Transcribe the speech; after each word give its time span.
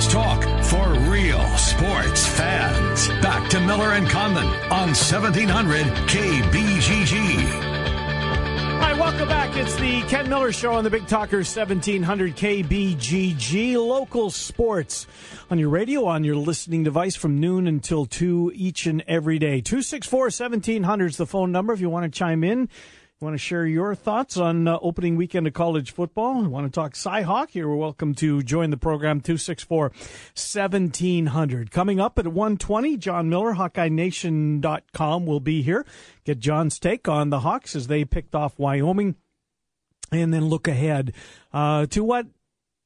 Sports 0.00 0.14
talk 0.14 0.64
for 0.64 1.10
real 1.10 1.46
sports 1.58 2.26
fans. 2.26 3.08
Back 3.22 3.50
to 3.50 3.60
Miller 3.60 3.92
and 3.92 4.08
Condon 4.08 4.46
on 4.70 4.94
1700 4.94 5.84
KBGG. 6.08 7.70
Right, 8.80 8.96
welcome 8.98 9.28
back. 9.28 9.54
It's 9.56 9.76
the 9.76 10.00
Ken 10.08 10.26
Miller 10.30 10.52
Show 10.52 10.72
on 10.72 10.84
the 10.84 10.90
Big 10.90 11.06
Talker 11.06 11.38
1700 11.38 12.34
KBGG. 12.34 13.74
Local 13.74 14.30
sports 14.30 15.06
on 15.50 15.58
your 15.58 15.68
radio, 15.68 16.06
on 16.06 16.24
your 16.24 16.36
listening 16.36 16.82
device 16.82 17.14
from 17.14 17.38
noon 17.38 17.66
until 17.66 18.06
2 18.06 18.52
each 18.54 18.86
and 18.86 19.04
every 19.06 19.38
day. 19.38 19.60
264 19.60 20.20
1700 20.20 21.10
is 21.10 21.18
the 21.18 21.26
phone 21.26 21.52
number 21.52 21.74
if 21.74 21.80
you 21.82 21.90
want 21.90 22.10
to 22.10 22.18
chime 22.18 22.42
in. 22.42 22.70
Want 23.22 23.34
to 23.34 23.38
share 23.38 23.66
your 23.66 23.94
thoughts 23.94 24.38
on 24.38 24.66
uh, 24.66 24.78
opening 24.80 25.14
weekend 25.14 25.46
of 25.46 25.52
college 25.52 25.90
football? 25.90 26.42
Want 26.44 26.64
to 26.66 26.70
talk 26.70 26.94
Cyhawk? 26.94 27.54
You're 27.54 27.76
welcome 27.76 28.14
to 28.14 28.42
join 28.42 28.70
the 28.70 28.78
program 28.78 29.20
264 29.20 29.88
1700. 29.88 31.70
Coming 31.70 32.00
up 32.00 32.18
at 32.18 32.28
120, 32.28 32.96
John 32.96 33.28
Miller, 33.28 33.52
HawkeyeNation.com 33.52 35.26
will 35.26 35.40
be 35.40 35.60
here. 35.60 35.84
Get 36.24 36.38
John's 36.38 36.78
take 36.78 37.08
on 37.08 37.28
the 37.28 37.40
Hawks 37.40 37.76
as 37.76 37.88
they 37.88 38.06
picked 38.06 38.34
off 38.34 38.58
Wyoming 38.58 39.16
and 40.10 40.32
then 40.32 40.46
look 40.46 40.66
ahead 40.66 41.12
uh, 41.52 41.84
to 41.88 42.02
what 42.02 42.24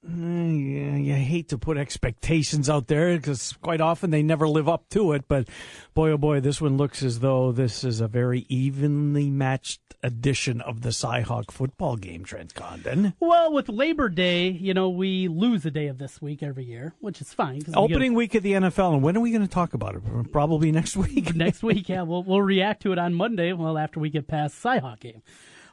Mm, 0.09 1.03
you 1.03 1.14
hate 1.14 1.48
to 1.48 1.56
put 1.56 1.78
expectations 1.78 2.69
out 2.69 2.89
there 2.89 3.16
because 3.16 3.55
quite 3.62 3.80
often 3.80 4.11
they 4.11 4.23
never 4.23 4.47
live 4.47 4.69
up 4.69 4.87
to 4.91 5.12
it. 5.12 5.27
But 5.28 5.48
boy, 5.95 6.11
oh 6.11 6.19
boy, 6.19 6.41
this 6.41 6.61
one 6.61 6.77
looks 6.77 7.03
as 7.03 7.20
though 7.20 7.53
this 7.53 7.84
is 7.84 8.01
a 8.01 8.09
very 8.09 8.45
evenly 8.51 9.30
matched 9.30 9.80
edition 10.04 10.60
of 10.60 10.82
the 10.82 10.90
Cyhawk 10.90 11.50
football 11.50 11.96
game, 11.96 12.24
Trent 12.24 12.54
Condon. 12.54 13.14
Well, 13.18 13.52
with 13.52 13.68
Labor 13.68 14.08
Day, 14.08 14.48
you 14.48 14.74
know, 14.74 14.90
we 14.90 15.28
lose 15.28 15.64
a 15.64 15.70
day 15.70 15.88
of 15.88 15.98
this 15.98 16.20
week 16.20 16.42
every 16.42 16.64
year, 16.64 16.94
which 17.00 17.20
is 17.20 17.32
fine. 17.32 17.62
Opening 17.74 18.12
we 18.12 18.24
week 18.24 18.34
of 18.34 18.42
the 18.42 18.52
NFL, 18.52 18.94
and 18.94 19.02
when 19.02 19.16
are 19.16 19.20
we 19.20 19.30
going 19.30 19.42
to 19.42 19.48
talk 19.48 19.74
about 19.74 19.96
it? 19.96 20.02
Probably 20.30 20.70
next 20.70 20.96
week. 20.96 21.34
next 21.36 21.62
week, 21.62 21.88
yeah. 21.88 22.02
We'll, 22.02 22.22
we'll 22.22 22.42
react 22.42 22.83
to 22.83 22.92
it 22.92 22.98
on 22.98 23.14
Monday, 23.14 23.52
well, 23.52 23.78
after 23.78 23.98
we 23.98 24.11
get 24.11 24.28
past 24.28 24.62
Cyhawk 24.62 25.00
game. 25.00 25.22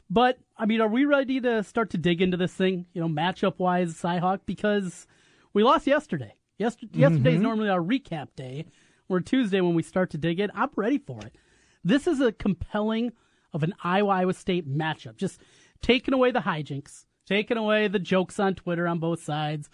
But 0.10 0.38
I 0.58 0.66
mean, 0.66 0.82
are 0.82 0.88
we 0.88 1.06
ready 1.06 1.40
to 1.42 1.64
start 1.64 1.92
to 1.92 1.98
dig 1.98 2.22
into 2.22 2.38
this 2.38 2.54
thing? 2.54 2.86
You 2.94 3.02
know, 3.02 3.10
matchup 3.10 3.60
wise, 3.60 3.94
Cyhawk, 3.94 4.42
because 4.46 5.08
we 5.54 5.64
lost 5.64 5.88
yesterday. 5.88 6.36
Yester- 6.58 6.86
mm-hmm. 6.86 7.00
Yesterday 7.00 7.36
is 7.36 7.42
normally 7.42 7.70
our 7.70 7.82
recap 7.82 8.30
day. 8.36 8.66
Or 9.10 9.20
Tuesday 9.20 9.60
when 9.60 9.74
we 9.74 9.84
start 9.84 10.10
to 10.12 10.18
dig 10.18 10.40
in. 10.40 10.50
I'm 10.56 10.70
ready 10.78 10.98
for 10.98 11.20
it. 11.20 11.36
This 11.84 12.08
is 12.08 12.22
a 12.22 12.32
compelling 12.32 13.12
of 13.54 13.64
an 13.64 13.74
Iowa 13.84 14.10
Iowa 14.10 14.34
State 14.34 14.70
matchup. 14.70 15.18
Just 15.18 15.40
taking 15.82 16.14
away 16.14 16.32
the 16.32 16.40
hijinks, 16.40 17.06
taking 17.26 17.58
away 17.58 17.88
the 17.88 18.00
jokes 18.00 18.40
on 18.40 18.56
Twitter 18.56 18.88
on 18.88 19.00
both 19.00 19.24
sides. 19.24 19.70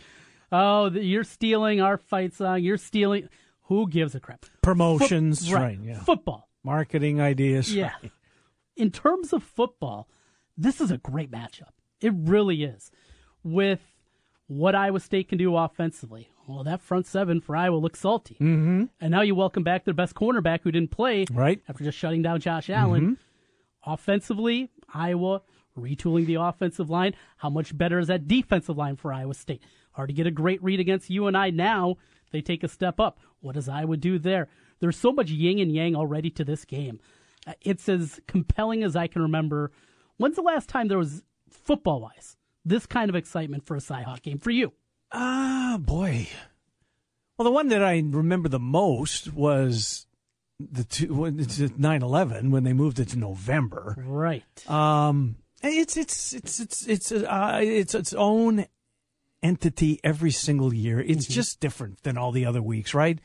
Oh, 0.52 0.90
you're 0.90 1.24
stealing 1.24 1.82
our 1.82 1.98
fight 1.98 2.34
song. 2.34 2.62
You're 2.62 2.78
stealing. 2.78 3.30
Who 3.64 3.90
gives 3.90 4.16
a 4.16 4.20
crap? 4.20 4.46
Promotions, 4.62 5.52
right? 5.52 5.62
right 5.62 5.80
yeah. 5.82 6.00
Football, 6.00 6.48
marketing 6.64 7.20
ideas. 7.20 7.74
Yeah. 7.74 7.92
Right. 8.02 8.12
In 8.78 8.92
terms 8.92 9.34
of 9.34 9.44
football, 9.44 10.08
this 10.56 10.80
is 10.80 10.92
a 10.92 10.98
great 10.98 11.32
matchup. 11.32 11.72
It 12.00 12.14
really 12.16 12.64
is. 12.64 12.92
With 13.44 13.82
what 14.48 14.76
Iowa 14.76 15.00
State 15.00 15.30
can 15.30 15.38
do 15.38 15.56
offensively. 15.56 16.32
Well, 16.48 16.64
that 16.64 16.82
front 16.82 17.06
seven 17.06 17.42
for 17.42 17.56
Iowa 17.56 17.76
looks 17.76 18.00
salty. 18.00 18.36
Mm-hmm. 18.36 18.86
And 19.02 19.12
now 19.12 19.22
you 19.22 19.36
welcome 19.36 19.64
back 19.64 19.84
their 19.84 19.94
best 19.94 20.16
cornerback 20.16 20.62
who 20.64 20.72
didn't 20.72 20.92
play 20.92 21.26
right. 21.32 21.62
after 21.68 21.84
just 21.84 21.98
shutting 21.98 22.22
down 22.22 22.40
Josh 22.40 22.70
Allen. 22.70 23.02
Mm-hmm. 23.02 23.14
Offensively, 23.88 24.70
Iowa 24.94 25.42
retooling 25.78 26.26
the 26.26 26.36
offensive 26.36 26.90
line. 26.90 27.14
How 27.38 27.50
much 27.50 27.78
better 27.78 28.00
is 28.00 28.08
that 28.08 28.28
defensive 28.28 28.78
line 28.78 28.96
for 28.96 29.14
Iowa 29.14 29.34
State? 29.34 29.64
Hard 29.92 30.10
to 30.10 30.14
get 30.14 30.28
a 30.28 30.32
great 30.32 30.62
read 30.62 30.80
against 30.80 31.10
you 31.10 31.28
and 31.28 31.38
I 31.38 31.50
now. 31.50 31.96
They 32.32 32.42
take 32.42 32.64
a 32.64 32.68
step 32.68 33.00
up. 33.00 33.20
What 33.40 33.56
does 33.56 33.70
Iowa 33.70 33.98
do 33.98 34.20
there? 34.20 34.48
There's 34.80 34.98
so 34.98 35.12
much 35.12 35.30
yin 35.30 35.60
and 35.60 35.72
yang 35.72 35.96
already 35.96 36.30
to 36.32 36.44
this 36.44 36.66
game. 36.66 37.00
Uh, 37.48 37.54
it's 37.62 37.88
as 37.88 38.20
compelling 38.28 38.84
as 38.84 38.96
I 38.96 39.08
can 39.08 39.22
remember– 39.22 39.72
When's 40.18 40.36
the 40.36 40.42
last 40.42 40.68
time 40.68 40.88
there 40.88 40.98
was, 40.98 41.24
football 41.50 42.02
wise, 42.02 42.38
this 42.66 42.88
kind 42.88 43.10
of 43.10 43.16
excitement 43.16 43.66
for 43.66 43.76
a 43.76 43.80
Cyhawk 43.80 44.24
game 44.24 44.40
for 44.40 44.50
you? 44.50 44.74
Ah, 45.12 45.78
boy. 45.80 46.28
Well, 47.38 47.44
the 47.44 47.52
one 47.52 47.68
that 47.68 47.84
I 47.84 48.04
remember 48.04 48.50
the 48.50 48.60
most 48.60 49.32
was 49.32 50.07
the 50.60 50.84
two, 50.84 51.08
9/11 51.10 52.52
when 52.52 52.64
they 52.64 52.74
moved 52.74 53.00
it 53.00 53.10
to 53.10 53.20
November. 53.20 53.96
Right. 53.98 54.44
Um, 54.70 55.38
it's 55.62 55.98
it's 55.98 56.34
it's 56.34 56.60
it's 56.60 56.88
it's 56.88 57.12
uh, 57.12 57.60
it's 57.62 57.96
its 57.96 58.14
own 58.14 58.66
entity 59.44 60.00
every 60.04 60.32
single 60.32 60.74
year. 60.74 61.00
It's 61.00 61.26
mm-hmm. 61.26 61.34
just 61.34 61.60
different 61.60 62.04
than 62.04 62.18
all 62.18 62.32
the 62.32 62.46
other 62.46 62.62
weeks, 62.62 62.94
right? 62.94 63.20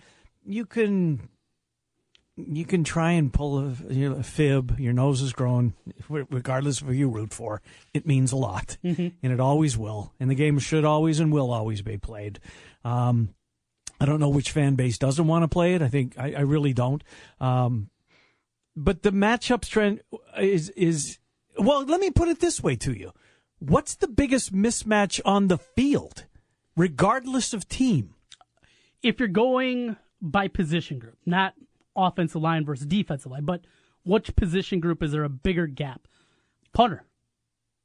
You 0.44 0.66
can 0.66 1.28
you 2.36 2.64
can 2.64 2.82
try 2.84 3.12
and 3.12 3.32
pull 3.32 3.58
a, 3.58 3.74
you 3.92 4.08
know, 4.08 4.16
a, 4.16 4.22
fib. 4.22 4.78
Your 4.78 4.92
nose 4.92 5.20
is 5.20 5.32
growing, 5.32 5.74
regardless 6.08 6.80
of 6.80 6.88
who 6.88 6.92
you 6.92 7.08
root 7.08 7.32
for. 7.32 7.60
It 7.92 8.06
means 8.06 8.32
a 8.32 8.36
lot, 8.36 8.78
mm-hmm. 8.82 9.08
and 9.22 9.32
it 9.32 9.40
always 9.40 9.76
will. 9.76 10.12
And 10.18 10.30
the 10.30 10.34
game 10.34 10.58
should 10.58 10.84
always 10.84 11.20
and 11.20 11.32
will 11.32 11.52
always 11.52 11.82
be 11.82 11.98
played. 11.98 12.40
Um, 12.84 13.34
I 14.02 14.04
don't 14.04 14.18
know 14.18 14.30
which 14.30 14.50
fan 14.50 14.74
base 14.74 14.98
doesn't 14.98 15.28
want 15.28 15.44
to 15.44 15.48
play 15.48 15.76
it. 15.76 15.80
I 15.80 15.86
think 15.86 16.18
I, 16.18 16.32
I 16.32 16.40
really 16.40 16.72
don't. 16.72 17.04
Um, 17.40 17.88
but 18.74 19.04
the 19.04 19.12
matchups 19.12 19.68
trend 19.68 20.00
is 20.36 20.70
is 20.70 21.18
well. 21.56 21.84
Let 21.84 22.00
me 22.00 22.10
put 22.10 22.26
it 22.26 22.40
this 22.40 22.60
way 22.60 22.74
to 22.76 22.92
you: 22.92 23.12
What's 23.60 23.94
the 23.94 24.08
biggest 24.08 24.52
mismatch 24.52 25.20
on 25.24 25.46
the 25.46 25.56
field, 25.58 26.24
regardless 26.76 27.54
of 27.54 27.68
team? 27.68 28.16
If 29.04 29.20
you're 29.20 29.28
going 29.28 29.96
by 30.20 30.48
position 30.48 30.98
group, 30.98 31.18
not 31.24 31.54
offensive 31.94 32.42
line 32.42 32.64
versus 32.64 32.86
defensive 32.86 33.30
line, 33.30 33.44
but 33.44 33.60
which 34.04 34.34
position 34.34 34.80
group 34.80 35.00
is 35.04 35.12
there 35.12 35.22
a 35.22 35.28
bigger 35.28 35.68
gap? 35.68 36.08
Punter. 36.72 37.04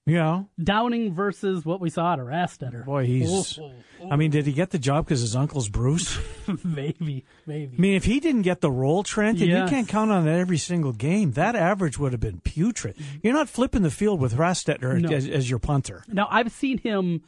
Yeah. 0.08 0.44
Downing 0.64 1.14
versus 1.14 1.66
what 1.66 1.82
we 1.82 1.90
saw 1.90 2.14
at 2.14 2.20
Rastetter. 2.20 2.86
Boy, 2.86 3.06
he's. 3.06 3.60
Oh, 3.60 3.66
oh, 3.66 3.72
oh. 4.04 4.10
I 4.10 4.16
mean, 4.16 4.32
did 4.32 4.46
he 4.46 4.54
get 4.54 4.70
the 4.70 4.80
job 4.80 5.06
because 5.06 5.20
his 5.20 5.36
uncle's 5.36 5.68
Bruce? 5.68 6.18
maybe, 6.64 7.26
maybe. 7.46 7.76
I 7.78 7.82
mean, 7.82 7.96
if 7.96 8.06
he 8.06 8.22
didn't 8.22 8.44
get 8.44 8.62
the 8.62 8.72
role, 8.72 9.04
Trent, 9.04 9.40
and 9.40 9.50
yes. 9.50 9.70
you 9.70 9.76
can't 9.76 9.88
count 9.88 10.10
on 10.10 10.24
that 10.24 10.40
every 10.40 10.58
single 10.58 10.94
game, 10.94 11.34
that 11.34 11.58
average 11.58 12.00
would 12.00 12.14
have 12.14 12.22
been 12.22 12.40
putrid. 12.40 12.96
You're 13.22 13.34
not 13.34 13.50
flipping 13.50 13.82
the 13.82 13.92
field 13.92 14.22
with 14.22 14.36
Rastetter 14.36 15.02
no. 15.02 15.10
as, 15.10 15.28
as 15.28 15.50
your 15.50 15.60
punter. 15.60 16.04
Now, 16.08 16.28
I've 16.32 16.54
seen 16.54 16.78
him 16.78 17.24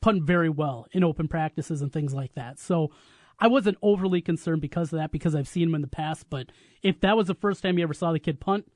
punt 0.00 0.22
very 0.22 0.48
well 0.48 0.86
in 0.92 1.04
open 1.04 1.28
practices 1.28 1.82
and 1.82 1.92
things 1.92 2.14
like 2.14 2.34
that. 2.34 2.58
So 2.58 2.90
I 3.38 3.48
wasn't 3.48 3.76
overly 3.82 4.22
concerned 4.22 4.62
because 4.62 4.92
of 4.92 4.98
that 4.98 5.12
because 5.12 5.34
I've 5.34 5.48
seen 5.48 5.68
him 5.68 5.74
in 5.74 5.82
the 5.82 5.88
past. 5.88 6.30
But 6.30 6.46
if 6.82 7.00
that 7.00 7.16
was 7.16 7.26
the 7.26 7.34
first 7.34 7.62
time 7.62 7.76
you 7.76 7.84
ever 7.84 7.94
saw 7.94 8.12
the 8.12 8.18
kid 8.18 8.40
punt, 8.40 8.66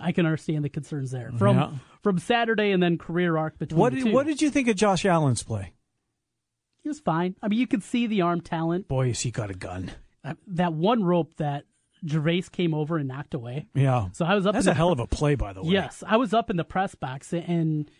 I 0.00 0.12
can 0.12 0.26
understand 0.26 0.64
the 0.64 0.68
concerns 0.68 1.10
there 1.10 1.30
from 1.36 1.56
yeah. 1.56 1.70
from 2.02 2.18
Saturday 2.18 2.70
and 2.70 2.82
then 2.82 2.98
career 2.98 3.36
arc 3.36 3.58
between. 3.58 3.78
What 3.78 3.92
did, 3.92 4.12
what 4.12 4.26
did 4.26 4.40
you 4.42 4.50
think 4.50 4.68
of 4.68 4.76
Josh 4.76 5.04
Allen's 5.04 5.42
play? 5.42 5.72
He 6.82 6.88
was 6.88 7.00
fine. 7.00 7.36
I 7.42 7.48
mean, 7.48 7.58
you 7.58 7.66
could 7.66 7.82
see 7.82 8.06
the 8.06 8.22
arm 8.22 8.40
talent. 8.40 8.88
Boy, 8.88 9.08
has 9.08 9.20
he 9.20 9.30
got 9.30 9.50
a 9.50 9.54
gun! 9.54 9.92
That 10.46 10.72
one 10.72 11.04
rope 11.04 11.34
that 11.36 11.64
Gervase 12.04 12.50
came 12.50 12.74
over 12.74 12.96
and 12.96 13.08
knocked 13.08 13.34
away. 13.34 13.66
Yeah. 13.74 14.08
So 14.12 14.24
I 14.24 14.34
was 14.34 14.46
up. 14.46 14.54
That's 14.54 14.66
a 14.66 14.74
hell 14.74 14.92
of 14.92 15.00
a 15.00 15.06
play, 15.06 15.34
by 15.34 15.52
the 15.52 15.62
way. 15.62 15.70
Yes, 15.70 16.02
I 16.06 16.16
was 16.16 16.32
up 16.32 16.50
in 16.50 16.56
the 16.56 16.64
press 16.64 16.94
box 16.94 17.32
and 17.32 17.90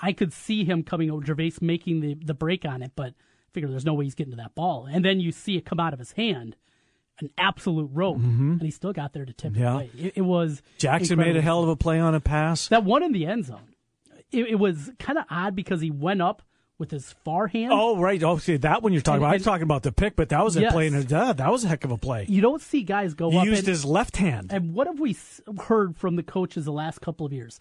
I 0.00 0.12
could 0.12 0.32
see 0.32 0.64
him 0.64 0.82
coming 0.82 1.10
over. 1.10 1.22
Gervase 1.22 1.60
making 1.60 2.00
the 2.00 2.14
the 2.14 2.34
break 2.34 2.64
on 2.64 2.82
it, 2.82 2.92
but 2.96 3.14
figure 3.52 3.68
there's 3.68 3.84
no 3.84 3.94
way 3.94 4.04
he's 4.04 4.14
getting 4.14 4.32
to 4.32 4.36
that 4.36 4.54
ball. 4.54 4.86
And 4.90 5.04
then 5.04 5.20
you 5.20 5.32
see 5.32 5.56
it 5.56 5.64
come 5.64 5.80
out 5.80 5.92
of 5.92 5.98
his 5.98 6.12
hand, 6.12 6.56
an 7.20 7.30
absolute 7.38 7.90
rope, 7.92 8.18
mm-hmm. 8.18 8.52
and 8.52 8.62
he 8.62 8.70
still 8.70 8.92
got 8.92 9.12
there 9.12 9.24
to 9.24 9.32
tip 9.32 9.56
yeah. 9.56 9.70
it 9.70 9.74
away. 9.74 9.90
It, 9.98 10.12
it 10.16 10.22
was 10.22 10.62
Jackson 10.78 11.18
made 11.18 11.36
a 11.36 11.42
hell 11.42 11.62
of 11.62 11.68
a 11.68 11.76
play 11.76 11.98
on 11.98 12.14
a 12.14 12.20
pass. 12.20 12.68
That 12.68 12.84
one 12.84 13.02
in 13.02 13.12
the 13.12 13.26
end 13.26 13.46
zone. 13.46 13.74
It, 14.30 14.46
it 14.48 14.54
was 14.56 14.90
kind 14.98 15.18
of 15.18 15.24
odd 15.30 15.56
because 15.56 15.80
he 15.80 15.90
went 15.90 16.20
up 16.20 16.42
with 16.78 16.90
his 16.90 17.12
far 17.24 17.48
hand. 17.48 17.72
Oh, 17.72 17.98
right. 17.98 18.22
Oh, 18.22 18.38
see, 18.38 18.56
that 18.58 18.82
one 18.82 18.92
you're 18.92 19.02
talking 19.02 19.16
and, 19.16 19.24
about. 19.24 19.32
I 19.32 19.36
was 19.36 19.42
talking 19.42 19.62
about 19.64 19.82
the 19.82 19.92
pick, 19.92 20.16
but 20.16 20.28
that 20.28 20.44
was 20.44 20.56
a 20.56 20.60
yes. 20.60 20.72
play. 20.72 20.86
In 20.86 20.94
a, 20.94 21.16
uh, 21.16 21.32
that 21.32 21.50
was 21.50 21.64
a 21.64 21.68
heck 21.68 21.84
of 21.84 21.90
a 21.90 21.98
play. 21.98 22.26
You 22.28 22.40
don't 22.40 22.62
see 22.62 22.82
guys 22.82 23.14
go 23.14 23.30
he 23.30 23.38
up. 23.38 23.44
He 23.44 23.50
used 23.50 23.60
and, 23.60 23.68
his 23.68 23.84
left 23.84 24.16
hand. 24.16 24.52
And 24.52 24.74
what 24.74 24.86
have 24.86 25.00
we 25.00 25.16
heard 25.62 25.96
from 25.96 26.16
the 26.16 26.22
coaches 26.22 26.64
the 26.64 26.72
last 26.72 27.00
couple 27.00 27.26
of 27.26 27.32
years? 27.32 27.58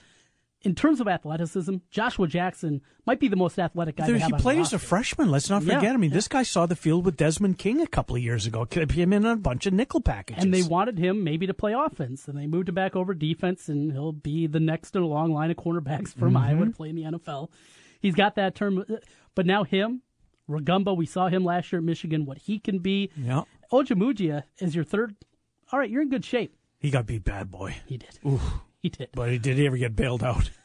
In 0.67 0.75
terms 0.75 0.99
of 0.99 1.07
athleticism, 1.07 1.77
Joshua 1.89 2.27
Jackson 2.27 2.81
might 3.05 3.21
be 3.21 3.29
the 3.29 3.37
most 3.37 3.57
athletic 3.57 3.95
guy. 3.95 4.05
There, 4.05 4.17
he 4.17 4.33
played 4.33 4.59
as 4.59 4.73
a 4.73 4.79
freshman. 4.79 5.31
Let's 5.31 5.49
not 5.49 5.63
forget. 5.63 5.81
Yeah, 5.81 5.93
I 5.93 5.97
mean, 5.97 6.11
this 6.11 6.27
guy 6.27 6.43
saw 6.43 6.65
the 6.65 6.75
field 6.75 7.05
with 7.05 7.15
Desmond 7.15 7.57
King 7.57 7.79
a 7.79 7.87
couple 7.87 8.17
of 8.17 8.21
years 8.21 8.45
ago. 8.45 8.65
Kept 8.65 8.91
him 8.91 9.13
in 9.13 9.25
a 9.25 9.37
bunch 9.37 9.65
of 9.65 9.71
nickel 9.71 10.01
packages, 10.01 10.43
and 10.43 10.53
they 10.53 10.63
wanted 10.63 10.99
him 10.99 11.23
maybe 11.23 11.47
to 11.47 11.53
play 11.53 11.71
offense, 11.73 12.27
and 12.27 12.37
they 12.37 12.47
moved 12.47 12.67
him 12.67 12.75
back 12.75 12.97
over 12.97 13.13
defense, 13.13 13.69
and 13.69 13.93
he'll 13.93 14.11
be 14.11 14.45
the 14.45 14.59
next 14.59 14.93
in 14.93 15.01
a 15.01 15.07
long 15.07 15.31
line 15.31 15.49
of 15.51 15.55
cornerbacks 15.55 16.13
from 16.13 16.33
mm-hmm. 16.33 16.37
Iowa 16.37 16.65
to 16.65 16.71
play 16.71 16.89
in 16.89 16.97
the 16.97 17.03
NFL. 17.03 17.49
He's 18.01 18.15
got 18.15 18.35
that 18.35 18.53
term, 18.53 18.83
but 19.35 19.45
now 19.45 19.63
him, 19.63 20.01
Rugamba, 20.49 20.97
we 20.97 21.05
saw 21.05 21.29
him 21.29 21.45
last 21.45 21.71
year 21.71 21.79
at 21.79 21.85
Michigan. 21.85 22.25
What 22.25 22.39
he 22.39 22.59
can 22.59 22.79
be. 22.79 23.09
Yeah. 23.15 23.43
Ojemudia 23.71 24.43
is 24.59 24.75
your 24.75 24.83
third. 24.83 25.15
All 25.71 25.79
right, 25.79 25.89
you're 25.89 26.01
in 26.01 26.09
good 26.09 26.25
shape. 26.25 26.57
He 26.77 26.89
got 26.89 27.05
beat 27.05 27.23
bad, 27.23 27.49
boy. 27.49 27.77
He 27.85 27.97
did. 27.97 28.19
He 28.83 28.89
did. 28.89 29.09
But 29.13 29.31
he 29.31 29.38
did 29.38 29.57
he 29.57 29.65
ever 29.65 29.77
get 29.77 29.95
bailed 29.95 30.24
out? 30.24 30.50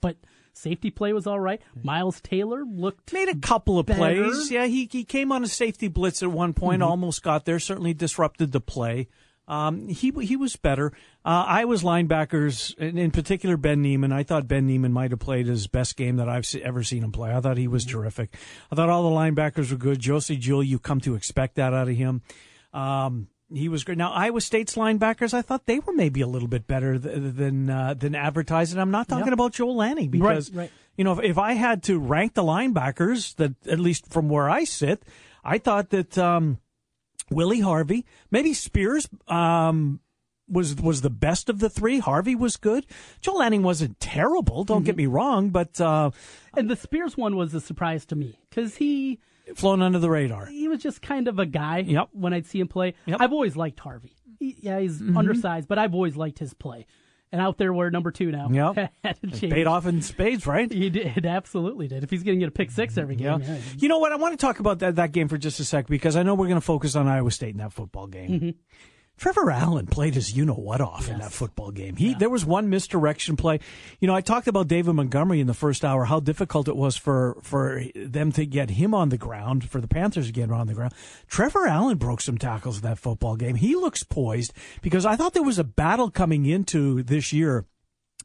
But 0.00 0.16
Safety 0.52 0.90
play 0.90 1.12
was 1.12 1.26
all 1.28 1.38
right. 1.40 1.62
Miles 1.82 2.20
Taylor 2.20 2.64
looked 2.66 3.12
Made 3.12 3.28
a 3.28 3.36
couple 3.36 3.78
of 3.78 3.86
better. 3.86 3.98
plays. 3.98 4.50
Yeah, 4.50 4.66
he 4.66 4.88
he 4.90 5.04
came 5.04 5.30
on 5.32 5.44
a 5.44 5.46
safety 5.48 5.86
blitz 5.88 6.22
at 6.22 6.30
one 6.32 6.52
point, 6.54 6.82
Mm-hmm. 6.82 6.90
almost 6.90 7.22
got 7.22 7.44
there. 7.44 7.58
Certainly 7.60 7.94
disrupted 7.94 8.50
the 8.52 8.60
play. 8.60 9.08
Um, 9.48 9.86
he 9.88 10.10
he 10.22 10.36
was 10.36 10.56
better. 10.56 10.92
Uh, 11.24 11.44
I 11.46 11.64
was 11.66 11.82
linebackers, 11.84 12.74
and 12.78 12.98
in 12.98 13.10
particular 13.12 13.56
Ben 13.56 13.80
Niemann. 13.80 14.12
I 14.12 14.24
thought 14.24 14.48
Ben 14.48 14.66
Niemann 14.66 14.92
might 14.92 15.10
have 15.12 15.20
played 15.20 15.46
his 15.46 15.68
best 15.68 15.96
game 15.96 16.16
that 16.16 16.28
I've 16.28 16.46
se- 16.46 16.62
ever 16.62 16.82
seen 16.82 17.02
him 17.04 17.12
play. 17.12 17.32
I 17.32 17.40
thought 17.40 17.56
he 17.56 17.68
was 17.68 17.84
terrific. 17.84 18.34
I 18.70 18.74
thought 18.74 18.88
all 18.90 19.08
the 19.08 19.16
linebackers 19.16 19.70
were 19.70 19.76
good. 19.78 20.00
Josey 20.00 20.36
Jewell, 20.36 20.62
you 20.64 20.78
come 20.80 21.00
to 21.02 21.14
expect 21.14 21.54
that 21.56 21.72
out 21.74 21.88
of 21.88 21.96
him. 21.96 22.22
Um, 22.74 23.28
he 23.56 23.68
was 23.68 23.84
great. 23.84 23.98
Now 23.98 24.12
Iowa 24.12 24.40
State's 24.40 24.74
linebackers, 24.76 25.34
I 25.34 25.42
thought 25.42 25.66
they 25.66 25.78
were 25.78 25.92
maybe 25.92 26.20
a 26.20 26.26
little 26.26 26.48
bit 26.48 26.66
better 26.66 26.98
th- 26.98 27.34
than 27.36 27.70
uh, 27.70 27.94
than 27.94 28.14
advertised. 28.14 28.72
And 28.72 28.80
I'm 28.80 28.90
not 28.90 29.08
talking 29.08 29.26
Yep. 29.26 29.34
about 29.34 29.52
Joel 29.52 29.76
Lanning 29.76 30.10
because 30.10 30.52
right. 30.52 30.70
you 30.96 31.04
know 31.04 31.12
if, 31.18 31.24
if 31.24 31.38
I 31.38 31.52
had 31.54 31.82
to 31.84 31.98
rank 31.98 32.34
the 32.34 32.42
linebackers, 32.42 33.36
that 33.36 33.54
at 33.66 33.78
least 33.80 34.12
from 34.12 34.28
where 34.28 34.48
I 34.50 34.64
sit, 34.64 35.02
I 35.44 35.58
thought 35.58 35.90
that 35.90 36.16
um, 36.18 36.58
Willie 37.30 37.60
Harvey, 37.60 38.04
maybe 38.30 38.54
Spears. 38.54 39.08
Um, 39.28 40.00
was 40.48 40.74
was 40.76 41.00
the 41.00 41.08
best 41.08 41.48
of 41.48 41.60
the 41.60 41.70
three. 41.70 41.98
Harvey 41.98 42.34
was 42.34 42.58
good. 42.58 42.84
Joel 43.22 43.38
Lanning 43.38 43.62
wasn't 43.62 43.98
terrible. 44.00 44.64
Don't 44.64 44.78
Mm-hmm. 44.78 44.84
get 44.86 44.96
me 44.96 45.06
wrong, 45.06 45.48
but 45.48 45.80
uh, 45.80 46.10
and 46.54 46.68
the 46.68 46.76
Spears 46.76 47.16
one 47.16 47.36
was 47.36 47.54
a 47.54 47.60
surprise 47.60 48.04
to 48.06 48.16
me 48.16 48.38
because 48.50 48.76
he 48.76 49.18
flown 49.56 49.82
under 49.82 49.98
the 49.98 50.10
radar. 50.10 50.46
he 50.46 50.68
was 50.68 50.80
just 50.82 51.02
kind 51.02 51.28
of 51.28 51.38
a 51.38 51.46
guy 51.46 51.78
Yep. 51.80 52.08
when 52.12 52.32
I'd 52.32 52.46
see 52.46 52.60
him 52.60 52.68
play. 52.68 52.94
Yep. 53.06 53.14
Mm-hmm. 53.16 53.22
I've 53.22 53.32
always 53.32 53.56
liked 53.56 53.80
Harvey. 53.80 54.16
He, 54.38 54.56
yeah, 54.60 54.78
he's 54.80 55.00
undersized, 55.00 55.68
but 55.68 55.78
I've 55.78 55.94
always 55.94 56.16
liked 56.16 56.38
his 56.38 56.52
play. 56.54 56.86
And 57.30 57.40
out 57.40 57.56
there, 57.56 57.72
we're 57.72 57.88
number 57.88 58.10
two 58.10 58.30
now. 58.30 58.48
Yep. 58.50 58.92
Had 59.04 59.20
to 59.22 59.30
change. 59.30 59.52
Paid 59.54 59.66
off 59.66 59.86
in 59.86 60.02
spades, 60.02 60.46
right? 60.46 60.70
He 60.70 60.90
did, 60.90 61.16
it 61.16 61.24
absolutely 61.24 61.88
did. 61.88 62.04
If 62.04 62.10
he's 62.10 62.22
going 62.22 62.36
to 62.38 62.40
get 62.40 62.48
a 62.48 62.52
pick 62.52 62.70
six 62.70 62.98
every 62.98 63.16
game, 63.16 63.40
Yeah. 63.40 63.54
yeah. 63.54 63.58
You 63.78 63.88
know 63.88 63.98
what? 63.98 64.12
I 64.12 64.16
want 64.16 64.38
to 64.38 64.46
talk 64.46 64.60
about 64.60 64.80
that, 64.80 64.96
that 64.96 65.12
game 65.12 65.28
for 65.28 65.38
just 65.38 65.58
a 65.58 65.64
sec 65.64 65.86
because 65.86 66.14
I 66.14 66.22
know 66.24 66.34
we're 66.34 66.48
going 66.48 66.56
to 66.60 66.60
focus 66.60 66.94
on 66.94 67.08
Iowa 67.08 67.30
State 67.30 67.52
in 67.52 67.58
that 67.58 67.72
football 67.72 68.06
game. 68.06 68.30
Mm-hmm. 68.30 68.50
Trevor 69.22 69.52
Allen 69.52 69.86
played 69.86 70.16
his 70.16 70.36
you 70.36 70.44
know 70.44 70.52
what 70.52 70.80
off 70.80 71.08
in 71.08 71.20
that 71.20 71.30
football 71.30 71.70
game. 71.70 71.94
He 71.94 72.12
there 72.12 72.28
was 72.28 72.44
one 72.44 72.68
misdirection 72.68 73.36
play. 73.36 73.60
You 74.00 74.08
know, 74.08 74.16
I 74.16 74.20
talked 74.20 74.48
about 74.48 74.66
David 74.66 74.94
Montgomery 74.94 75.38
in 75.38 75.46
the 75.46 75.54
first 75.54 75.84
hour, 75.84 76.06
how 76.06 76.18
difficult 76.18 76.66
it 76.66 76.74
was 76.74 76.96
for 76.96 77.38
for 77.40 77.84
them 77.94 78.32
to 78.32 78.44
get 78.44 78.70
him 78.70 78.94
on 78.94 79.10
the 79.10 79.16
ground, 79.16 79.70
for 79.70 79.80
the 79.80 79.86
Panthers 79.86 80.26
to 80.26 80.32
get 80.32 80.48
him 80.48 80.54
on 80.54 80.66
the 80.66 80.74
ground. 80.74 80.92
Trevor 81.28 81.68
Allen 81.68 81.98
broke 81.98 82.20
some 82.20 82.36
tackles 82.36 82.78
in 82.78 82.82
that 82.82 82.98
football 82.98 83.36
game. 83.36 83.54
He 83.54 83.76
looks 83.76 84.02
poised 84.02 84.54
because 84.82 85.06
I 85.06 85.14
thought 85.14 85.34
there 85.34 85.44
was 85.44 85.60
a 85.60 85.62
battle 85.62 86.10
coming 86.10 86.44
into 86.44 87.04
this 87.04 87.32
year 87.32 87.64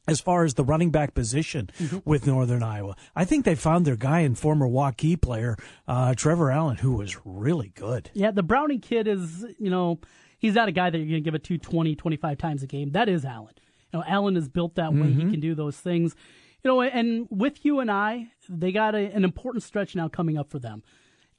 as 0.08 0.20
far 0.20 0.42
as 0.42 0.54
the 0.54 0.64
running 0.64 0.90
back 0.90 1.14
position 1.14 1.70
with 2.04 2.26
Northern 2.26 2.64
Iowa. 2.64 2.96
I 3.14 3.24
think 3.24 3.44
they 3.44 3.54
found 3.54 3.86
their 3.86 3.94
guy 3.94 4.20
and 4.20 4.36
former 4.36 4.66
Waukee 4.66 5.20
player, 5.20 5.56
uh, 5.86 6.16
Trevor 6.16 6.50
Allen, 6.50 6.78
who 6.78 6.94
was 6.94 7.16
really 7.24 7.68
good. 7.76 8.10
Yeah, 8.14 8.32
the 8.32 8.42
Browning 8.42 8.80
kid 8.80 9.06
is, 9.06 9.46
you 9.60 9.70
know, 9.70 10.00
he's 10.38 10.54
not 10.54 10.68
a 10.68 10.72
guy 10.72 10.90
that 10.90 10.98
you're 10.98 11.06
going 11.06 11.22
to 11.22 11.24
give 11.24 11.34
it 11.34 11.44
to 11.44 11.58
20, 11.58 11.94
25 11.94 12.38
times 12.38 12.62
a 12.62 12.66
game. 12.66 12.92
That 12.92 13.08
is 13.08 13.24
Allen. 13.24 13.54
You 13.92 13.98
know, 13.98 14.04
Allen 14.06 14.36
is 14.36 14.48
built 14.48 14.74
that 14.76 14.92
way. 14.92 15.00
Mm-hmm. 15.00 15.20
He 15.20 15.30
can 15.30 15.40
do 15.40 15.54
those 15.54 15.76
things. 15.76 16.14
You 16.62 16.70
know, 16.70 16.80
and 16.82 17.26
with 17.30 17.64
you 17.64 17.80
and 17.80 17.90
I, 17.90 18.28
they 18.48 18.72
got 18.72 18.94
a, 18.94 18.98
an 18.98 19.24
important 19.24 19.62
stretch 19.62 19.94
now 19.94 20.08
coming 20.08 20.36
up 20.36 20.50
for 20.50 20.58
them. 20.58 20.82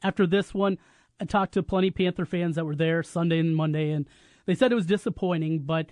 After 0.01 0.25
this 0.25 0.53
one, 0.53 0.77
I 1.19 1.25
talked 1.25 1.53
to 1.55 1.63
plenty 1.63 1.89
of 1.89 1.95
Panther 1.95 2.25
fans 2.25 2.55
that 2.55 2.65
were 2.65 2.75
there 2.75 3.03
Sunday 3.03 3.39
and 3.39 3.55
Monday, 3.55 3.91
and 3.91 4.07
they 4.45 4.55
said 4.55 4.71
it 4.71 4.75
was 4.75 4.85
disappointing, 4.85 5.59
but 5.59 5.87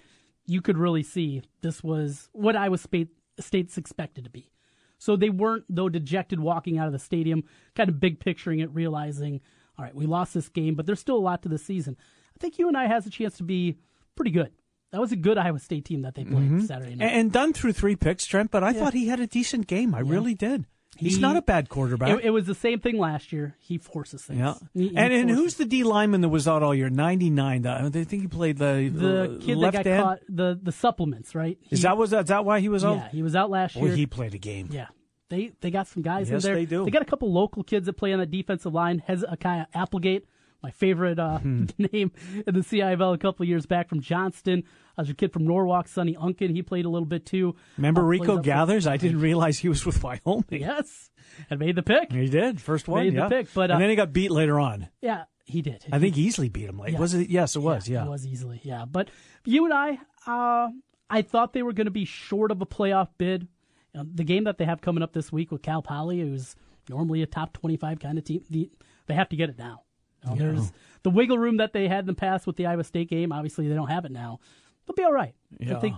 you 0.46 0.62
could 0.62 0.78
really 0.78 1.04
see 1.04 1.42
this 1.62 1.84
was 1.84 2.30
what 2.32 2.56
Iowa 2.56 2.78
State, 2.78 3.10
State's 3.40 3.78
expected 3.78 4.24
to 4.24 4.30
be. 4.30 4.50
So 4.98 5.16
they 5.16 5.30
weren't, 5.30 5.66
though, 5.70 5.90
dejected 5.90 6.40
walking 6.40 6.80
out 6.80 6.88
of 6.88 6.94
the 6.94 7.00
stadium, 7.00 7.44
kind 7.76 7.90
of 7.90 8.00
big 8.00 8.20
picturing 8.20 8.60
it, 8.60 8.74
realizing, 8.74 9.42
all 9.78 9.86
right, 9.86 9.94
we 9.94 10.06
lost 10.06 10.34
this 10.34 10.50
game, 10.50 10.74
but 10.74 10.86
there's 10.86 11.00
still 11.00 11.18
a 11.18 11.20
lot 11.20 11.44
to 11.44 11.50
the 11.50 11.60
season. 11.60 11.98
I 12.38 12.40
think 12.40 12.60
you 12.60 12.68
and 12.68 12.78
I 12.78 12.88
has 12.88 13.08
a 13.08 13.10
chance 13.10 13.38
to 13.38 13.44
be 13.44 13.78
pretty 14.16 14.30
good. 14.32 14.52
That 14.92 15.02
was 15.02 15.12
a 15.12 15.16
good 15.16 15.38
Iowa 15.38 15.60
State 15.60 15.86
team 15.86 16.04
that 16.04 16.14
they 16.14 16.24
played 16.24 16.44
mm-hmm. 16.44 16.60
Saturday 16.62 16.96
night. 16.96 17.08
And, 17.08 17.32
done 17.32 17.52
through 17.52 17.74
three 17.74 17.96
picks, 17.96 18.26
Trent, 18.26 18.52
but 18.52 18.64
I 18.64 18.74
thought 18.74 18.94
he 18.94 19.08
had 19.08 19.20
a 19.20 19.28
decent 19.28 19.66
game. 19.68 19.96
I 19.96 20.00
really 20.00 20.34
did. 20.36 20.66
He's 20.96 21.16
He- 21.16 21.22
not 21.22 21.36
a 21.36 21.42
bad 21.42 21.68
quarterback. 21.68 22.10
It, 22.10 22.26
it 22.26 22.30
was 22.30 22.46
the 22.46 22.56
same 22.56 22.80
thing 22.80 22.98
last 22.98 23.34
year. 23.34 23.56
He 23.60 23.78
forces 23.80 24.24
things. 24.24 24.40
yeah. 24.40 24.54
He- 24.74 24.90
he 24.90 24.98
and 24.98 25.12
and 25.12 25.30
who's 25.30 25.56
the 25.56 25.66
D 25.66 25.84
lineman 25.84 26.22
that 26.22 26.30
was 26.30 26.48
out 26.48 26.64
all 26.64 26.74
year? 26.74 26.90
99. 26.90 27.66
I 27.66 27.90
think 27.90 28.10
he 28.12 28.28
played 28.28 28.58
the, 28.58 28.90
the 28.94 29.40
kid 29.44 29.58
left 29.58 29.76
that 29.78 29.84
got 29.84 29.92
end. 29.92 30.04
caught 30.04 30.20
the 30.30 30.60
the 30.62 30.72
supplements 30.72 31.36
right? 31.36 31.58
Is 31.70 31.82
that 31.82 31.98
was 31.98 32.14
is 32.14 32.26
that 32.26 32.46
why 32.46 32.60
he 32.60 32.70
was 32.70 32.86
out? 32.86 32.98
yeah? 32.98 33.10
He 33.10 33.22
was 33.22 33.36
out 33.36 33.50
last 33.50 33.76
Boy, 33.76 33.88
year. 33.88 33.96
he 33.96 34.06
played 34.06 34.34
a 34.34 34.40
game. 34.40 34.70
Yeah. 34.72 34.88
They 35.30 35.52
they 35.62 35.70
got 35.70 35.88
some 35.88 36.02
guys 36.02 36.30
Yes, 36.30 36.44
in 36.46 36.48
there. 36.50 36.56
they 36.56 36.66
do. 36.66 36.86
They 36.86 36.92
got 36.92 37.02
a 37.02 37.06
couple 37.06 37.32
local 37.32 37.64
kids 37.64 37.86
that 37.88 37.94
play 37.94 38.14
on 38.14 38.20
the 38.20 38.26
defensive 38.26 38.74
line. 38.74 39.00
Hezekiah 39.06 39.66
Applegate, 39.74 40.26
my 40.64 40.72
favorite 40.72 41.20
uh, 41.20 41.38
Hmm. 41.40 41.66
name 41.78 42.12
in 42.46 42.54
the 42.54 42.62
CIFL 42.62 43.14
a 43.14 43.18
couple 43.18 43.46
years 43.46 43.66
back 43.66 43.90
from 43.90 44.02
Johnston. 44.02 44.64
I 44.98 45.02
was 45.02 45.10
a 45.10 45.14
kid 45.14 45.32
from 45.32 45.46
Norwalk, 45.46 45.88
Sonny 45.88 46.16
Unkin. 46.16 46.50
He 46.52 46.64
played 46.64 46.86
a 46.86 46.90
little 46.90 47.06
bit 47.06 47.26
too. 47.26 47.56
Remember 47.78 48.02
Uh, 48.02 48.06
Rico 48.06 48.42
Gafford? 48.42 48.88
I 48.88 48.98
didn't 48.98 49.20
realize 49.22 49.60
he 49.60 49.70
was 49.70 49.86
with 49.86 50.04
Wyoming. 50.04 50.46
Yes, 50.50 51.12
and 51.50 51.60
made 51.60 51.76
the 51.76 51.84
pick. 51.84 52.12
He 52.12 52.28
did 52.30 52.60
first 52.62 52.88
one. 52.88 53.04
Made 53.06 53.16
the 53.16 53.28
pick, 53.30 53.54
but, 53.54 53.70
uh, 53.70 53.74
and 53.76 53.82
then 53.84 53.90
he 53.90 53.96
got 53.96 54.12
beat 54.14 54.32
later 54.32 54.60
on. 54.60 54.88
Yeah, 55.02 55.26
he 55.46 55.62
did. 55.62 55.86
I 55.92 56.00
think 56.00 56.16
he 56.16 56.24
easily 56.24 56.50
beat 56.50 56.66
him. 56.68 56.78
Like 56.78 56.94
Yeah. 56.94 57.00
was 57.00 57.14
it? 57.14 57.30
Yes, 57.30 57.56
it 57.56 57.60
was. 57.60 57.88
Yeah. 57.88 58.06
It 58.06 58.10
was 58.10 58.26
Easley, 58.26 58.60
yeah. 58.64 58.86
But 58.86 59.10
you 59.46 59.66
and 59.66 59.74
I, 59.74 60.00
uh, 60.26 60.70
I 61.10 61.22
thought 61.22 61.54
they 61.54 61.62
were 61.64 61.74
going 61.74 61.86
to 61.86 61.92
be 61.92 62.06
short 62.06 62.50
of 62.52 62.62
a 62.62 62.66
playoff 62.66 63.10
bid. 63.20 63.48
You 63.94 64.02
know, 64.04 64.10
the 64.14 64.24
game 64.24 64.46
that 64.46 64.58
they 64.58 64.66
have 64.66 64.82
coming 64.82 65.04
up 65.04 65.14
this 65.14 65.32
week 65.32 65.52
with 65.52 65.62
Cal 65.62 65.82
Poly, 65.84 66.20
who's 66.20 66.56
normally 66.90 67.22
a 67.22 67.28
top 67.28 67.54
25 67.54 68.00
kind 68.00 68.18
of 68.18 68.24
team, 68.24 68.42
the, 68.50 68.70
they 69.06 69.14
have 69.14 69.30
to 69.30 69.36
get 69.36 69.50
it 69.50 69.58
now. 69.60 69.84
You 70.24 70.30
know, 70.30 70.36
There's 70.36 70.72
the 71.04 71.10
wiggle 71.10 71.38
room 71.38 71.58
that 71.58 71.74
they 71.74 71.88
had 71.88 72.00
in 72.00 72.08
the 72.08 72.14
past 72.14 72.48
with 72.48 72.56
the 72.56 72.66
Iowa 72.66 72.84
State 72.84 73.10
game. 73.10 73.32
Obviously, 73.32 73.68
they 73.68 73.76
don't 73.76 73.90
have 73.90 74.06
it 74.06 74.12
now. 74.12 74.40
They'll 74.86 74.96
be 74.96 75.04
all 75.04 75.14
right. 75.14 75.34
Yeah. 75.60 75.78
I 75.78 75.80
think 75.80 75.96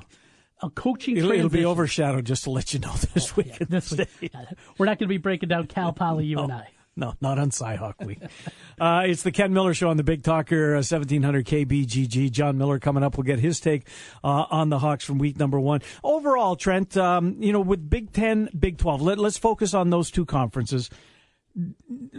a 0.62 0.70
coaching 0.70 1.18
It'll, 1.18 1.32
it'll 1.32 1.50
be 1.50 1.66
overshadowed 1.66 2.26
just 2.26 2.44
to 2.44 2.52
let 2.52 2.74
you 2.74 2.80
know 2.80 2.94
this 3.14 3.36
week. 3.36 3.48
Yeah, 3.60 3.66
this 3.70 3.92
week. 3.92 4.10
Yeah, 4.34 4.46
We're 4.78 4.86
not 4.86 5.00
going 5.00 5.08
to 5.08 5.14
be 5.14 5.18
breaking 5.18 5.50
down 5.50 5.68
Cal 5.68 5.94
Poly, 5.94 6.26
you 6.26 6.40
and 6.44 6.52
I. 6.52 6.68
No, 6.96 7.14
not 7.22 7.40
on 7.40 7.50
Cyhawk 7.50 8.06
Week. 8.06 8.20
uh, 8.82 9.04
it's 9.06 9.24
the 9.24 9.32
Ken 9.32 9.54
Miller 9.54 9.74
Show 9.74 9.90
on 9.90 9.96
the 9.96 10.04
Big 10.04 10.22
Talker, 10.22 10.74
uh, 10.74 10.84
1700 10.84 11.46
KBGG. 11.46 12.30
John 12.30 12.58
Miller 12.58 12.78
coming 12.78 13.04
up. 13.04 13.16
We'll 13.16 13.24
get 13.24 13.40
his 13.40 13.62
take 13.62 13.88
uh, 14.22 14.46
on 14.50 14.68
the 14.68 14.80
Hawks 14.80 15.06
from 15.06 15.18
week 15.18 15.40
number 15.40 15.62
one. 15.62 15.82
Overall, 16.04 16.58
Trent, 16.58 16.98
um, 16.98 17.38
you 17.40 17.54
know, 17.54 17.62
with 17.62 17.90
Big 17.90 18.12
10, 18.12 18.50
Big 18.58 18.78
12, 18.78 19.02
let, 19.02 19.18
let's 19.18 19.38
focus 19.38 19.74
on 19.74 19.92
those 19.92 20.12
two 20.12 20.26
conferences. 20.26 20.90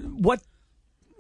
What 0.02 0.40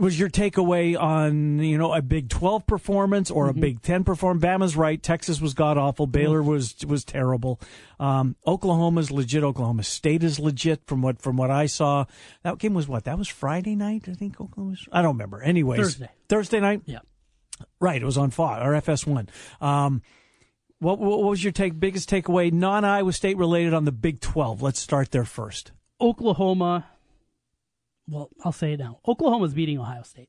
was 0.00 0.18
your 0.18 0.30
takeaway 0.30 0.98
on 0.98 1.58
you 1.58 1.76
know 1.76 1.92
a 1.92 2.00
Big 2.02 2.28
Twelve 2.28 2.66
performance 2.66 3.30
or 3.30 3.48
a 3.48 3.54
Big 3.54 3.82
Ten 3.82 4.02
performance? 4.02 4.44
Bama's 4.44 4.76
right. 4.76 5.00
Texas 5.00 5.40
was 5.40 5.54
god 5.54 5.76
awful. 5.76 6.06
Baylor 6.06 6.42
was 6.42 6.74
was 6.86 7.04
terrible. 7.04 7.60
Um, 8.00 8.34
Oklahoma's 8.46 9.10
legit. 9.10 9.44
Oklahoma 9.44 9.84
State 9.84 10.24
is 10.24 10.40
legit 10.40 10.86
from 10.86 11.02
what 11.02 11.20
from 11.20 11.36
what 11.36 11.50
I 11.50 11.66
saw. 11.66 12.06
That 12.42 12.58
game 12.58 12.74
was 12.74 12.88
what? 12.88 13.04
That 13.04 13.18
was 13.18 13.28
Friday 13.28 13.76
night. 13.76 14.08
I 14.08 14.14
think 14.14 14.40
Oklahoma. 14.40 14.70
Was, 14.70 14.88
I 14.90 15.02
don't 15.02 15.14
remember. 15.14 15.42
Anyways, 15.42 15.80
Thursday. 15.80 16.10
Thursday 16.28 16.60
night. 16.60 16.82
Yeah. 16.86 17.00
Right. 17.78 18.00
It 18.00 18.06
was 18.06 18.16
on 18.16 18.30
Fox 18.30 18.62
or 18.64 18.72
FS1. 18.72 19.28
Um, 19.60 20.00
what, 20.78 20.98
what 20.98 21.22
was 21.22 21.44
your 21.44 21.52
take? 21.52 21.78
Biggest 21.78 22.08
takeaway, 22.08 22.50
non 22.50 22.86
Iowa 22.86 23.12
State 23.12 23.36
related 23.36 23.74
on 23.74 23.84
the 23.84 23.92
Big 23.92 24.20
Twelve? 24.20 24.62
Let's 24.62 24.80
start 24.80 25.10
there 25.10 25.26
first. 25.26 25.72
Oklahoma. 26.00 26.86
Well, 28.10 28.28
I'll 28.44 28.52
say 28.52 28.72
it 28.72 28.78
now. 28.80 28.98
Oklahoma's 29.06 29.54
beating 29.54 29.78
Ohio 29.78 30.02
State. 30.02 30.28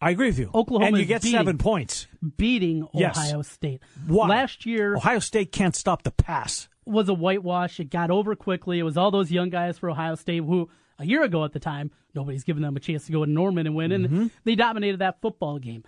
I 0.00 0.10
agree 0.10 0.26
with 0.26 0.38
you. 0.40 0.50
Oklahoma 0.52 0.86
and 0.88 0.98
you 0.98 1.04
get 1.04 1.22
beating- 1.22 1.38
seven 1.38 1.58
points. 1.58 2.08
beating 2.36 2.86
Yes. 2.92 3.16
Ohio 3.16 3.42
State. 3.42 3.80
Why? 4.08 4.26
Last 4.28 4.66
year 4.66 4.96
Ohio 4.96 5.20
State 5.20 5.52
can't 5.52 5.76
stop 5.76 6.02
the 6.02 6.10
pass. 6.10 6.68
was 6.84 7.08
a 7.08 7.14
whitewash. 7.14 7.78
It 7.78 7.90
got 7.90 8.10
over 8.10 8.34
quickly. 8.34 8.80
It 8.80 8.82
was 8.82 8.96
all 8.96 9.12
those 9.12 9.30
young 9.30 9.50
guys 9.50 9.78
for 9.78 9.88
Ohio 9.88 10.16
State 10.16 10.42
who, 10.42 10.68
a 10.98 11.06
year 11.06 11.22
ago 11.22 11.44
at 11.44 11.52
the 11.52 11.60
time, 11.60 11.92
nobody's 12.16 12.42
given 12.42 12.62
them 12.62 12.76
a 12.76 12.80
chance 12.80 13.06
to 13.06 13.12
go 13.12 13.24
to 13.24 13.30
Norman 13.30 13.66
and 13.68 13.76
win, 13.76 13.92
and 13.92 14.04
Mm-hmm. 14.06 14.26
they 14.42 14.56
dominated 14.56 14.98
that 14.98 15.20
football 15.20 15.60
game. 15.60 15.84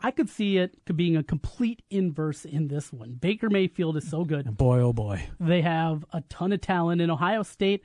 I 0.00 0.12
could 0.12 0.30
see 0.30 0.56
it 0.56 0.78
being 0.96 1.16
a 1.16 1.22
complete 1.22 1.82
inverse 1.90 2.44
in 2.46 2.68
this 2.68 2.90
one. 2.92 3.14
Baker 3.20 3.50
Mayfield 3.50 3.96
is 3.98 4.08
so 4.08 4.24
good. 4.24 4.56
Boy, 4.56 4.78
oh 4.80 4.92
boy. 4.94 5.24
They 5.38 5.60
have 5.60 6.04
a 6.12 6.22
ton 6.30 6.52
of 6.52 6.60
talent 6.62 7.02
in 7.02 7.10
Ohio 7.10 7.42
State. 7.42 7.82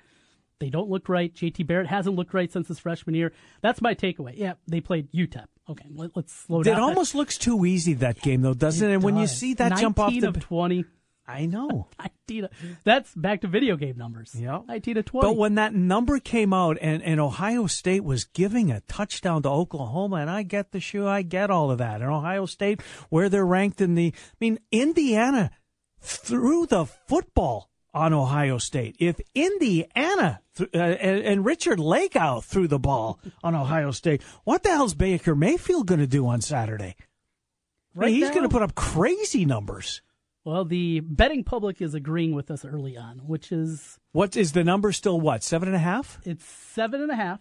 They 0.64 0.70
don't 0.70 0.90
look 0.90 1.10
right. 1.10 1.34
JT 1.34 1.68
Barrett 1.68 1.88
hasn't 1.88 2.16
looked 2.16 2.34
right 2.34 2.50
since 2.50 2.70
his 2.70 2.80
freshman 2.80 3.16
year. 3.16 3.34
That's 3.60 3.82
my 3.82 3.94
takeaway. 3.94 4.32
Yeah, 4.38 4.54
they 4.66 4.80
played 4.80 5.12
UTEP. 5.12 5.44
Okay, 5.70 5.90
let, 5.94 6.16
us 6.16 6.32
slow 6.32 6.64
down. 6.64 6.78
It 6.78 6.82
almost 6.82 7.16
looks 7.16 7.38
too 7.38 7.66
easy 7.66 7.96
that 7.96 8.22
game 8.22 8.42
though, 8.42 8.54
doesn't 8.54 8.90
it? 8.90 8.94
And 8.94 9.04
when 9.04 9.18
you 9.18 9.28
see 9.28 9.56
that 9.56 9.78
jump 9.78 10.00
off 10.00 10.14
the, 10.14 10.30
of 10.30 10.40
20. 10.40 10.86
I 11.28 11.48
know. 11.48 11.90
19 12.00 12.46
of- 12.46 12.52
That's 12.86 13.14
back 13.14 13.42
to 13.42 13.50
video 13.50 13.76
game 13.76 13.98
numbers. 13.98 14.34
Yeah. 14.34 14.62
19 14.66 14.96
to 14.96 15.04
20. 15.04 15.28
But 15.28 15.36
when 15.36 15.56
that 15.56 15.76
number 15.76 16.20
came 16.20 16.54
out 16.54 16.78
and, 16.80 17.04
and 17.04 17.20
Ohio 17.20 17.68
State 17.68 18.06
was 18.06 18.24
giving 18.24 18.72
a 18.72 18.80
touchdown 18.88 19.42
to 19.44 19.50
Oklahoma, 19.50 20.18
and 20.18 20.30
I 20.30 20.44
get 20.44 20.72
the 20.72 20.80
shoe, 20.80 21.06
I 21.06 21.24
get 21.24 21.52
all 21.52 21.72
of 21.72 21.80
that. 21.80 22.02
And 22.02 22.10
Ohio 22.10 22.46
State, 22.46 22.82
where 23.10 23.28
they're 23.28 23.46
ranked 23.46 23.82
in 23.82 23.96
the, 23.96 24.14
I 24.16 24.36
mean, 24.40 24.60
Indiana 24.72 25.52
threw 26.00 26.66
the 26.66 26.86
football 26.86 27.70
on 27.94 28.14
Ohio 28.14 28.58
State. 28.58 28.96
If 29.00 29.20
Indiana 29.36 30.42
th- 30.56 30.70
uh, 30.74 30.78
and, 30.78 31.24
and 31.24 31.46
Richard 31.46 31.80
Lagow 31.80 32.44
threw 32.44 32.68
the 32.68 32.80
ball 32.80 33.20
on 33.44 33.56
Ohio 33.56 33.92
State, 33.92 34.22
what 34.44 34.64
the 34.64 34.70
hell's 34.70 34.94
Baker 34.96 35.36
Mayfield 35.36 35.88
going 35.88 36.00
to 36.00 36.08
do 36.08 36.26
on 36.28 36.42
Saturday? 36.42 36.96
Right 37.96 38.10
he's 38.12 38.30
going 38.32 38.42
to 38.44 38.50
put 38.50 38.64
up 38.64 38.74
crazy 38.74 39.46
numbers. 39.46 40.02
Well, 40.46 40.66
the 40.66 41.00
betting 41.02 41.44
public 41.44 41.82
is 41.82 41.94
agreeing 41.94 42.34
with 42.34 42.50
us 42.52 42.66
early 42.66 42.98
on, 42.98 43.20
which 43.20 43.52
is 43.52 44.00
What 44.12 44.36
is 44.36 44.52
the 44.54 44.64
number 44.64 44.92
still? 44.92 45.22
What 45.22 45.44
seven 45.44 45.68
and 45.70 45.76
a 45.76 45.80
half? 45.80 46.20
it's 46.26 46.44
seven 46.44 47.02
and 47.02 47.12
a 47.12 47.16
half. 47.16 47.40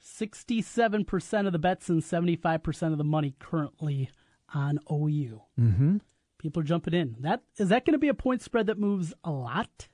Sixty-seven 0.00 1.04
percent 1.04 1.46
of 1.46 1.52
the 1.52 1.58
bets 1.58 1.88
and 1.88 2.02
seventy-five 2.02 2.62
percent 2.62 2.92
of 2.92 2.98
the 2.98 3.04
money 3.04 3.34
currently 3.38 4.08
on 4.54 4.78
OU. 4.90 5.42
Mm-hmm. 5.60 5.96
People 6.38 6.60
are 6.60 6.64
jumping 6.64 6.94
in. 6.94 7.16
That 7.20 7.42
is 7.56 7.68
that 7.68 7.84
going 7.84 7.92
to 7.94 7.98
be 7.98 8.08
a 8.08 8.14
point 8.14 8.42
spread 8.42 8.66
that 8.66 8.78
moves 8.78 9.12
a 9.24 9.30
lot? 9.30 9.88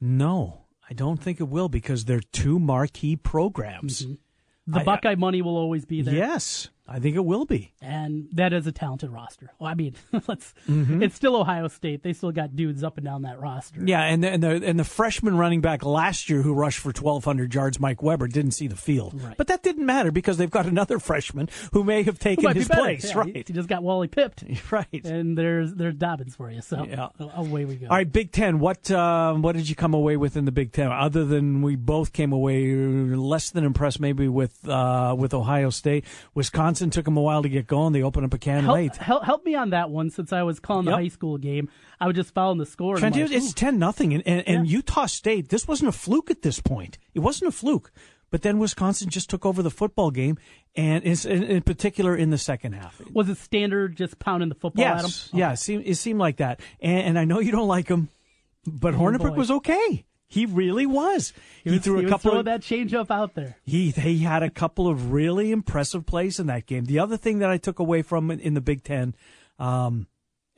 No, 0.00 0.64
I 0.88 0.94
don't 0.94 1.18
think 1.22 1.40
it 1.40 1.48
will 1.48 1.68
because 1.68 2.04
they're 2.04 2.20
two 2.32 2.58
marquee 2.58 3.16
programs. 3.16 4.02
Mm-hmm. 4.02 4.14
The 4.72 4.78
I- 4.78 4.82
uh, 4.82 4.84
Buckeye 4.84 5.14
money 5.14 5.40
will 5.42 5.56
always 5.56 5.84
be 5.84 6.02
there. 6.02 6.14
Yes, 6.14 6.68
I 6.88 6.98
think 7.00 7.16
it 7.16 7.24
will 7.24 7.44
be. 7.44 7.72
and 7.82 8.28
that 8.32 8.52
is 8.52 8.66
a 8.66 8.72
talented 8.72 9.10
roster. 9.10 9.50
Well, 9.58 9.70
I 9.70 9.74
mean, 9.74 9.94
let's. 10.26 10.54
Mm-hmm. 10.68 11.02
It's 11.02 11.14
still 11.14 11.36
Ohio 11.36 11.68
State. 11.68 12.02
They 12.02 12.12
still 12.12 12.32
got 12.32 12.56
dudes 12.56 12.82
up 12.82 12.96
and 12.96 13.04
down 13.04 13.22
that 13.22 13.38
roster. 13.40 13.80
Yeah, 13.84 14.02
and 14.02 14.24
the, 14.24 14.30
and 14.30 14.42
the 14.42 14.50
and 14.64 14.78
the 14.78 14.84
freshman 14.84 15.36
running 15.36 15.60
back 15.60 15.84
last 15.84 16.30
year 16.30 16.42
who 16.42 16.54
rushed 16.54 16.78
for 16.78 16.92
twelve 16.92 17.24
hundred 17.24 17.54
yards, 17.54 17.78
Mike 17.78 18.02
Weber, 18.02 18.26
didn't 18.28 18.52
see 18.52 18.66
the 18.68 18.76
field, 18.76 19.20
Right. 19.22 19.36
but 19.36 19.48
that 19.48 19.62
didn't 19.62 19.84
matter 19.86 20.10
because 20.10 20.38
they've 20.38 20.50
got 20.50 20.66
another 20.66 20.98
freshman 20.98 21.48
who 21.72 21.84
may 21.84 22.02
have 22.04 22.18
taken 22.18 22.44
might 22.44 22.54
be 22.54 22.60
his 22.60 22.68
place. 22.68 23.04
Yeah, 23.10 23.18
right, 23.18 23.36
He, 23.36 23.44
he 23.46 23.52
just 23.52 23.68
got 23.68 23.82
Wally 23.82 24.08
pipped, 24.08 24.44
right. 24.70 25.04
and 25.04 25.36
there's 25.36 25.74
there's 25.74 25.94
Dobbins 25.94 26.36
for 26.36 26.50
you. 26.50 26.62
So 26.62 26.84
Yeah. 26.84 27.08
away 27.36 27.64
we 27.64 27.76
go. 27.76 27.88
All 27.88 27.96
right, 27.96 28.10
Big 28.10 28.32
Ten. 28.32 28.58
What 28.60 28.90
um, 28.90 29.42
what 29.42 29.56
did 29.56 29.68
you 29.68 29.74
come 29.74 29.94
away 29.94 30.16
with 30.16 30.36
in 30.36 30.44
the 30.46 30.52
Big 30.52 30.72
Ten? 30.72 30.90
Other 30.90 31.24
than 31.24 31.60
we 31.62 31.76
both 31.76 32.12
came 32.12 32.32
away 32.32 32.72
less 32.74 33.50
than 33.50 33.64
impressed, 33.64 34.00
maybe 34.00 34.28
with 34.28 34.66
uh, 34.68 35.14
with 35.18 35.34
Ohio 35.34 35.70
State. 35.70 36.04
Wisconsin 36.34 36.77
took 36.90 37.04
them 37.04 37.16
a 37.16 37.20
while 37.20 37.42
to 37.42 37.48
get 37.48 37.66
going. 37.66 37.92
They 37.92 38.02
opened 38.02 38.26
up 38.26 38.34
a 38.34 38.38
can 38.38 38.64
help, 38.64 38.74
late. 38.74 38.96
help, 38.96 39.24
help 39.24 39.44
me 39.44 39.54
on 39.54 39.70
that 39.70 39.90
one 39.90 40.10
since 40.10 40.32
I 40.32 40.42
was 40.42 40.60
calling 40.60 40.86
the 40.86 40.92
high 40.92 41.08
school 41.08 41.38
game. 41.38 41.68
I 42.00 42.06
was 42.06 42.16
just 42.16 42.32
following 42.32 42.58
the 42.58 42.66
score. 42.66 42.96
Trent, 42.96 43.16
like, 43.16 43.30
it's 43.30 43.52
ten 43.52 43.78
nothing, 43.78 44.14
and, 44.14 44.22
and, 44.26 44.46
and 44.46 44.68
Utah 44.68 45.06
State. 45.06 45.48
This 45.48 45.66
wasn't 45.66 45.88
a 45.88 45.92
fluke 45.92 46.30
at 46.30 46.42
this 46.42 46.60
point. 46.60 46.98
It 47.14 47.20
wasn't 47.20 47.48
a 47.48 47.52
fluke. 47.52 47.92
But 48.30 48.42
then 48.42 48.58
Wisconsin 48.58 49.08
just 49.08 49.30
took 49.30 49.46
over 49.46 49.62
the 49.62 49.70
football 49.70 50.10
game, 50.10 50.36
and 50.76 51.02
in, 51.02 51.42
in 51.42 51.62
particular 51.62 52.14
in 52.14 52.30
the 52.30 52.38
second 52.38 52.74
half. 52.74 53.00
was 53.12 53.28
it 53.28 53.38
standard 53.38 53.96
just 53.96 54.18
pounding 54.18 54.50
the 54.50 54.54
football 54.54 54.84
at 54.84 55.00
him? 55.00 55.04
Yes, 55.06 55.30
yeah, 55.32 55.52
it 55.52 55.56
seemed, 55.56 55.86
it 55.86 55.94
seemed 55.94 56.18
like 56.18 56.36
that. 56.36 56.60
And, 56.80 57.00
and 57.00 57.18
I 57.18 57.24
know 57.24 57.40
you 57.40 57.52
don't 57.52 57.68
like 57.68 57.86
them, 57.86 58.10
but 58.66 58.94
Hornibrook 58.94 59.34
was 59.34 59.50
okay. 59.50 60.04
He 60.28 60.44
really 60.44 60.84
was. 60.84 61.32
He, 61.64 61.70
He, 61.70 61.78
threw 61.78 62.00
he 62.00 62.04
a 62.04 62.08
couple 62.08 62.32
of 62.32 62.44
that 62.44 62.62
change 62.62 62.92
up 62.92 63.10
out 63.10 63.34
there. 63.34 63.56
he 63.64 63.90
he 63.90 64.18
had 64.18 64.42
a 64.42 64.50
couple 64.50 64.86
of 64.86 65.10
really 65.10 65.50
impressive 65.50 66.04
plays 66.04 66.38
in 66.38 66.46
that 66.48 66.66
game. 66.66 66.84
The 66.84 66.98
other 66.98 67.16
thing 67.16 67.38
that 67.38 67.50
I 67.50 67.56
took 67.56 67.78
away 67.78 68.02
from 68.02 68.30
it 68.30 68.40
in 68.40 68.54
the 68.54 68.60
Big 68.60 68.84
Ten, 68.84 69.14
um, 69.58 70.06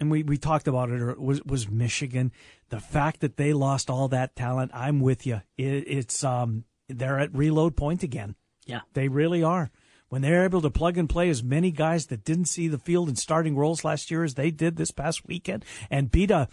and 0.01 0.11
we, 0.11 0.25
we 0.25 0.37
talked 0.37 0.67
about 0.67 0.91
it, 0.91 1.21
was 1.21 1.45
was 1.45 1.69
Michigan. 1.69 2.33
The 2.71 2.81
fact 2.81 3.21
that 3.21 3.37
they 3.37 3.53
lost 3.53 3.89
all 3.89 4.09
that 4.09 4.35
talent, 4.35 4.73
I'm 4.75 5.01
with 5.01 5.25
you. 5.25 5.43
It, 5.57 5.85
it's 5.87 6.25
um, 6.25 6.65
they're 6.89 7.21
at 7.21 7.35
reload 7.35 7.77
point 7.77 8.03
again. 8.03 8.35
Yeah. 8.67 8.81
They 8.95 9.09
really 9.09 9.43
are. 9.43 9.71
When 10.09 10.23
they're 10.23 10.45
able 10.45 10.61
to 10.63 10.71
plug 10.71 10.99
and 10.99 11.09
play 11.09 11.31
as 11.31 11.45
many 11.45 11.71
guys 11.71 12.07
that 12.07 12.25
didn't 12.25 12.47
see 12.47 12.67
the 12.67 12.79
field 12.79 13.09
in 13.09 13.15
starting 13.15 13.55
roles 13.55 13.85
last 13.85 14.11
year 14.11 14.25
as 14.25 14.35
they 14.35 14.51
did 14.51 14.75
this 14.75 14.91
past 14.91 15.25
weekend 15.27 15.65
and 15.89 16.11
beat 16.11 16.33
a 16.33 16.49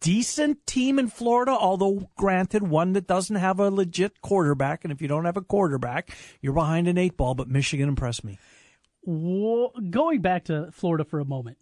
decent 0.00 0.66
team 0.66 0.98
in 0.98 1.08
Florida, 1.08 1.52
although 1.52 2.08
granted, 2.16 2.62
one 2.62 2.92
that 2.94 3.06
doesn't 3.06 3.36
have 3.36 3.60
a 3.60 3.70
legit 3.70 4.20
quarterback. 4.20 4.84
And 4.84 4.92
if 4.92 5.00
you 5.02 5.08
don't 5.08 5.24
have 5.24 5.36
a 5.36 5.42
quarterback, 5.42 6.10
you're 6.40 6.52
behind 6.52 6.88
an 6.88 6.98
eight 6.98 7.16
ball. 7.16 7.34
But 7.34 7.48
Michigan 7.48 7.88
impressed 7.88 8.24
me. 8.24 8.38
Wo- 9.02 9.72
going 9.90 10.20
back 10.20 10.44
to 10.44 10.70
Florida 10.72 11.04
for 11.04 11.20
a 11.20 11.24
moment, 11.24 11.58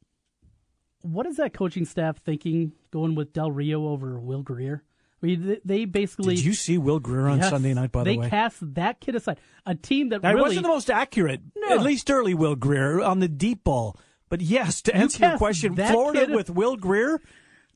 what 1.02 1.26
is 1.26 1.36
that 1.36 1.52
coaching 1.52 1.84
staff 1.84 2.18
thinking 2.18 2.72
going 2.90 3.14
with 3.14 3.32
Del 3.32 3.50
Rio 3.50 3.88
over 3.88 4.18
Will 4.18 4.42
Grier? 4.42 4.82
I 5.22 5.26
mean, 5.26 5.46
they, 5.46 5.60
they 5.64 5.84
basically. 5.84 6.34
Did 6.36 6.44
you 6.44 6.54
see 6.54 6.76
Will 6.78 7.00
Grier 7.00 7.28
on 7.28 7.38
Yes, 7.38 7.50
Sunday 7.50 7.72
night, 7.74 7.92
by 7.92 8.04
they 8.04 8.12
the 8.12 8.18
way? 8.20 8.26
They 8.26 8.30
cast 8.30 8.74
that 8.74 9.00
kid 9.00 9.14
aside. 9.14 9.38
A 9.66 9.74
team 9.74 10.10
that 10.10 10.20
he 10.22 10.28
really. 10.28 10.40
wasn't 10.42 10.62
the 10.64 10.68
most 10.68 10.90
accurate, 10.90 11.40
No. 11.56 11.78
at 11.78 11.82
least 11.82 12.10
early 12.10 12.34
Will 12.34 12.56
Grier 12.56 13.00
on 13.00 13.20
the 13.20 13.28
deep 13.28 13.64
ball. 13.64 13.96
But 14.28 14.40
yes, 14.40 14.82
to 14.82 14.94
answer 14.94 15.26
your 15.26 15.38
question, 15.38 15.76
Florida 15.76 16.34
with 16.34 16.50
Will 16.50 16.76
Grier, 16.76 17.20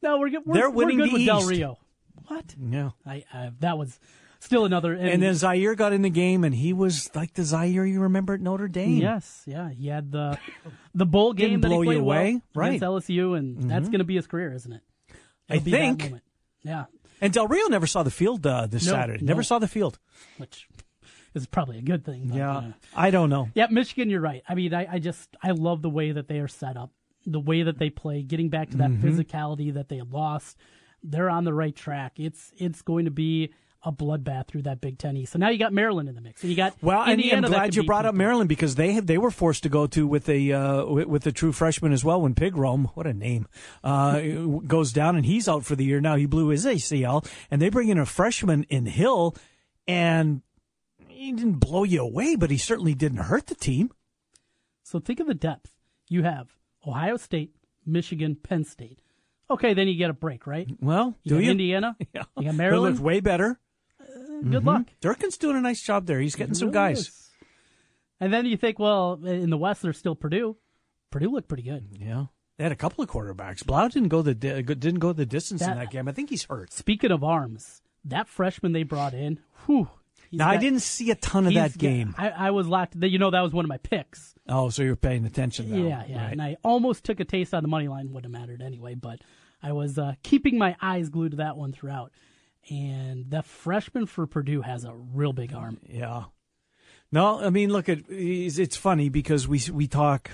no, 0.03 0.19
we're, 0.19 0.31
good- 0.31 0.43
we're, 0.47 0.55
they're 0.55 0.71
we're 0.71 0.87
winning 0.87 0.99
good 0.99 1.09
the 1.11 1.13
with 1.15 1.27
Del 1.27 1.43
Rio. 1.47 1.79
What? 2.27 2.55
yeah. 2.61 2.91
I, 3.07 3.25
I 3.33 3.51
that 3.61 3.79
was 3.79 3.99
still 4.41 4.65
another. 4.65 4.93
And, 4.93 5.09
And 5.09 5.23
then 5.23 5.35
Zaire 5.35 5.75
got 5.75 5.93
in 5.93 6.03
the 6.03 6.11
game, 6.11 6.45
and 6.45 6.55
he 6.55 6.73
was 6.73 7.11
like 7.15 7.33
the 7.35 7.43
Zaire 7.45 7.87
you 7.87 8.01
remember 8.03 8.35
at 8.35 8.41
Notre 8.41 8.69
Dame. 8.69 8.99
yes, 8.99 9.43
yeah, 9.47 9.71
he 9.71 9.89
had 9.89 10.13
the 10.13 10.39
the 10.95 11.07
bowl 11.07 11.33
game 11.33 11.51
Didn't 11.51 11.63
that 11.63 11.69
blow 11.69 11.81
he 11.83 11.89
you 11.89 11.95
played 11.95 12.03
well 12.03 12.19
away, 12.19 12.41
right. 12.55 12.73
Mm-hmm. 12.81 12.85
against 12.85 13.09
LSU, 13.09 13.39
and 13.39 13.71
that's 13.71 13.89
going 13.89 13.99
to 14.01 14.05
be 14.05 14.17
his 14.17 14.27
career, 14.27 14.53
isn't 14.53 14.73
it? 14.73 14.83
I 15.49 15.55
It'll 15.57 15.65
be 15.65 15.71
that 15.71 15.77
think. 15.79 16.03
moment. 16.05 16.23
Yeah, 16.63 16.85
And 17.23 17.33
Del 17.33 17.47
Rio 17.47 17.67
never 17.69 17.87
saw 17.87 18.03
the 18.03 18.11
field 18.11 18.47
uh, 18.47 18.67
this 18.67 18.85
No, 18.85 18.93
Saturday. 18.93 19.25
no. 19.25 19.29
Never 19.31 19.43
saw 19.43 19.59
the 19.59 19.69
field. 19.69 19.99
which 20.37 20.69
is 21.35 21.47
probably 21.47 21.79
a 21.79 21.83
good 21.83 22.05
thing. 22.05 22.27
but, 22.29 22.37
Yeah, 22.37 22.57
uh, 22.59 22.73
I 22.95 23.11
don't 23.11 23.31
know. 23.31 23.49
Yeah, 23.55 23.69
Michigan, 23.71 24.11
you're 24.11 24.21
right. 24.21 24.43
I 24.49 24.55
mean, 24.55 24.75
I, 24.75 24.87
I 24.95 24.99
just 24.99 25.29
I 25.43 25.53
love 25.53 25.81
the 25.83 25.89
way 25.91 26.13
that 26.13 26.27
they 26.29 26.41
are 26.41 26.49
set 26.49 26.77
up, 26.77 26.91
the 27.33 27.41
way 27.41 27.63
that 27.63 27.79
they 27.79 27.91
play, 27.91 28.23
getting 28.23 28.49
back 28.49 28.71
to 28.71 28.77
that 28.79 28.91
Mm-hmm. 28.91 29.07
physicality 29.09 29.73
that 29.75 29.89
they 29.89 30.01
lost. 30.03 30.57
They're 31.03 31.31
on 31.31 31.45
the 31.45 31.55
right 31.55 31.75
track. 31.77 32.15
It's 32.19 32.53
it's 32.57 32.83
going 32.83 33.05
to 33.05 33.11
be 33.11 33.53
a 33.85 33.93
bloodbath 33.93 34.49
through 34.49 34.63
that 34.63 34.81
Big 34.81 34.99
Ten 34.99 35.17
East. 35.17 35.33
So 35.33 35.39
now 35.39 35.51
you 35.51 35.59
got 35.59 35.73
Maryland 35.73 36.09
in 36.09 36.17
the 36.17 36.21
mix, 36.21 36.43
and 36.43 36.51
you 36.51 36.57
got 36.57 36.75
Well, 36.83 37.09
Indiana 37.09 37.47
I'm 37.47 37.53
glad 37.53 37.77
you 37.77 37.85
brought 37.85 38.07
up. 38.07 38.15
Maryland 38.17 38.49
because 38.49 38.75
they 38.75 38.93
have, 38.95 39.07
they 39.07 39.19
were 39.19 39.31
forced 39.31 39.63
to 39.63 39.69
go 39.69 39.87
to 39.87 40.05
with 40.05 40.29
a 40.29 40.53
uh, 40.53 40.85
with, 40.87 41.07
with 41.07 41.27
a 41.29 41.33
true 41.33 41.53
freshman 41.53 41.93
as 41.93 42.05
well 42.05 42.21
when 42.21 42.35
Pigrome, 42.35 42.91
what 42.97 43.07
a 43.07 43.15
name, 43.15 43.47
uh, 43.85 44.19
goes 44.67 44.93
down 44.93 45.15
and 45.15 45.25
he's 45.25 45.49
out 45.49 45.65
for 45.65 45.77
the 45.77 45.85
year 45.85 46.01
now. 46.01 46.17
He 46.17 46.27
blew 46.27 46.49
his 46.49 46.67
ACL, 46.67 47.25
and 47.53 47.63
they 47.63 47.69
bring 47.69 47.89
in 47.89 47.99
a 47.99 48.05
freshman 48.07 48.65
in 48.65 48.87
Hill, 48.87 49.37
and 49.87 50.43
he 51.07 51.31
didn't 51.33 51.61
blow 51.61 51.85
you 51.85 52.01
away, 52.03 52.35
but 52.35 52.51
he 52.51 52.59
certainly 52.59 52.95
didn't 52.95 53.19
hurt 53.19 53.47
the 53.47 53.55
team. 53.55 53.91
So 54.83 54.99
think 54.99 55.21
of 55.21 55.29
the 55.29 55.35
depth. 55.35 55.73
You 56.09 56.25
have 56.25 56.58
Ohio 56.87 57.17
State, 57.17 57.55
Michigan, 57.87 58.37
Penn 58.37 58.65
State. 58.65 59.01
Okay, 59.51 59.73
then 59.75 59.89
you 59.89 59.97
get 59.97 60.11
a 60.11 60.15
break, 60.15 60.47
right? 60.47 60.69
Well, 60.81 61.15
You 61.23 61.31
do 61.31 61.35
got 61.37 61.45
you? 61.45 61.51
Indiana, 61.53 61.97
Yeah. 62.15 62.23
you 62.37 62.45
got 62.45 62.51
They 62.53 62.57
Maryland. 62.59 62.95
looked 62.97 63.05
way 63.05 63.21
better. 63.21 63.59
Uh, 64.01 64.05
good 64.05 64.45
mm-hmm. 64.45 64.67
luck. 64.69 64.87
Durkin's 65.01 65.39
doing 65.39 65.57
a 65.57 65.61
nice 65.61 65.83
job 65.83 66.07
there. 66.07 66.21
He's 66.21 66.35
getting 66.37 66.55
some 66.55 66.69
Really 66.69 66.75
guys. 66.75 66.99
is. 67.01 67.31
And 68.21 68.33
then 68.33 68.47
you 68.47 68.57
think, 68.57 68.79
well, 68.79 69.15
in 69.25 69.49
the 69.51 69.57
West, 69.57 69.81
there's 69.83 69.97
still 69.99 70.15
Purdue. 70.17 70.57
Purdue 71.11 71.31
looked 71.31 71.49
pretty 71.49 71.63
good. 71.63 71.87
Yeah, 71.93 72.27
they 72.57 72.65
had 72.65 72.73
a 72.73 72.77
couple 72.77 73.03
of 73.03 73.09
quarterbacks. 73.09 73.65
Blough 73.65 73.89
didn't 73.89 74.09
go 74.09 74.21
the 74.23 74.35
di- 74.35 74.61
didn't 74.63 74.99
go 74.99 75.13
the 75.13 75.25
distance 75.25 75.63
in 75.63 75.69
That- 75.69 75.77
that 75.79 75.91
game. 75.91 76.09
I 76.09 76.13
think 76.13 76.29
he's 76.31 76.45
hurt. 76.45 76.73
Speaking 76.73 77.11
of 77.11 77.25
arms, 77.25 77.81
that 78.05 78.29
freshman 78.29 78.73
they 78.73 78.83
brought 78.83 79.15
in, 79.15 79.39
whew. 79.67 79.89
He's 80.31 80.39
Now 80.39 80.49
I 80.49 80.57
didn't 80.57 80.81
see 80.81 81.11
a 81.11 81.15
ton 81.15 81.47
of 81.47 81.55
that 81.55 81.73
got- 81.73 81.79
game. 81.79 82.15
I, 82.19 82.29
I 82.31 82.51
was 82.51 82.67
locked. 82.67 82.95
You 82.97 83.19
know, 83.19 83.31
that 83.31 83.41
was 83.41 83.53
one 83.53 83.65
of 83.65 83.69
my 83.69 83.79
picks. 83.79 84.35
Oh, 84.49 84.71
so 84.71 84.83
you're 84.83 84.97
paying 84.97 85.27
attention 85.27 85.71
now. 85.71 85.77
Yeah, 85.89 86.05
yeah. 86.09 86.23
Right. 86.25 86.33
And 86.33 86.41
I 86.43 86.57
almost 86.65 87.05
took 87.05 87.21
a 87.21 87.25
taste 87.25 87.53
on 87.55 87.63
the 87.63 87.69
money 87.69 87.89
line. 87.89 88.13
Wouldn't 88.13 88.33
have 88.35 88.41
mattered 88.41 88.63
anyway, 88.63 88.95
but 88.95 89.21
I 89.63 89.73
was 89.73 89.99
uh, 89.99 90.15
keeping 90.23 90.57
my 90.59 90.77
eyes 90.81 91.09
glued 91.11 91.33
to 91.33 91.37
that 91.39 91.57
one 91.57 91.73
throughout. 91.73 92.13
And 92.71 93.31
the 93.31 93.43
freshman 93.43 94.07
for 94.07 94.27
Purdue 94.27 94.63
has 94.63 94.85
a 94.85 94.95
real 94.95 95.33
big 95.33 95.53
arm. 95.55 95.81
Yeah. 95.89 96.25
No, 97.11 97.41
I 97.41 97.49
mean, 97.51 97.71
look 97.71 97.89
at 97.89 98.01
it's 98.09 98.59
it's 98.59 98.77
funny 98.77 99.09
because 99.09 99.49
we 99.49 99.61
we 99.73 99.87
talk. 99.87 100.31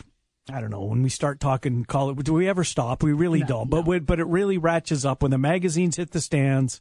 I 0.53 0.61
don't 0.61 0.71
know 0.71 0.83
when 0.83 1.03
we 1.03 1.09
start 1.09 1.41
talking 1.41 1.85
college. 1.85 2.19
Do 2.25 2.35
we 2.35 2.49
ever 2.49 2.65
stop? 2.65 3.03
We 3.03 3.13
really 3.13 3.41
No, 3.41 3.47
don't. 3.47 3.71
But 3.71 3.87
when, 3.87 4.05
but 4.05 4.21
it 4.21 4.27
really 4.27 4.59
ratchets 4.59 5.05
up 5.05 5.23
when 5.23 5.31
the 5.31 5.39
magazines 5.39 5.97
hit 5.97 6.11
the 6.11 6.21
stands 6.21 6.81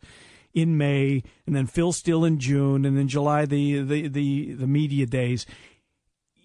in 0.53 0.77
May, 0.77 1.23
and 1.45 1.55
then 1.55 1.67
Phil 1.67 1.91
Steele 1.91 2.25
in 2.25 2.39
June, 2.39 2.85
and 2.85 2.97
then 2.97 3.07
July 3.07 3.45
the 3.45 3.81
the 3.81 4.07
the, 4.07 4.53
the 4.53 4.67
media 4.67 5.05
days. 5.05 5.45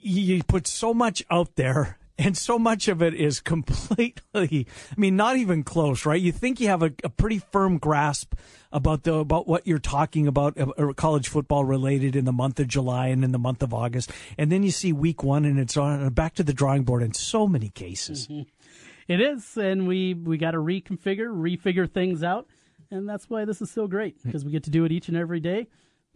You 0.00 0.42
put 0.44 0.66
so 0.66 0.94
much 0.94 1.24
out 1.30 1.56
there. 1.56 1.98
And 2.20 2.36
so 2.36 2.58
much 2.58 2.88
of 2.88 3.00
it 3.00 3.14
is 3.14 3.38
completely, 3.40 4.66
I 4.90 4.94
mean, 4.96 5.14
not 5.14 5.36
even 5.36 5.62
close, 5.62 6.04
right? 6.04 6.20
You 6.20 6.32
think 6.32 6.58
you 6.58 6.66
have 6.66 6.82
a, 6.82 6.92
a 7.04 7.08
pretty 7.08 7.38
firm 7.38 7.78
grasp 7.78 8.34
about 8.72 9.04
the 9.04 9.14
about 9.14 9.46
what 9.46 9.68
you're 9.68 9.78
talking 9.78 10.26
about, 10.26 10.58
uh, 10.58 10.66
uh, 10.76 10.92
college 10.94 11.28
football 11.28 11.64
related 11.64 12.16
in 12.16 12.24
the 12.24 12.32
month 12.32 12.58
of 12.58 12.66
July 12.66 13.06
and 13.06 13.22
in 13.22 13.30
the 13.30 13.38
month 13.38 13.62
of 13.62 13.72
August, 13.72 14.10
and 14.36 14.50
then 14.50 14.64
you 14.64 14.72
see 14.72 14.92
week 14.92 15.22
one 15.22 15.44
and 15.44 15.60
it's 15.60 15.76
on 15.76 16.04
uh, 16.04 16.10
back 16.10 16.34
to 16.34 16.42
the 16.42 16.52
drawing 16.52 16.82
board 16.82 17.04
in 17.04 17.14
so 17.14 17.46
many 17.46 17.68
cases. 17.68 18.28
It 19.06 19.20
is, 19.20 19.56
and 19.56 19.86
we 19.88 20.14
we 20.14 20.38
got 20.38 20.50
to 20.50 20.58
reconfigure, 20.58 21.28
refigure 21.28 21.90
things 21.90 22.22
out, 22.22 22.46
and 22.90 23.08
that's 23.08 23.28
why 23.28 23.44
this 23.44 23.60
is 23.62 23.70
so 23.70 23.86
great 23.86 24.22
because 24.22 24.44
we 24.44 24.50
get 24.50 24.64
to 24.64 24.70
do 24.70 24.84
it 24.84 24.92
each 24.92 25.08
and 25.08 25.16
every 25.16 25.40
day. 25.40 25.66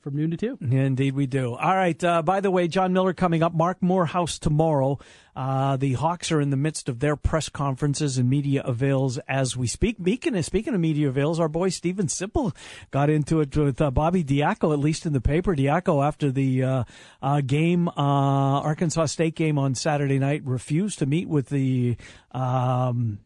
from 0.00 0.16
noon 0.16 0.32
to 0.32 0.36
2. 0.36 0.58
Indeed, 0.60 1.14
we 1.14 1.26
do. 1.26 1.54
All 1.54 1.76
right. 1.76 2.02
Uh, 2.02 2.22
by 2.22 2.40
the 2.40 2.50
way, 2.50 2.66
John 2.66 2.92
Miller 2.92 3.12
coming 3.12 3.40
up. 3.42 3.54
Marc 3.54 3.80
Morehouse 3.80 4.36
tomorrow. 4.38 4.98
Uh, 5.36 5.76
the 5.76 5.92
Hawks 5.92 6.32
are 6.32 6.40
in 6.40 6.50
the 6.50 6.56
midst 6.56 6.88
of 6.88 6.98
their 6.98 7.14
press 7.14 7.48
conferences 7.48 8.18
and 8.18 8.28
media 8.28 8.62
avails 8.64 9.18
as 9.28 9.56
we 9.56 9.68
speak. 9.68 9.98
Speaking 10.00 10.36
of, 10.36 10.44
speaking 10.44 10.74
of 10.74 10.80
media 10.80 11.08
avails, 11.08 11.38
our 11.38 11.48
boy 11.48 11.68
Steven 11.68 12.06
Sipple 12.08 12.54
got 12.90 13.10
into 13.10 13.40
it 13.40 13.56
with 13.56 13.80
uh, 13.80 13.92
Bobby 13.92 14.24
Diaco, 14.24 14.72
at 14.72 14.80
least 14.80 15.06
in 15.06 15.12
the 15.12 15.20
paper. 15.20 15.54
Diaco, 15.54 16.04
after 16.04 16.32
the 16.32 16.64
uh, 16.64 16.84
uh, 17.22 17.40
game, 17.40 17.88
uh, 17.88 17.92
Arkansas 17.96 19.06
State 19.06 19.36
game 19.36 19.56
on 19.56 19.76
Saturday 19.76 20.18
night, 20.18 20.42
refused 20.44 20.98
to 20.98 21.06
meet 21.06 21.28
with 21.28 21.48
the 21.48 21.96
um, 22.32 23.20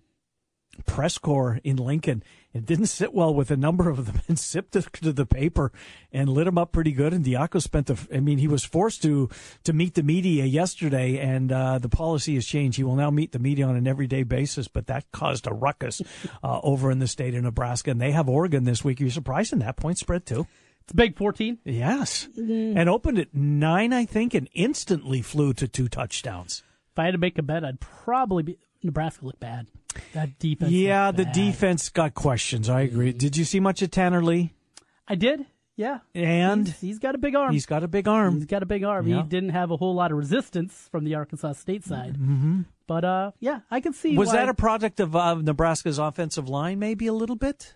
press 0.84 1.16
corps 1.16 1.58
in 1.64 1.76
Lincoln 1.76 2.22
it 2.56 2.66
didn't 2.66 2.86
sit 2.86 3.12
well 3.12 3.34
with 3.34 3.50
a 3.50 3.56
number 3.56 3.88
of 3.88 4.06
them 4.06 4.20
and 4.28 4.38
sipped 4.38 4.76
it 4.76 4.88
to 5.02 5.12
the 5.12 5.26
paper 5.26 5.72
and 6.12 6.28
lit 6.28 6.46
them 6.46 6.58
up 6.58 6.72
pretty 6.72 6.92
good. 6.92 7.12
And 7.12 7.24
Diaco 7.24 7.60
spent 7.60 7.86
the, 7.86 7.98
I 8.14 8.20
mean, 8.20 8.38
he 8.38 8.48
was 8.48 8.64
forced 8.64 9.02
to, 9.02 9.28
to 9.64 9.72
meet 9.72 9.94
the 9.94 10.02
media 10.02 10.44
yesterday 10.44 11.18
and, 11.18 11.52
uh, 11.52 11.78
the 11.78 11.88
policy 11.88 12.34
has 12.34 12.46
changed. 12.46 12.76
He 12.76 12.84
will 12.84 12.96
now 12.96 13.10
meet 13.10 13.32
the 13.32 13.38
media 13.38 13.66
on 13.66 13.76
an 13.76 13.86
everyday 13.86 14.22
basis, 14.22 14.68
but 14.68 14.86
that 14.86 15.10
caused 15.12 15.46
a 15.46 15.54
ruckus, 15.54 16.00
uh, 16.42 16.60
over 16.62 16.90
in 16.90 16.98
the 16.98 17.06
state 17.06 17.34
of 17.34 17.42
Nebraska. 17.42 17.90
And 17.90 18.00
they 18.00 18.12
have 18.12 18.28
Oregon 18.28 18.64
this 18.64 18.82
week. 18.84 19.00
Are 19.00 19.04
you 19.04 19.10
surprised 19.10 19.52
in 19.52 19.60
that 19.60 19.76
point 19.76 19.98
spread 19.98 20.26
too? 20.26 20.46
It's 20.86 20.92
big 20.92 21.16
14. 21.16 21.58
Yes. 21.64 22.28
Mm-hmm. 22.38 22.78
And 22.78 22.88
opened 22.88 23.18
at 23.18 23.34
nine, 23.34 23.92
I 23.92 24.04
think, 24.04 24.34
and 24.34 24.48
instantly 24.54 25.20
flew 25.20 25.52
to 25.54 25.66
two 25.66 25.88
touchdowns. 25.88 26.62
If 26.92 27.00
I 27.00 27.06
had 27.06 27.10
to 27.10 27.18
make 27.18 27.38
a 27.38 27.42
bet, 27.42 27.64
I'd 27.64 27.80
probably 27.80 28.44
be, 28.44 28.58
Nebraska 28.84 29.24
look 29.24 29.40
bad. 29.40 29.66
That 30.12 30.38
defense. 30.38 30.70
Yeah, 30.70 31.10
the 31.10 31.24
defense 31.24 31.88
got 31.88 32.14
questions. 32.14 32.68
I 32.68 32.82
agree. 32.82 33.12
Did 33.12 33.36
you 33.36 33.44
see 33.44 33.60
much 33.60 33.82
of 33.82 33.90
Tanner 33.90 34.22
Lee? 34.22 34.54
I 35.08 35.14
did. 35.14 35.46
Yeah. 35.76 35.98
And 36.14 36.66
he's, 36.66 36.80
he's 36.80 36.98
got 36.98 37.14
a 37.14 37.18
big 37.18 37.34
arm. 37.34 37.52
He's 37.52 37.66
got 37.66 37.82
a 37.82 37.88
big 37.88 38.08
arm. 38.08 38.36
He's 38.36 38.46
got 38.46 38.62
a 38.62 38.66
big 38.66 38.82
arm. 38.82 39.06
Yeah. 39.06 39.22
He 39.22 39.28
didn't 39.28 39.50
have 39.50 39.70
a 39.70 39.76
whole 39.76 39.94
lot 39.94 40.10
of 40.10 40.16
resistance 40.16 40.88
from 40.90 41.04
the 41.04 41.14
Arkansas 41.14 41.52
State 41.52 41.84
side. 41.84 42.14
Mm-hmm. 42.14 42.62
But 42.86 43.04
uh, 43.04 43.30
yeah, 43.40 43.60
I 43.70 43.80
can 43.80 43.92
see. 43.92 44.16
Was 44.16 44.28
why... 44.28 44.36
that 44.36 44.48
a 44.48 44.54
product 44.54 45.00
of 45.00 45.14
uh, 45.14 45.34
Nebraska's 45.34 45.98
offensive 45.98 46.48
line? 46.48 46.78
Maybe 46.78 47.06
a 47.06 47.12
little 47.12 47.36
bit. 47.36 47.74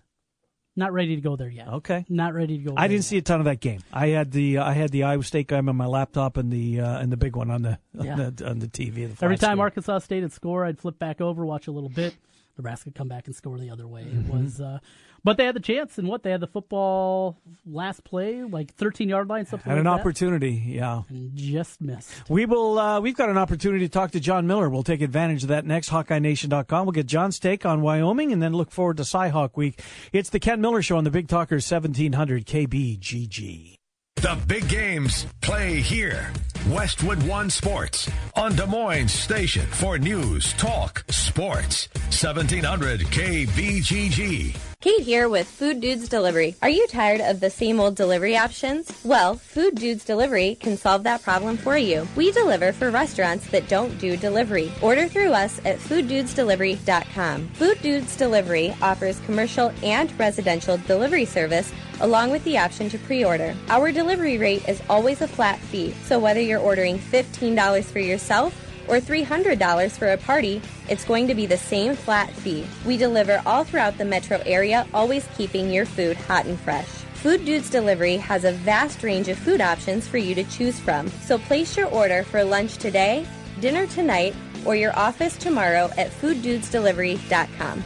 Not 0.75 0.93
ready 0.93 1.15
to 1.15 1.21
go 1.21 1.35
there 1.35 1.49
yet. 1.49 1.67
Okay. 1.67 2.05
Not 2.07 2.33
ready 2.33 2.57
to 2.57 2.63
go. 2.63 2.73
I 2.77 2.87
didn't 2.87 2.99
yet. 2.99 3.05
see 3.05 3.17
a 3.17 3.21
ton 3.21 3.39
of 3.39 3.45
that 3.45 3.59
game. 3.59 3.81
I 3.91 4.07
had 4.07 4.31
the 4.31 4.59
uh, 4.59 4.65
I 4.65 4.73
had 4.73 4.89
the 4.91 5.03
Iowa 5.03 5.23
State 5.23 5.47
game 5.47 5.67
on 5.67 5.75
my 5.75 5.85
laptop 5.85 6.37
and 6.37 6.51
the 6.51 6.79
uh, 6.79 6.99
and 6.99 7.11
the 7.11 7.17
big 7.17 7.35
one 7.35 7.51
on 7.51 7.61
the 7.61 7.77
yeah. 7.93 8.13
on, 8.13 8.35
the, 8.35 8.49
on 8.49 8.59
the 8.59 8.67
TV. 8.67 9.13
The 9.13 9.25
Every 9.25 9.37
time 9.37 9.51
screen. 9.51 9.59
Arkansas 9.59 9.99
State 9.99 10.21
would 10.21 10.31
score, 10.31 10.65
I'd 10.65 10.79
flip 10.79 10.97
back 10.97 11.19
over, 11.19 11.45
watch 11.45 11.67
a 11.67 11.71
little 11.71 11.89
bit. 11.89 12.15
Nebraska 12.57 12.91
come 12.91 13.07
back 13.07 13.27
and 13.27 13.35
score 13.35 13.57
the 13.57 13.69
other 13.69 13.87
way. 13.87 14.03
Mm-hmm. 14.03 14.29
It 14.29 14.43
was, 14.43 14.61
uh, 14.61 14.79
but 15.23 15.37
they 15.37 15.45
had 15.45 15.55
the 15.55 15.59
chance, 15.59 15.97
and 15.97 16.07
what 16.07 16.23
they 16.23 16.31
had 16.31 16.41
the 16.41 16.47
football 16.47 17.37
last 17.65 18.03
play, 18.03 18.43
like 18.43 18.73
13 18.73 19.09
yard 19.09 19.27
line, 19.27 19.45
something. 19.45 19.69
Had 19.69 19.77
like 19.77 19.79
an 19.79 19.85
that, 19.85 19.99
opportunity, 19.99 20.63
yeah, 20.65 21.03
and 21.09 21.35
just 21.35 21.81
missed. 21.81 22.11
We 22.29 22.45
will. 22.45 22.79
Uh, 22.79 22.99
we've 22.99 23.15
got 23.15 23.29
an 23.29 23.37
opportunity 23.37 23.85
to 23.85 23.91
talk 23.91 24.11
to 24.11 24.19
John 24.19 24.47
Miller. 24.47 24.69
We'll 24.69 24.83
take 24.83 25.01
advantage 25.01 25.43
of 25.43 25.49
that 25.49 25.65
next. 25.65 25.89
HawkeyeNation.com. 25.89 26.85
We'll 26.85 26.93
get 26.93 27.07
John's 27.07 27.39
take 27.39 27.65
on 27.65 27.81
Wyoming, 27.81 28.31
and 28.31 28.41
then 28.41 28.53
look 28.53 28.71
forward 28.71 28.97
to 28.97 29.03
Cyhawk 29.03 29.55
Week. 29.55 29.81
It's 30.11 30.29
the 30.29 30.39
Ken 30.39 30.61
Miller 30.61 30.81
Show 30.81 30.97
on 30.97 31.03
the 31.03 31.11
Big 31.11 31.27
Talker 31.27 31.55
1700 31.55 32.45
KBGG. 32.45 33.75
The 34.15 34.37
big 34.47 34.67
games 34.67 35.25
play 35.41 35.81
here. 35.81 36.31
Westwood 36.69 37.23
One 37.23 37.49
Sports 37.49 38.09
on 38.35 38.55
Des 38.55 38.67
Moines 38.67 39.11
Station 39.11 39.65
for 39.65 39.97
news, 39.97 40.53
talk, 40.53 41.03
sports. 41.09 41.89
1700 41.93 43.01
KBGG. 43.01 44.55
Kate 44.79 45.01
here 45.01 45.27
with 45.27 45.47
Food 45.47 45.81
Dudes 45.81 46.07
Delivery. 46.07 46.55
Are 46.61 46.69
you 46.69 46.85
tired 46.87 47.19
of 47.21 47.39
the 47.39 47.49
same 47.49 47.79
old 47.79 47.95
delivery 47.95 48.37
options? 48.37 48.91
Well, 49.03 49.35
Food 49.35 49.75
Dudes 49.75 50.05
Delivery 50.05 50.55
can 50.55 50.77
solve 50.77 51.03
that 51.03 51.23
problem 51.23 51.57
for 51.57 51.77
you. 51.77 52.07
We 52.15 52.31
deliver 52.31 52.71
for 52.73 52.91
restaurants 52.91 53.47
that 53.49 53.67
don't 53.67 53.97
do 53.97 54.15
delivery. 54.15 54.71
Order 54.81 55.07
through 55.07 55.33
us 55.33 55.59
at 55.65 55.79
fooddudesdelivery.com. 55.79 57.47
Food 57.49 57.81
Dudes 57.81 58.15
Delivery 58.15 58.75
offers 58.81 59.19
commercial 59.21 59.71
and 59.83 60.17
residential 60.19 60.77
delivery 60.77 61.25
service 61.25 61.71
along 62.01 62.31
with 62.31 62.43
the 62.43 62.57
option 62.57 62.89
to 62.89 62.97
pre-order. 62.99 63.55
Our 63.69 63.91
delivery 63.91 64.37
rate 64.37 64.67
is 64.67 64.81
always 64.89 65.21
a 65.21 65.27
flat 65.27 65.59
fee, 65.59 65.93
so 66.03 66.19
whether 66.19 66.41
you're 66.41 66.59
ordering 66.59 66.99
$15 66.99 67.83
for 67.85 67.99
yourself 67.99 68.53
or 68.87 68.99
$300 68.99 69.91
for 69.91 70.09
a 70.09 70.17
party, 70.17 70.61
it's 70.89 71.05
going 71.05 71.27
to 71.27 71.35
be 71.35 71.45
the 71.45 71.57
same 71.57 71.95
flat 71.95 72.31
fee. 72.31 72.65
We 72.85 72.97
deliver 72.97 73.41
all 73.45 73.63
throughout 73.63 73.97
the 73.97 74.05
metro 74.05 74.41
area, 74.45 74.85
always 74.93 75.27
keeping 75.37 75.71
your 75.71 75.85
food 75.85 76.17
hot 76.17 76.45
and 76.45 76.59
fresh. 76.59 76.87
Food 77.21 77.45
Dudes 77.45 77.69
Delivery 77.69 78.17
has 78.17 78.43
a 78.45 78.51
vast 78.51 79.03
range 79.03 79.27
of 79.27 79.37
food 79.37 79.61
options 79.61 80.07
for 80.07 80.17
you 80.17 80.33
to 80.35 80.43
choose 80.45 80.79
from. 80.79 81.07
So 81.07 81.37
place 81.37 81.77
your 81.77 81.87
order 81.87 82.23
for 82.23 82.43
lunch 82.43 82.77
today, 82.77 83.27
dinner 83.59 83.85
tonight, 83.85 84.35
or 84.65 84.75
your 84.75 84.97
office 84.97 85.37
tomorrow 85.37 85.89
at 85.97 86.09
fooddudesdelivery.com. 86.09 87.83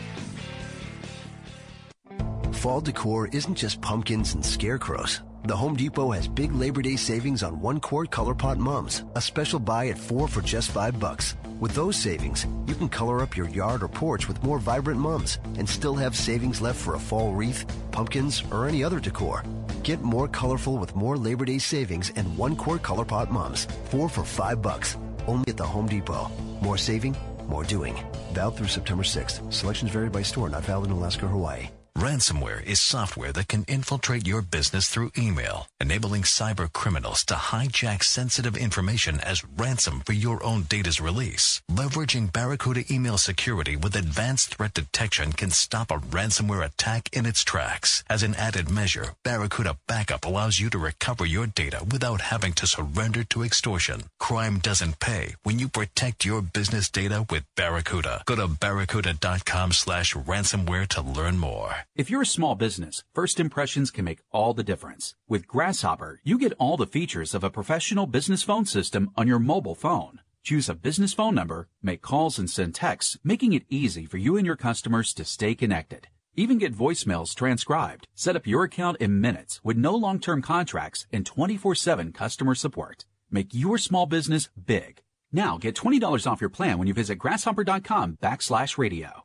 Fall 2.66 2.82
decor 2.82 3.28
isn't 3.28 3.54
just 3.54 3.80
pumpkins 3.80 4.34
and 4.34 4.44
scarecrows. 4.44 5.22
The 5.44 5.56
Home 5.56 5.76
Depot 5.76 6.10
has 6.10 6.28
big 6.28 6.52
Labor 6.52 6.82
Day 6.82 6.96
savings 6.96 7.44
on 7.44 7.62
one 7.62 7.80
quart 7.80 8.10
ColorPot 8.10 8.58
mums, 8.58 9.04
a 9.14 9.22
special 9.22 9.60
buy 9.60 9.90
at 9.90 10.00
four 10.00 10.28
for 10.28 10.42
just 10.42 10.72
five 10.72 11.00
bucks. 11.00 11.36
With 11.60 11.76
those 11.76 11.96
savings, 11.96 12.48
you 12.66 12.74
can 12.74 12.90
color 12.90 13.22
up 13.22 13.38
your 13.38 13.48
yard 13.50 13.84
or 13.84 13.88
porch 13.88 14.28
with 14.28 14.44
more 14.44 14.58
vibrant 14.58 15.00
mums 15.00 15.38
and 15.60 15.70
still 15.70 15.94
have 15.94 16.16
savings 16.16 16.60
left 16.60 16.82
for 16.82 16.96
a 16.96 17.00
fall 17.00 17.34
wreath, 17.34 17.68
pumpkins, 17.92 18.44
or 18.52 18.68
any 18.68 18.84
other 18.84 19.00
decor. 19.00 19.44
Get 19.84 20.02
more 20.02 20.28
colorful 20.28 20.80
with 20.80 20.96
more 20.96 21.18
Labor 21.18 21.46
Day 21.46 21.60
savings 21.60 22.12
and 22.16 22.36
one 22.36 22.56
quart 22.56 22.82
ColorPot 22.82 23.30
mums, 23.30 23.68
four 23.92 24.10
for 24.10 24.24
five 24.24 24.64
bucks. 24.64 24.98
Only 25.28 25.50
at 25.50 25.58
the 25.58 25.68
Home 25.68 25.88
Depot. 25.88 26.32
More 26.62 26.80
saving, 26.80 27.16
more 27.48 27.64
doing. 27.64 27.96
Valid 28.34 28.56
through 28.56 28.70
September 28.70 29.04
6th. 29.04 29.54
Selections 29.54 29.92
vary 29.92 30.10
by 30.10 30.24
store, 30.24 30.50
not 30.50 30.64
valid 30.64 30.90
in 30.90 30.94
Alaska 30.94 31.26
or 31.26 31.30
Hawaii. 31.30 31.70
Ransomware 31.98 32.62
is 32.62 32.82
software 32.82 33.32
that 33.32 33.48
can 33.48 33.64
infiltrate 33.70 34.28
your 34.28 34.42
business 34.42 34.90
through 34.90 35.12
email, 35.18 35.68
enabling 35.80 36.24
cyber 36.24 36.72
criminals 36.72 37.24
to 37.26 37.36
hijack 37.36 38.04
sensitive 38.04 38.58
information 38.58 39.22
as 39.22 39.46
ransom 39.46 40.02
for 40.06 40.12
your 40.12 40.44
own 40.44 40.64
data's 40.64 41.00
release. 41.00 41.62
Leveraging 41.72 42.34
Barracuda 42.34 42.84
email 42.92 43.18
security 43.18 43.78
with 43.78 43.96
advanced 43.96 44.56
threat 44.56 44.74
detection 44.74 45.32
can 45.32 45.52
stop 45.52 45.90
a 45.90 45.98
ransomware 45.98 46.66
attack 46.66 47.08
in 47.14 47.26
its 47.26 47.46
tracks. 47.46 48.04
As 48.10 48.24
an 48.24 48.36
added 48.36 48.70
measure, 48.70 49.14
Barracuda 49.24 49.78
Backup 49.88 50.26
allows 50.26 50.60
you 50.60 50.70
to 50.72 50.78
recover 50.78 51.26
your 51.26 51.48
data 51.48 51.82
without 51.90 52.20
having 52.20 52.52
to 52.54 52.68
surrender 52.68 53.24
to 53.24 53.44
extortion. 53.44 54.04
Crime 54.20 54.60
doesn't 54.60 55.00
pay 55.00 55.36
when 55.44 55.60
you 55.60 55.70
protect 55.70 56.26
your 56.26 56.42
business 56.42 56.90
data 56.90 57.26
with 57.30 57.46
Barracuda. 57.56 58.24
Go 58.26 58.36
to 58.36 58.50
barracuda.com 58.50 59.72
slash 59.72 60.14
ransomware 60.14 60.88
to 60.90 61.02
learn 61.02 61.38
more. 61.40 61.85
If 61.96 62.10
you're 62.10 62.24
a 62.24 62.26
small 62.26 62.56
business, 62.56 63.04
first 63.14 63.40
impressions 63.40 63.92
can 63.92 64.06
make 64.06 64.22
all 64.32 64.54
the 64.54 64.64
difference. 64.64 65.16
With 65.28 65.48
Grasshopper, 65.48 66.20
you 66.24 66.38
get 66.38 66.54
all 66.58 66.78
the 66.78 66.88
features 66.88 67.36
of 67.36 67.44
a 67.44 67.50
professional 67.50 68.08
business 68.08 68.44
phone 68.44 68.66
system 68.66 69.12
on 69.16 69.28
your 69.28 69.40
mobile 69.40 69.76
phone. 69.76 70.22
Choose 70.44 70.70
a 70.70 70.76
business 70.76 71.14
phone 71.14 71.36
number, 71.36 71.68
make 71.82 72.02
calls 72.02 72.40
and 72.40 72.50
send 72.50 72.76
texts, 72.76 73.18
making 73.24 73.54
it 73.54 73.66
easy 73.70 74.06
for 74.06 74.18
you 74.18 74.38
and 74.38 74.46
your 74.46 74.56
customers 74.56 75.14
to 75.16 75.26
stay 75.26 75.56
connected. 75.56 76.08
Even 76.36 76.58
get 76.58 76.76
voicemails 76.76 77.34
transcribed. 77.36 78.08
Set 78.16 78.36
up 78.36 78.48
your 78.48 78.64
account 78.64 78.98
in 78.98 79.22
minutes 79.22 79.62
with 79.64 79.78
no 79.78 79.96
long-term 79.96 80.42
contracts 80.42 81.08
and 81.12 81.26
24-7 81.26 82.14
customer 82.14 82.56
support. 82.56 83.06
Make 83.32 83.54
your 83.54 83.78
small 83.78 84.06
business 84.06 84.50
big. 84.66 85.02
Now 85.32 85.58
get 85.58 85.76
$20 85.76 86.30
off 86.30 86.42
your 86.42 86.50
plan 86.50 86.78
when 86.78 86.88
you 86.88 86.94
visit 86.94 87.18
grasshopper.com 87.18 88.18
backslash 88.22 88.78
radio. 88.78 89.25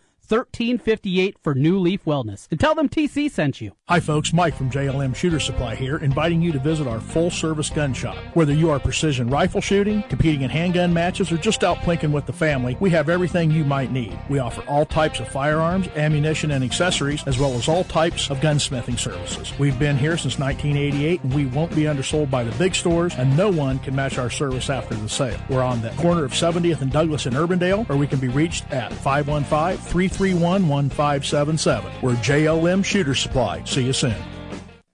1358 0.27 1.37
for 1.41 1.53
New 1.53 1.77
Leaf 1.77 2.05
Wellness. 2.05 2.47
And 2.51 2.59
tell 2.59 2.73
them 2.73 2.87
TC 2.87 3.29
sent 3.29 3.59
you. 3.59 3.73
Hi, 3.89 3.99
folks. 3.99 4.31
Mike 4.31 4.55
from 4.55 4.71
JLM 4.71 5.13
Shooter 5.13 5.39
Supply 5.39 5.75
here, 5.75 5.97
inviting 5.97 6.41
you 6.41 6.53
to 6.53 6.59
visit 6.59 6.87
our 6.87 7.01
full 7.01 7.29
service 7.29 7.69
gun 7.69 7.93
shop. 7.93 8.15
Whether 8.33 8.53
you 8.53 8.69
are 8.69 8.79
precision 8.79 9.29
rifle 9.29 9.59
shooting, 9.59 10.03
competing 10.03 10.43
in 10.43 10.49
handgun 10.49 10.93
matches, 10.93 11.31
or 11.31 11.37
just 11.37 11.65
out 11.65 11.79
plinking 11.79 12.13
with 12.13 12.25
the 12.25 12.33
family, 12.33 12.77
we 12.79 12.89
have 12.91 13.09
everything 13.09 13.51
you 13.51 13.65
might 13.65 13.91
need. 13.91 14.17
We 14.29 14.39
offer 14.39 14.61
all 14.69 14.85
types 14.85 15.19
of 15.19 15.27
firearms, 15.27 15.89
ammunition, 15.89 16.51
and 16.51 16.63
accessories, 16.63 17.23
as 17.27 17.37
well 17.37 17.53
as 17.55 17.67
all 17.67 17.83
types 17.83 18.29
of 18.29 18.39
gunsmithing 18.39 18.99
services. 18.99 19.51
We've 19.59 19.77
been 19.77 19.97
here 19.97 20.17
since 20.17 20.39
1988, 20.39 21.23
and 21.23 21.33
we 21.33 21.47
won't 21.47 21.75
be 21.75 21.87
undersold 21.87 22.31
by 22.31 22.45
the 22.45 22.57
big 22.57 22.75
stores, 22.75 23.13
and 23.15 23.35
no 23.35 23.49
one 23.49 23.79
can 23.79 23.95
match 23.95 24.17
our 24.17 24.29
service 24.29 24.69
after 24.69 24.95
the 24.95 25.09
sale. 25.09 25.39
We're 25.49 25.63
on 25.63 25.81
the 25.81 25.89
corner 25.91 26.23
of 26.23 26.31
70th 26.31 26.81
and 26.81 26.91
Douglas 26.91 27.25
in 27.25 27.33
Urbandale, 27.33 27.89
or 27.89 27.97
we 27.97 28.07
can 28.07 28.19
be 28.19 28.29
reached 28.29 28.71
at 28.71 28.93
515 28.93 29.77
333 29.77 30.10
331 30.11 30.67
1577. 30.67 31.91
We're 32.01 32.15
JLM 32.15 32.83
Shooter 32.83 33.15
Supply. 33.15 33.63
See 33.63 33.83
you 33.83 33.93
soon. 33.93 34.15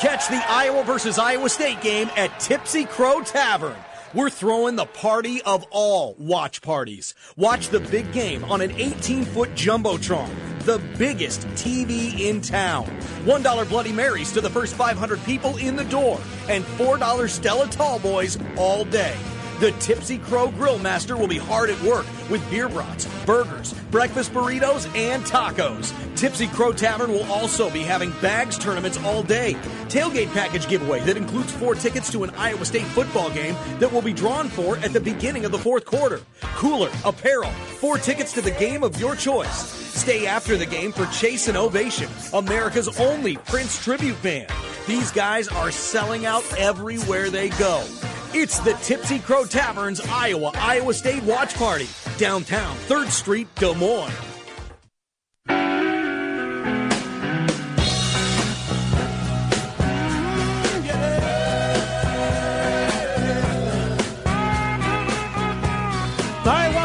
Catch 0.00 0.28
the 0.28 0.42
Iowa 0.48 0.82
versus 0.82 1.18
Iowa 1.18 1.50
State 1.50 1.82
game 1.82 2.08
at 2.16 2.40
Tipsy 2.40 2.86
Crow 2.86 3.20
Tavern. 3.20 3.76
We're 4.14 4.30
throwing 4.30 4.74
the 4.74 4.86
party 4.86 5.42
of 5.42 5.66
all 5.70 6.16
watch 6.18 6.62
parties. 6.62 7.14
Watch 7.36 7.68
the 7.68 7.80
big 7.80 8.10
game 8.10 8.42
on 8.44 8.62
an 8.62 8.70
18 8.70 9.26
foot 9.26 9.50
Jumbotron, 9.50 10.30
the 10.64 10.78
biggest 10.96 11.40
TV 11.48 12.18
in 12.18 12.40
town. 12.40 12.86
$1 13.24 13.68
Bloody 13.68 13.92
Marys 13.92 14.32
to 14.32 14.40
the 14.40 14.48
first 14.48 14.74
500 14.74 15.22
people 15.24 15.58
in 15.58 15.76
the 15.76 15.84
door, 15.84 16.18
and 16.48 16.64
$4 16.64 17.28
Stella 17.28 17.68
Tall 17.68 17.98
Boys 17.98 18.38
all 18.56 18.86
day. 18.86 19.16
The 19.60 19.72
Tipsy 19.72 20.16
Crow 20.16 20.50
Grill 20.50 20.78
Master 20.78 21.18
will 21.18 21.28
be 21.28 21.36
hard 21.36 21.68
at 21.68 21.78
work 21.82 22.06
with 22.30 22.48
beer 22.48 22.66
brats, 22.66 23.06
burgers, 23.26 23.74
breakfast 23.90 24.32
burritos, 24.32 24.88
and 24.96 25.22
tacos. 25.24 25.92
Tipsy 26.16 26.46
Crow 26.46 26.72
Tavern 26.72 27.12
will 27.12 27.30
also 27.30 27.68
be 27.68 27.82
having 27.82 28.10
bags 28.22 28.56
tournaments 28.56 28.96
all 29.04 29.22
day. 29.22 29.52
Tailgate 29.88 30.32
package 30.32 30.66
giveaway 30.66 31.00
that 31.00 31.18
includes 31.18 31.52
four 31.52 31.74
tickets 31.74 32.10
to 32.12 32.24
an 32.24 32.30
Iowa 32.36 32.64
State 32.64 32.86
football 32.86 33.28
game 33.28 33.54
that 33.80 33.92
will 33.92 34.00
be 34.00 34.14
drawn 34.14 34.48
for 34.48 34.78
at 34.78 34.94
the 34.94 35.00
beginning 35.00 35.44
of 35.44 35.52
the 35.52 35.58
fourth 35.58 35.84
quarter. 35.84 36.22
Cooler, 36.54 36.90
apparel, 37.04 37.50
four 37.50 37.98
tickets 37.98 38.32
to 38.32 38.40
the 38.40 38.52
game 38.52 38.82
of 38.82 38.98
your 38.98 39.14
choice. 39.14 39.70
Stay 39.92 40.26
after 40.26 40.56
the 40.56 40.64
game 40.64 40.90
for 40.90 41.04
Chase 41.12 41.48
and 41.48 41.58
Ovation, 41.58 42.08
America's 42.32 42.98
only 42.98 43.36
Prince 43.36 43.78
tribute 43.84 44.22
band. 44.22 44.50
These 44.86 45.10
guys 45.10 45.48
are 45.48 45.70
selling 45.70 46.24
out 46.24 46.50
everywhere 46.56 47.28
they 47.28 47.50
go. 47.50 47.84
It's 48.32 48.60
the 48.60 48.74
Tipsy 48.74 49.18
Crow 49.18 49.44
Tavern's 49.44 50.00
Iowa 50.00 50.52
Iowa 50.54 50.94
State 50.94 51.24
Watch 51.24 51.56
Party, 51.56 51.88
downtown 52.16 52.76
3rd 52.86 53.10
Street, 53.10 53.48
Des 53.56 53.74
Moines. 53.74 54.29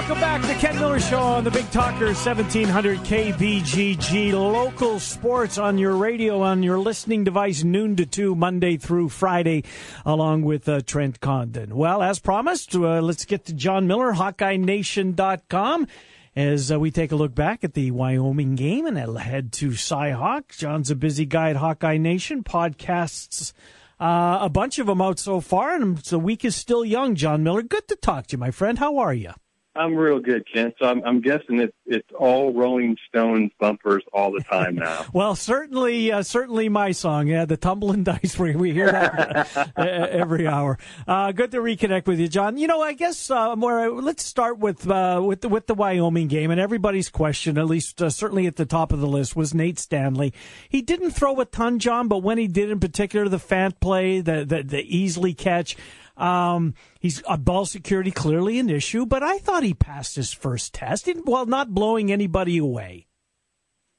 Welcome 0.08 0.22
back 0.22 0.42
to 0.44 0.54
Ken 0.64 0.76
Miller 0.78 1.00
Show 1.00 1.18
on 1.18 1.44
the 1.44 1.50
Big 1.50 1.68
Talker 1.72 2.06
1700 2.06 3.00
KBGG 3.00 4.34
local 4.34 5.00
sports 5.00 5.58
on 5.58 5.80
your 5.80 5.96
radio 5.96 6.44
on 6.44 6.62
your 6.62 6.78
listening 6.78 7.24
device 7.24 7.64
noon 7.64 7.96
to 7.96 8.06
2 8.06 8.36
Monday 8.36 8.78
through 8.78 9.10
Friday 9.10 9.64
along 10.06 10.44
with 10.44 10.70
uh, 10.70 10.82
Trent 10.82 11.20
Condon. 11.22 11.76
Well, 11.76 12.04
as 12.04 12.20
promised, 12.20 12.76
uh, 12.76 13.02
let's 13.02 13.26
get 13.26 13.46
to 13.46 13.54
John 13.54 13.88
Miller 13.88 14.14
HawkeyeNation.com 14.14 15.88
as 16.36 16.72
uh, 16.72 16.80
we 16.80 16.92
take 16.92 17.12
a 17.12 17.16
look 17.16 17.34
back 17.34 17.64
at 17.64 17.74
the 17.74 17.90
Wyoming 17.90 18.54
game 18.54 18.86
and 18.86 19.00
I'll 19.00 19.16
head 19.16 19.52
to 19.54 19.70
Cyhawk. 19.70 20.56
John's 20.56 20.92
a 20.92 20.96
busy 20.96 21.26
guy 21.26 21.50
at 21.50 21.56
Hawkeye 21.56 21.98
Nation 21.98 22.44
podcasts 22.44 23.54
uh, 24.00 24.38
a 24.42 24.50
bunch 24.50 24.78
of 24.78 24.86
them 24.86 25.02
out 25.02 25.18
so 25.18 25.42
far, 25.42 25.74
and 25.74 25.98
the 25.98 26.20
week 26.20 26.46
is 26.46 26.56
still 26.56 26.86
young. 26.86 27.16
John 27.16 27.42
Miller, 27.42 27.64
good 27.64 27.88
to 27.88 27.96
talk 27.96 28.28
to 28.28 28.34
you, 28.34 28.38
my 28.38 28.52
friend. 28.52 28.78
How 28.78 28.98
are 28.98 29.14
you? 29.14 29.32
I'm 29.76 29.96
real 29.96 30.20
good, 30.20 30.48
Ken. 30.52 30.74
So 30.80 30.86
I'm, 30.86 31.04
I'm 31.04 31.22
guessing 31.22 31.60
it's 31.60 31.76
it's 31.86 32.08
all 32.18 32.54
Rolling 32.54 32.98
Stones 33.10 33.52
bumpers 33.60 34.04
all 34.14 34.32
the 34.32 34.42
time 34.42 34.76
now. 34.76 35.06
well, 35.14 35.36
certainly, 35.36 36.12
uh, 36.12 36.24
certainly 36.24 36.70
my 36.70 36.92
song. 36.92 37.28
Yeah, 37.28 37.46
the 37.46 37.58
tumbling 37.58 38.04
dice. 38.06 38.40
We 38.40 38.56
we 38.56 38.72
hear 38.72 38.92
that 38.92 39.74
uh, 39.78 39.82
every 39.82 40.48
hour. 40.48 40.78
Uh, 41.08 41.32
good 41.34 41.52
to 41.52 41.58
reconnect 41.58 42.08
with 42.08 42.20
you, 42.20 42.28
John. 42.28 42.58
You 42.58 42.68
know, 42.68 42.82
I 42.82 42.94
guess 42.94 43.30
uh, 43.30 43.56
more. 43.56 43.90
Let's 44.02 44.24
start 44.24 44.60
with 44.60 44.90
uh, 44.90 45.22
with 45.24 45.42
the, 45.42 45.50
with 45.50 45.68
the 45.68 45.76
Wyoming 45.76 46.28
game, 46.28 46.52
and 46.52 46.60
everybody's 46.60 47.10
question, 47.10 47.58
at 47.58 47.66
least 47.66 48.00
certainly 48.00 48.48
at 48.48 48.56
the 48.56 48.66
top 48.66 48.94
of 48.94 49.02
the 49.02 49.08
list, 49.08 49.36
was 49.36 49.54
Nate 49.54 49.80
Stanley. 49.80 50.34
He 50.70 50.82
didn't 50.82 51.12
throw 51.12 51.40
a 51.42 51.46
ton, 51.46 51.80
John, 51.80 52.08
but 52.08 52.20
when 52.20 52.38
he 52.38 52.48
did, 52.48 52.70
in 52.70 52.80
particular, 52.80 53.28
the 53.28 53.38
Fant 53.38 53.80
play, 53.82 54.22
the 54.22 54.46
the, 54.46 54.64
the 54.64 54.90
Easley 54.90 55.38
catch. 55.38 55.76
Um, 56.18 56.74
he's 57.00 57.22
a 57.28 57.38
ball 57.38 57.66
security 57.66 58.12
clearly 58.12 58.60
an 58.60 58.70
issue, 58.70 59.06
but 59.06 59.24
I 59.24 59.38
thought 59.38 59.64
he 59.64 59.74
passed 59.74 60.16
his 60.16 60.32
first 60.32 60.74
test 60.74 61.08
while 61.24 61.46
not 61.46 61.74
blowing 61.74 62.12
anybody 62.12 62.58
away. 62.58 63.08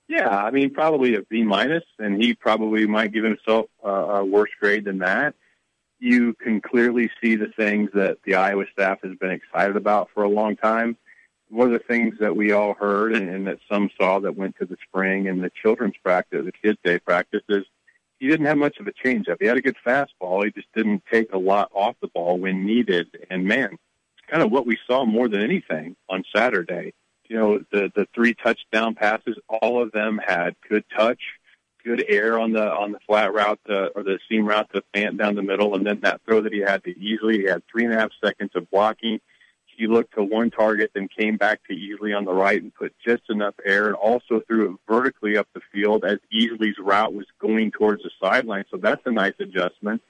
Yeah, 0.09 0.29
I 0.29 0.51
mean 0.51 0.73
probably 0.73 1.15
a 1.17 1.23
B 1.23 1.43
minus, 1.43 1.83
and 1.99 2.23
he 2.23 2.35
probably 2.35 2.87
might 2.87 3.13
give 3.13 3.25
himself 3.25 3.67
uh, 3.85 3.89
a 3.89 4.25
worse 4.25 4.51
grade 4.61 4.85
than 4.85 4.99
that. 4.99 5.35
You 5.99 6.35
can 6.35 6.61
clearly 6.61 7.11
see 7.21 7.37
the 7.37 7.49
things 7.57 7.91
that 7.95 8.19
the 8.25 8.37
Iowa 8.37 8.67
staff 8.73 8.99
has 9.03 9.17
been 9.19 9.33
excited 9.33 9.77
about 9.77 10.11
for 10.15 10.23
a 10.23 10.29
long 10.29 10.57
time. 10.57 10.97
One 11.49 11.69
of 11.69 11.73
the 11.73 11.87
things 11.87 12.17
that 12.21 12.37
we 12.37 12.53
all 12.53 12.75
heard 12.75 13.15
and, 13.15 13.29
and 13.29 13.47
that 13.47 13.59
some 13.71 13.91
saw 13.99 14.21
that 14.21 14.37
went 14.37 14.57
to 14.59 14.67
the 14.67 14.77
spring 14.89 15.29
and 15.29 15.43
the 15.43 15.51
children's 15.63 15.97
practice, 16.03 16.45
the 16.45 16.53
kids' 16.53 16.79
day 16.85 16.99
practice, 16.99 17.43
is 17.49 17.65
he 18.19 18.29
didn't 18.29 18.47
have 18.47 18.59
much 18.59 18.79
of 18.79 18.87
a 18.87 18.93
changeup. 18.93 19.37
He 19.41 19.47
had 19.47 19.57
a 19.57 19.63
good 19.63 19.77
fastball. 19.87 20.45
He 20.45 20.51
just 20.51 20.73
didn't 20.75 21.03
take 21.11 21.33
a 21.33 21.39
lot 21.39 21.71
off 21.75 21.97
the 22.01 22.09
ball 22.09 22.39
when 22.39 22.65
needed. 22.65 23.09
And 23.31 23.45
man, 23.45 23.71
it's 23.73 24.31
kind 24.31 24.43
of 24.43 24.51
what 24.51 24.67
we 24.67 24.79
saw 24.87 25.05
more 25.05 25.29
than 25.29 25.43
anything 25.43 25.97
on 26.09 26.25
Saturday. 26.35 26.95
You 27.29 27.37
know, 27.37 27.59
the 27.73 27.91
the 27.95 28.07
three 28.15 28.35
touchdown 28.35 28.95
passes, 28.95 29.37
all 29.49 29.83
of 29.83 29.93
them 29.93 30.21
had 30.25 30.55
good 30.69 30.85
touch, 30.97 31.21
good 31.85 32.05
air 32.09 32.39
on 32.39 32.53
the 32.53 32.71
on 32.71 32.93
the 32.93 33.01
flat 33.07 33.35
route 33.35 33.59
to, 33.67 33.89
or 33.97 34.03
the 34.03 34.19
seam 34.29 34.47
route 34.47 34.71
to 34.75 34.83
Fant 34.95 35.19
down 35.19 35.35
the 35.35 35.43
middle, 35.43 35.75
and 35.75 35.85
then 35.85 36.01
that 36.01 36.21
throw 36.25 36.41
that 36.43 36.53
he 36.53 36.61
had 36.61 36.85
to 36.85 36.95
Easley. 36.95 37.41
He 37.41 37.45
had 37.45 37.63
three 37.71 37.85
and 37.85 37.93
a 37.93 37.99
half 37.99 38.11
seconds 38.25 38.53
of 38.55 38.71
blocking. 38.71 39.21
He 39.77 39.87
looked 39.87 40.15
to 40.15 40.23
one 40.23 40.51
target, 40.51 40.93
then 40.95 41.09
came 41.09 41.37
back 41.37 41.61
to 41.69 41.75
Easley 41.75 42.17
on 42.17 42.25
the 42.25 42.33
right 42.33 42.61
and 42.61 42.75
put 42.75 42.95
just 43.07 43.25
enough 43.29 43.55
air, 43.65 43.87
and 43.87 43.95
also 43.95 44.41
threw 44.47 44.73
it 44.73 44.81
vertically 44.89 45.37
up 45.37 45.49
the 45.55 45.61
field 45.73 46.05
as 46.05 46.19
Easley's 46.33 46.79
route 46.79 47.13
was 47.13 47.27
going 47.41 47.71
towards 47.71 48.03
the 48.03 48.11
sideline. 48.21 48.65
So 48.71 48.79
that's 48.79 49.03
a 49.05 49.11
nice 49.11 49.35
adjustment. 49.39 50.03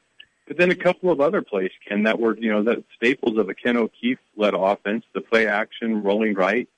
But 0.47 0.59
then 0.59 0.71
a 0.71 0.77
couple 0.77 1.11
of 1.11 1.21
other 1.21 1.43
plays, 1.43 1.73
Ken, 1.89 2.05
that 2.05 2.21
were 2.21 2.37
you 2.39 2.51
know 2.51 2.63
the 2.63 2.85
staples 2.95 3.37
of 3.39 3.49
a 3.49 3.55
Ken 3.55 3.77
O'Keefe 3.77 4.21
led 4.37 4.55
offense, 4.55 5.05
the 5.13 5.21
play 5.21 5.49
action, 5.49 6.03
rolling 6.03 6.35
right, 6.35 6.69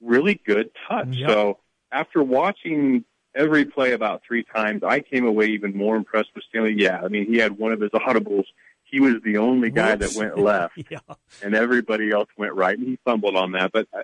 really 0.00 0.40
good 0.46 0.70
touch. 0.88 1.08
Yep. 1.10 1.28
So 1.28 1.58
after 1.92 2.22
watching 2.22 3.04
every 3.34 3.66
play 3.66 3.92
about 3.92 4.22
three 4.26 4.42
times, 4.42 4.82
I 4.82 5.00
came 5.00 5.26
away 5.26 5.48
even 5.48 5.76
more 5.76 5.96
impressed 5.96 6.30
with 6.34 6.44
Stanley. 6.48 6.74
Yeah, 6.76 7.00
I 7.02 7.08
mean 7.08 7.26
he 7.26 7.36
had 7.36 7.58
one 7.58 7.72
of 7.72 7.80
his 7.80 7.90
audibles 7.90 8.46
he 8.90 9.00
was 9.00 9.14
the 9.24 9.38
only 9.38 9.70
guy 9.70 9.94
Whoops. 9.94 10.14
that 10.14 10.18
went 10.18 10.38
left, 10.38 10.78
yeah. 10.90 10.98
and 11.42 11.54
everybody 11.54 12.10
else 12.10 12.28
went 12.36 12.54
right, 12.54 12.76
and 12.76 12.86
he 12.86 12.98
fumbled 13.04 13.36
on 13.36 13.52
that. 13.52 13.72
But 13.72 13.88
uh, 13.92 14.02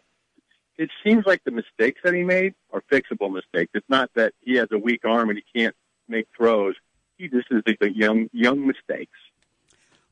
it 0.79 0.91
seems 1.05 1.25
like 1.27 1.43
the 1.45 1.51
mistakes 1.51 2.01
that 2.05 2.15
he 2.15 2.23
made 2.23 2.55
are 2.73 2.83
fixable 2.91 3.33
mistakes. 3.33 3.73
It's 3.75 3.89
not 3.89 4.11
that 4.15 4.35
he 4.43 4.57
has 4.57 4.69
a 4.73 4.79
weak 4.79 5.05
arm 5.05 5.31
and 5.31 5.39
he 5.39 5.61
can't 5.61 5.75
make 6.09 6.27
throws. 6.37 6.75
He 7.17 7.29
just 7.29 7.47
is 7.51 7.63
the 7.65 7.93
young 7.95 8.29
young 8.33 8.67
mistakes. 8.67 9.17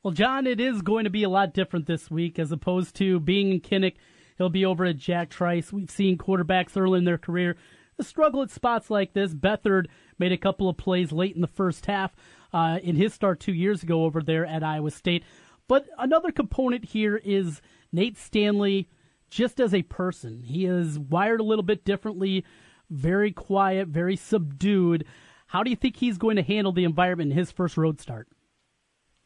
Well, 0.01 0.13
John, 0.13 0.45
it 0.45 0.59
is 0.59 0.81
going 0.81 1.03
to 1.05 1.09
be 1.09 1.23
a 1.23 1.29
lot 1.29 1.53
different 1.53 1.87
this 1.87 2.11
week 2.11 2.37
as 2.37 2.51
opposed 2.51 2.95
to 2.97 3.19
being 3.19 3.51
in 3.51 3.61
Kinnick. 3.61 3.95
He'll 4.37 4.49
be 4.49 4.65
over 4.65 4.85
at 4.85 4.97
Jack 4.97 5.29
Trice. 5.29 5.71
We've 5.71 5.89
seen 5.89 6.17
quarterbacks 6.17 6.77
early 6.77 6.99
in 6.99 7.05
their 7.05 7.17
career 7.17 7.55
struggle 8.01 8.41
at 8.41 8.51
spots 8.51 8.89
like 8.89 9.13
this. 9.13 9.33
Beathard 9.33 9.87
made 10.19 10.31
a 10.31 10.37
couple 10.37 10.69
of 10.69 10.77
plays 10.77 11.11
late 11.11 11.35
in 11.35 11.41
the 11.41 11.47
first 11.47 11.85
half 11.85 12.13
uh, 12.53 12.79
in 12.83 12.95
his 12.95 13.13
start 13.13 13.39
two 13.39 13.53
years 13.53 13.83
ago 13.83 14.03
over 14.03 14.21
there 14.21 14.45
at 14.45 14.63
Iowa 14.63 14.91
State. 14.91 15.23
But 15.67 15.87
another 15.97 16.31
component 16.31 16.85
here 16.85 17.17
is 17.17 17.61
Nate 17.91 18.17
Stanley, 18.17 18.89
just 19.29 19.59
as 19.59 19.73
a 19.73 19.81
person, 19.83 20.43
he 20.43 20.65
is 20.65 20.99
wired 20.99 21.39
a 21.39 21.43
little 21.43 21.63
bit 21.63 21.83
differently, 21.83 22.45
very 22.89 23.31
quiet, 23.31 23.87
very 23.87 24.15
subdued. 24.15 25.05
How 25.47 25.63
do 25.63 25.69
you 25.69 25.75
think 25.75 25.97
he's 25.97 26.17
going 26.17 26.35
to 26.35 26.43
handle 26.43 26.71
the 26.71 26.83
environment 26.83 27.31
in 27.31 27.37
his 27.37 27.51
first 27.51 27.77
road 27.77 27.99
start? 27.99 28.27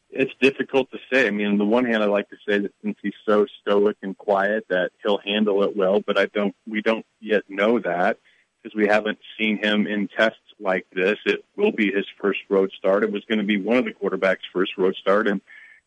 It's 0.09 0.31
difficult 0.41 0.89
to 0.91 0.97
say. 1.11 1.27
I 1.27 1.29
mean, 1.29 1.47
on 1.47 1.57
the 1.57 1.65
one 1.65 1.85
hand, 1.85 2.01
I 2.01 2.07
like 2.07 2.29
to 2.29 2.37
say 2.47 2.57
that 2.57 2.73
since 2.83 2.97
he's 3.01 3.13
so 3.27 3.45
stoic 3.61 3.97
and 4.01 4.17
quiet, 4.17 4.65
that 4.69 4.91
he'll 5.03 5.19
handle 5.19 5.63
it 5.63 5.75
well. 5.77 6.01
But 6.05 6.17
I 6.17 6.25
don't. 6.25 6.55
We 6.67 6.81
don't 6.81 7.05
yet 7.19 7.43
know 7.47 7.79
that 7.79 8.17
because 8.61 8.75
we 8.75 8.87
haven't 8.87 9.19
seen 9.37 9.63
him 9.63 9.85
in 9.85 10.07
tests 10.07 10.39
like 10.59 10.85
this. 10.93 11.17
It 11.25 11.43
will 11.55 11.71
be 11.71 11.91
his 11.91 12.05
first 12.21 12.39
road 12.49 12.71
start. 12.77 13.03
It 13.03 13.11
was 13.11 13.23
going 13.25 13.39
to 13.39 13.45
be 13.45 13.59
one 13.59 13.77
of 13.77 13.85
the 13.85 13.93
quarterbacks' 13.93 14.39
first 14.51 14.77
road 14.77 14.95
start, 14.95 15.27
and 15.27 15.41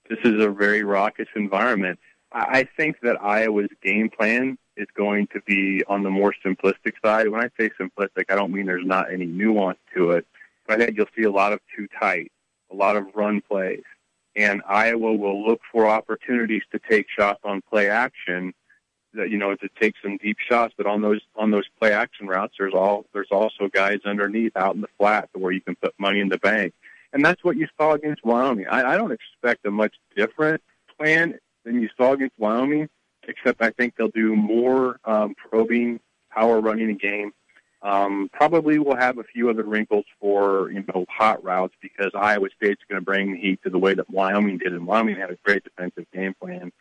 this 0.09 0.19
is 0.25 0.43
a 0.43 0.51
very 0.51 0.83
raucous 0.83 1.29
environment. 1.37 1.99
I 2.33 2.67
think 2.77 3.01
that 3.03 3.23
Iowa's 3.23 3.69
game 3.83 4.09
plan 4.09 4.57
is 4.77 4.87
going 4.97 5.27
to 5.29 5.41
be 5.43 5.85
on 5.87 6.03
the 6.03 6.11
more 6.11 6.35
simplistic 6.45 6.95
side. 7.05 7.29
When 7.29 7.43
I 7.43 7.51
say 7.59 7.71
simplistic, 7.79 8.25
I 8.31 8.37
don't 8.37 8.53
mean 8.53 8.67
there's 8.67 8.87
not 8.87 9.13
any 9.13 9.27
nuance 9.27 9.79
to 9.95 10.13
it, 10.13 10.27
but 10.67 10.81
I 10.81 10.87
think 10.87 10.97
you'll 10.97 11.07
see 11.15 11.25
a 11.25 11.31
lot 11.31 11.53
of 11.53 11.61
two 11.77 11.89
tight, 12.01 12.33
a 12.71 12.75
lot 12.75 12.97
of 12.97 13.07
run 13.15 13.43
plays, 13.43 13.83
and 14.35 14.63
Iowa 14.67 15.13
will 15.13 15.47
look 15.47 15.61
for 15.71 15.87
opportunities 15.87 16.63
to 16.73 16.81
take 16.91 17.07
shots 17.11 17.41
on 17.45 17.61
play 17.69 17.91
action 17.91 18.55
you 19.15 19.39
know 19.39 19.55
to 19.55 19.69
take 19.81 19.95
some 20.03 20.17
deep 20.19 20.39
shots, 20.39 20.75
but 20.77 20.87
on 20.87 21.03
those 21.03 21.21
on 21.37 21.51
those 21.51 21.65
play 21.79 21.93
action 21.93 22.27
routes, 22.27 22.55
there's 22.59 22.75
all 22.75 23.07
there's 23.13 23.31
also 23.31 23.69
guys 23.69 23.99
underneath 24.05 24.57
out 24.57 24.75
in 24.75 24.81
the 24.81 24.89
flat 24.99 25.29
where 25.35 25.53
you 25.53 25.61
can 25.61 25.77
put 25.77 25.95
money 25.99 26.21
in 26.21 26.29
the 26.29 26.39
bank, 26.39 26.73
and 27.13 27.25
that's 27.25 27.43
what 27.45 27.57
you 27.57 27.67
saw 27.79 27.93
against 27.93 28.25
Wyoming. 28.25 28.67
I, 28.69 28.95
I 28.95 28.97
don't 28.97 29.13
expect 29.13 29.67
a 29.67 29.71
much 29.71 29.95
different 30.17 30.63
plan 30.99 31.39
than 31.65 31.81
you 31.81 31.89
saw 31.97 32.13
against 32.13 32.39
Wyoming, 32.39 32.89
except 33.29 33.63
I 33.63 33.71
think 33.71 33.95
they'll 33.97 34.09
do 34.09 34.35
more 34.35 34.99
um, 35.05 35.35
probing, 35.35 36.01
power 36.31 36.61
running 36.61 36.91
a 36.91 36.95
game. 36.95 37.33
Um, 37.83 38.31
probably 38.33 38.79
will 38.79 38.95
have 38.95 39.19
a 39.19 39.25
few 39.25 39.51
other 39.51 39.65
wrinkles 39.65 40.05
for 40.21 40.71
you 40.71 40.85
know 40.89 41.05
hot 41.09 41.43
routes 41.43 41.75
because 41.83 42.13
Iowa 42.15 42.49
State's 42.57 42.83
going 42.89 43.01
to 43.01 43.05
bring 43.05 43.33
the 43.33 43.41
heat 43.41 43.61
to 43.65 43.71
the 43.71 43.79
way 43.79 43.95
that 43.95 44.09
Wyoming 44.09 44.59
did, 44.59 44.73
and 44.73 44.87
Wyoming 44.87 45.17
had 45.17 45.31
a 45.31 45.37
great 45.45 45.65
defensive 45.65 46.07
game 46.13 46.35
plan 46.41 46.73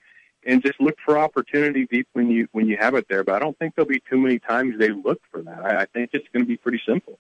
and 0.45 0.61
just 0.61 0.79
look 0.79 0.95
for 1.05 1.17
opportunity 1.17 1.87
deep 1.91 2.07
when 2.13 2.29
you 2.29 2.47
when 2.51 2.67
you 2.67 2.77
have 2.79 2.95
it 2.95 3.05
there. 3.09 3.23
But 3.23 3.35
I 3.35 3.39
don't 3.39 3.57
think 3.59 3.75
there'll 3.75 3.89
be 3.89 4.01
too 4.09 4.17
many 4.17 4.39
times 4.39 4.75
they 4.79 4.89
look 4.89 5.21
for 5.31 5.41
that. 5.41 5.63
I, 5.63 5.81
I 5.81 5.85
think 5.85 6.11
it's 6.13 6.27
going 6.33 6.43
to 6.43 6.47
be 6.47 6.57
pretty 6.57 6.81
simple. 6.87 7.19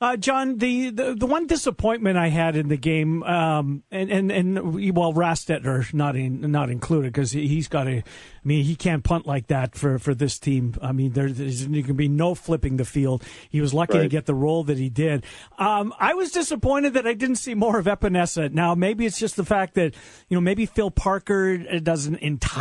Uh, 0.00 0.16
John, 0.16 0.58
the, 0.58 0.90
the 0.90 1.14
the 1.14 1.26
one 1.26 1.46
disappointment 1.46 2.18
I 2.18 2.28
had 2.28 2.54
in 2.54 2.68
the 2.68 2.76
game, 2.76 3.22
um, 3.22 3.82
and 3.90 4.10
and 4.10 4.30
and 4.30 4.94
well, 4.94 5.14
Rastetter 5.14 5.92
not 5.94 6.16
in, 6.16 6.50
not 6.50 6.68
included 6.68 7.12
because 7.12 7.32
he's 7.32 7.68
got 7.68 7.88
a, 7.88 7.98
I 7.98 8.02
mean, 8.44 8.64
he 8.64 8.76
can't 8.76 9.02
punt 9.02 9.26
like 9.26 9.46
that 9.46 9.74
for, 9.74 9.98
for 9.98 10.14
this 10.14 10.38
team. 10.38 10.74
I 10.82 10.92
mean, 10.92 11.12
there, 11.12 11.30
there's 11.30 11.66
going 11.66 11.84
to 11.86 11.94
be 11.94 12.08
no 12.08 12.34
flipping 12.34 12.76
the 12.76 12.84
field. 12.84 13.24
He 13.48 13.62
was 13.62 13.72
lucky 13.72 13.96
right. 13.96 14.02
to 14.02 14.08
get 14.08 14.26
the 14.26 14.34
role 14.34 14.64
that 14.64 14.76
he 14.76 14.90
did. 14.90 15.24
Um, 15.58 15.94
I 15.98 16.12
was 16.12 16.30
disappointed 16.30 16.92
that 16.94 17.06
I 17.06 17.14
didn't 17.14 17.36
see 17.36 17.54
more 17.54 17.78
of 17.78 17.86
Epenesa. 17.86 18.52
Now, 18.52 18.74
maybe 18.74 19.06
it's 19.06 19.18
just 19.18 19.36
the 19.36 19.44
fact 19.44 19.74
that 19.74 19.94
you 20.28 20.36
know 20.36 20.42
maybe 20.42 20.66
Phil 20.66 20.90
Parker 20.90 21.56
doesn't 21.78 22.16
entirely 22.16 22.55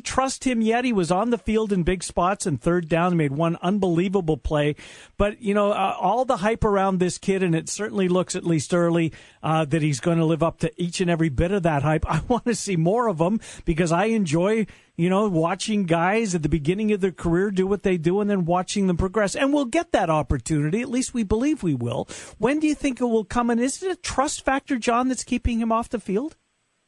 trust 0.00 0.44
him 0.44 0.60
yet. 0.60 0.84
He 0.84 0.92
was 0.92 1.10
on 1.10 1.30
the 1.30 1.38
field 1.38 1.72
in 1.72 1.82
big 1.82 2.02
spots 2.02 2.46
and 2.46 2.60
third 2.60 2.88
down, 2.88 3.16
made 3.16 3.32
one 3.32 3.56
unbelievable 3.62 4.36
play, 4.36 4.74
but 5.16 5.40
you 5.40 5.54
know 5.54 5.70
uh, 5.70 5.96
all 6.00 6.24
the 6.24 6.38
hype 6.38 6.64
around 6.64 6.98
this 6.98 7.16
kid, 7.16 7.42
and 7.42 7.54
it 7.54 7.68
certainly 7.68 8.08
looks, 8.08 8.34
at 8.34 8.44
least 8.44 8.74
early, 8.74 9.12
uh, 9.42 9.64
that 9.64 9.82
he's 9.82 10.00
going 10.00 10.18
to 10.18 10.24
live 10.24 10.42
up 10.42 10.58
to 10.58 10.72
each 10.82 11.00
and 11.00 11.08
every 11.08 11.28
bit 11.28 11.52
of 11.52 11.62
that 11.62 11.82
hype. 11.82 12.04
I 12.10 12.22
want 12.28 12.44
to 12.46 12.54
see 12.54 12.76
more 12.76 13.08
of 13.08 13.20
him 13.20 13.40
because 13.64 13.92
I 13.92 14.06
enjoy, 14.06 14.66
you 14.96 15.08
know, 15.08 15.28
watching 15.28 15.84
guys 15.84 16.34
at 16.34 16.42
the 16.42 16.48
beginning 16.48 16.90
of 16.92 17.00
their 17.00 17.12
career 17.12 17.50
do 17.50 17.66
what 17.66 17.84
they 17.84 17.98
do 17.98 18.20
and 18.20 18.28
then 18.28 18.46
watching 18.46 18.88
them 18.88 18.96
progress. 18.96 19.36
And 19.36 19.52
we'll 19.52 19.66
get 19.66 19.92
that 19.92 20.10
opportunity. 20.10 20.82
At 20.82 20.90
least 20.90 21.14
we 21.14 21.22
believe 21.22 21.62
we 21.62 21.74
will. 21.74 22.08
When 22.38 22.58
do 22.58 22.66
you 22.66 22.74
think 22.74 23.00
it 23.00 23.06
will 23.06 23.24
come? 23.24 23.50
And 23.50 23.60
is 23.60 23.82
it 23.82 23.92
a 23.92 23.96
trust 23.96 24.44
factor, 24.44 24.76
John, 24.76 25.08
that's 25.08 25.24
keeping 25.24 25.60
him 25.60 25.70
off 25.72 25.88
the 25.88 26.00
field? 26.00 26.36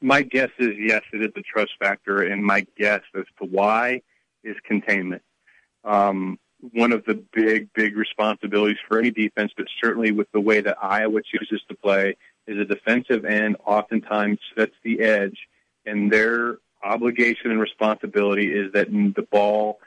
My 0.00 0.22
guess 0.22 0.50
is 0.58 0.74
yes, 0.78 1.02
it 1.12 1.22
is 1.22 1.32
a 1.36 1.42
trust 1.42 1.72
factor, 1.80 2.22
and 2.22 2.44
my 2.44 2.64
guess 2.76 3.02
as 3.16 3.24
to 3.40 3.46
why 3.46 4.02
is 4.44 4.56
containment. 4.64 5.22
Um, 5.84 6.38
one 6.72 6.92
of 6.92 7.04
the 7.04 7.14
big, 7.32 7.72
big 7.72 7.96
responsibilities 7.96 8.78
for 8.88 8.98
any 8.98 9.10
defense, 9.10 9.52
but 9.56 9.66
certainly 9.82 10.12
with 10.12 10.30
the 10.32 10.40
way 10.40 10.60
that 10.60 10.76
Iowa 10.82 11.20
chooses 11.22 11.62
to 11.68 11.74
play, 11.74 12.16
is 12.46 12.58
a 12.58 12.64
defensive 12.64 13.24
end 13.24 13.56
oftentimes 13.64 14.38
sets 14.56 14.74
the 14.82 15.00
edge, 15.00 15.36
and 15.84 16.12
their 16.12 16.58
obligation 16.82 17.50
and 17.50 17.60
responsibility 17.60 18.52
is 18.52 18.72
that 18.72 18.90
the 18.90 19.26
ball, 19.30 19.78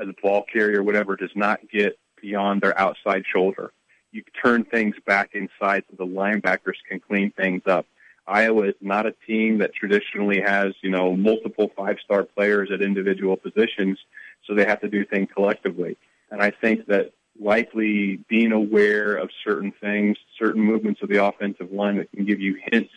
uh, 0.00 0.04
the 0.04 0.14
ball 0.22 0.44
carrier, 0.52 0.82
whatever, 0.82 1.16
does 1.16 1.30
not 1.34 1.60
get 1.72 1.98
beyond 2.20 2.60
their 2.60 2.78
outside 2.78 3.24
shoulder. 3.32 3.72
You 4.12 4.22
turn 4.44 4.64
things 4.64 4.96
back 5.06 5.30
inside 5.34 5.84
so 5.88 5.96
the 5.96 6.06
linebackers 6.06 6.78
can 6.88 7.00
clean 7.00 7.30
things 7.30 7.62
up. 7.66 7.86
Iowa 8.26 8.68
is 8.68 8.74
not 8.80 9.06
a 9.06 9.14
team 9.26 9.58
that 9.58 9.74
traditionally 9.74 10.40
has, 10.40 10.74
you 10.82 10.90
know, 10.90 11.16
multiple 11.16 11.70
five-star 11.76 12.24
players 12.24 12.70
at 12.72 12.82
individual 12.82 13.36
positions, 13.36 13.98
so 14.46 14.54
they 14.54 14.64
have 14.64 14.80
to 14.80 14.88
do 14.88 15.04
things 15.04 15.28
collectively. 15.34 15.96
And 16.30 16.40
I 16.42 16.50
think 16.50 16.86
that 16.86 17.12
likely 17.40 18.16
being 18.28 18.52
aware 18.52 19.16
of 19.16 19.30
certain 19.44 19.72
things, 19.80 20.16
certain 20.38 20.62
movements 20.62 21.02
of 21.02 21.08
the 21.08 21.24
offensive 21.24 21.72
line 21.72 21.96
that 21.96 22.10
can 22.12 22.24
give 22.24 22.40
you 22.40 22.60
hints 22.70 22.92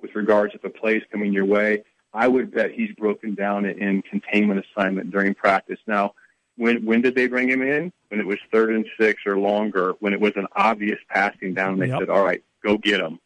with 0.00 0.14
regards 0.14 0.52
to 0.52 0.60
the 0.62 0.68
plays 0.68 1.02
coming 1.10 1.32
your 1.32 1.44
way, 1.46 1.84
I 2.12 2.28
would 2.28 2.52
bet 2.52 2.72
he's 2.72 2.92
broken 2.92 3.34
down 3.34 3.64
in 3.64 4.02
containment 4.02 4.64
assignment 4.64 5.10
during 5.10 5.34
practice. 5.34 5.80
Now, 5.86 6.14
when 6.56 6.84
when 6.84 7.02
did 7.02 7.16
they 7.16 7.26
bring 7.26 7.48
him 7.48 7.62
in? 7.62 7.92
When 8.08 8.20
it 8.20 8.26
was 8.26 8.38
third 8.52 8.70
and 8.74 8.86
six 8.98 9.22
or 9.26 9.38
longer, 9.38 9.94
when 9.98 10.12
it 10.12 10.20
was 10.20 10.32
an 10.36 10.46
obvious 10.54 10.98
passing 11.08 11.54
down, 11.54 11.78
they 11.78 11.88
yep. 11.88 11.98
said, 11.98 12.10
"All 12.10 12.22
right, 12.22 12.42
go 12.64 12.78
get 12.78 13.00
him." 13.00 13.18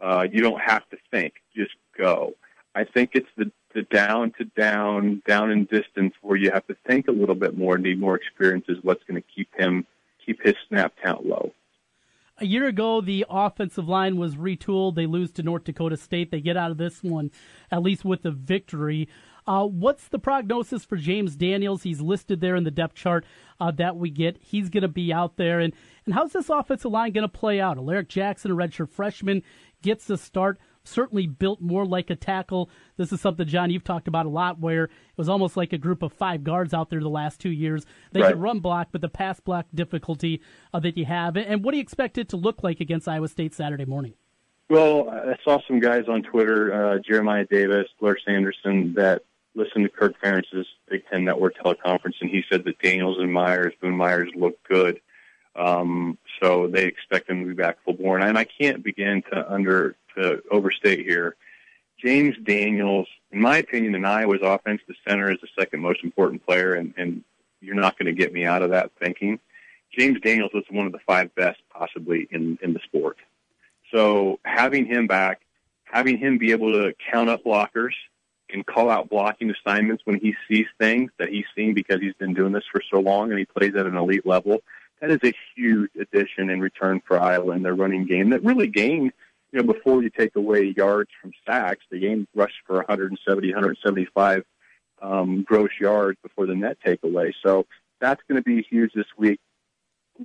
Uh, 0.00 0.26
you 0.30 0.42
don't 0.42 0.60
have 0.60 0.88
to 0.90 0.96
think, 1.10 1.34
just 1.56 1.74
go. 1.96 2.34
I 2.74 2.84
think 2.84 3.10
it's 3.14 3.28
the 3.36 3.50
the 3.74 3.82
down 3.82 4.32
to 4.38 4.44
down, 4.44 5.20
down 5.26 5.50
in 5.50 5.64
distance 5.64 6.14
where 6.22 6.36
you 6.36 6.50
have 6.52 6.66
to 6.68 6.76
think 6.86 7.08
a 7.08 7.12
little 7.12 7.34
bit 7.34 7.58
more, 7.58 7.76
need 7.76 8.00
more 8.00 8.16
experience 8.16 8.64
is 8.68 8.78
what's 8.82 9.02
going 9.04 9.20
to 9.20 9.28
keep 9.34 9.48
him, 9.58 9.84
keep 10.24 10.40
his 10.42 10.54
snap 10.68 10.94
count 11.02 11.26
low. 11.26 11.52
A 12.38 12.46
year 12.46 12.66
ago, 12.66 13.00
the 13.00 13.24
offensive 13.28 13.88
line 13.88 14.16
was 14.16 14.36
retooled. 14.36 14.96
They 14.96 15.06
lose 15.06 15.30
to 15.32 15.42
North 15.42 15.64
Dakota 15.64 15.96
State. 15.96 16.30
They 16.30 16.40
get 16.40 16.56
out 16.56 16.72
of 16.72 16.78
this 16.78 17.02
one, 17.02 17.30
at 17.70 17.82
least 17.82 18.04
with 18.04 18.24
a 18.24 18.32
victory. 18.32 19.08
Uh, 19.46 19.66
what's 19.66 20.08
the 20.08 20.18
prognosis 20.18 20.84
for 20.84 20.96
James 20.96 21.36
Daniels? 21.36 21.82
He's 21.82 22.00
listed 22.00 22.40
there 22.40 22.56
in 22.56 22.64
the 22.64 22.70
depth 22.70 22.94
chart 22.94 23.24
uh, 23.60 23.70
that 23.72 23.96
we 23.96 24.10
get. 24.10 24.38
He's 24.40 24.68
going 24.68 24.82
to 24.82 24.88
be 24.88 25.12
out 25.12 25.36
there. 25.36 25.60
And, 25.60 25.74
and 26.06 26.14
how's 26.14 26.32
this 26.32 26.48
offensive 26.48 26.90
line 26.90 27.12
going 27.12 27.22
to 27.22 27.28
play 27.28 27.60
out? 27.60 27.76
Alaric 27.76 28.08
Jackson, 28.08 28.50
a 28.50 28.54
redshirt 28.56 28.90
freshman, 28.90 29.42
gets 29.84 30.06
the 30.06 30.16
start 30.16 30.58
certainly 30.82 31.26
built 31.26 31.60
more 31.60 31.86
like 31.86 32.10
a 32.10 32.16
tackle. 32.16 32.70
This 32.96 33.12
is 33.12 33.20
something, 33.20 33.46
John, 33.46 33.70
you've 33.70 33.84
talked 33.84 34.08
about 34.08 34.26
a 34.26 34.30
lot, 34.30 34.60
where 34.60 34.84
it 34.84 34.90
was 35.16 35.28
almost 35.28 35.56
like 35.56 35.72
a 35.72 35.78
group 35.78 36.02
of 36.02 36.12
five 36.12 36.42
guards 36.42 36.74
out 36.74 36.90
there 36.90 37.00
the 37.00 37.08
last 37.08 37.40
two 37.40 37.50
years. 37.50 37.86
They 38.12 38.20
right. 38.20 38.32
can 38.32 38.40
run 38.40 38.60
block, 38.60 38.88
but 38.92 39.00
the 39.00 39.08
pass 39.08 39.40
block 39.40 39.66
difficulty 39.74 40.40
uh, 40.72 40.80
that 40.80 40.96
you 40.96 41.04
have. 41.04 41.36
And 41.36 41.64
what 41.64 41.72
do 41.72 41.78
you 41.78 41.82
expect 41.82 42.18
it 42.18 42.28
to 42.30 42.36
look 42.36 42.62
like 42.62 42.80
against 42.80 43.08
Iowa 43.08 43.28
State 43.28 43.54
Saturday 43.54 43.84
morning? 43.84 44.14
Well, 44.68 45.10
I 45.10 45.36
saw 45.44 45.60
some 45.68 45.80
guys 45.80 46.04
on 46.08 46.22
Twitter, 46.22 46.72
uh, 46.72 46.98
Jeremiah 46.98 47.46
Davis, 47.50 47.86
Blair 48.00 48.16
Sanderson, 48.24 48.94
that 48.94 49.22
listened 49.54 49.84
to 49.84 49.90
Kirk 49.90 50.20
Ferentz's 50.20 50.66
Big 50.88 51.02
Ten 51.10 51.24
Network 51.24 51.54
teleconference, 51.56 52.16
and 52.20 52.30
he 52.30 52.42
said 52.50 52.64
that 52.64 52.78
Daniels 52.80 53.18
and 53.18 53.32
Myers, 53.32 53.72
Boone 53.80 53.96
Myers, 53.96 54.30
look 54.34 54.56
good. 54.68 55.00
Um, 55.56 56.18
so 56.40 56.66
they 56.66 56.84
expect 56.84 57.30
him 57.30 57.40
to 57.40 57.46
be 57.46 57.54
back 57.54 57.78
full 57.84 57.94
born. 57.94 58.22
And 58.22 58.36
I 58.36 58.44
can't 58.44 58.82
begin 58.82 59.22
to 59.32 59.52
under 59.52 59.96
to 60.16 60.42
overstate 60.50 61.04
here. 61.04 61.36
James 62.04 62.36
Daniels, 62.44 63.08
in 63.30 63.40
my 63.40 63.58
opinion, 63.58 63.94
in 63.94 64.04
Iowa's 64.04 64.40
offense, 64.42 64.80
the 64.86 64.94
center 65.06 65.30
is 65.30 65.40
the 65.40 65.48
second 65.58 65.80
most 65.80 66.02
important 66.02 66.44
player, 66.44 66.74
and, 66.74 66.92
and 66.96 67.24
you're 67.60 67.74
not 67.74 67.98
going 67.98 68.06
to 68.06 68.12
get 68.12 68.32
me 68.32 68.44
out 68.44 68.62
of 68.62 68.70
that 68.70 68.90
thinking. 69.00 69.38
James 69.96 70.20
Daniels 70.20 70.50
was 70.52 70.64
one 70.70 70.86
of 70.86 70.92
the 70.92 70.98
five 71.06 71.34
best 71.34 71.60
possibly 71.70 72.28
in, 72.30 72.58
in 72.62 72.72
the 72.72 72.80
sport. 72.80 73.16
So 73.92 74.40
having 74.44 74.86
him 74.86 75.06
back, 75.06 75.42
having 75.84 76.18
him 76.18 76.36
be 76.36 76.50
able 76.50 76.72
to 76.72 76.94
count 77.10 77.30
up 77.30 77.44
blockers 77.44 77.92
and 78.50 78.66
call 78.66 78.90
out 78.90 79.08
blocking 79.08 79.50
assignments 79.50 80.02
when 80.04 80.18
he 80.18 80.34
sees 80.48 80.66
things 80.78 81.10
that 81.18 81.28
he's 81.28 81.46
seen 81.56 81.74
because 81.74 82.00
he's 82.00 82.14
been 82.14 82.34
doing 82.34 82.52
this 82.52 82.64
for 82.70 82.82
so 82.90 83.00
long 83.00 83.30
and 83.30 83.38
he 83.38 83.44
plays 83.44 83.74
at 83.76 83.86
an 83.86 83.96
elite 83.96 84.26
level, 84.26 84.62
that 85.04 85.22
is 85.22 85.30
a 85.30 85.34
huge 85.54 85.90
addition 86.00 86.48
in 86.48 86.60
return 86.60 87.02
for 87.06 87.20
Iowa 87.20 87.54
in 87.54 87.62
their 87.62 87.74
running 87.74 88.06
game 88.06 88.30
that 88.30 88.42
really 88.42 88.68
gained 88.68 89.12
you 89.52 89.62
know, 89.62 89.72
before 89.72 90.02
you 90.02 90.10
take 90.10 90.34
away 90.34 90.74
yards 90.76 91.10
from 91.20 91.32
sacks, 91.46 91.84
the 91.90 92.00
game 92.00 92.26
rushed 92.34 92.56
for 92.66 92.76
170, 92.76 93.48
175 93.48 94.44
um, 95.02 95.42
gross 95.42 95.70
yards 95.78 96.18
before 96.22 96.46
the 96.46 96.54
net 96.54 96.78
takeaway. 96.84 97.32
So 97.44 97.66
that's 98.00 98.22
going 98.28 98.42
to 98.42 98.42
be 98.42 98.62
huge 98.62 98.92
this 98.94 99.06
week. 99.16 99.40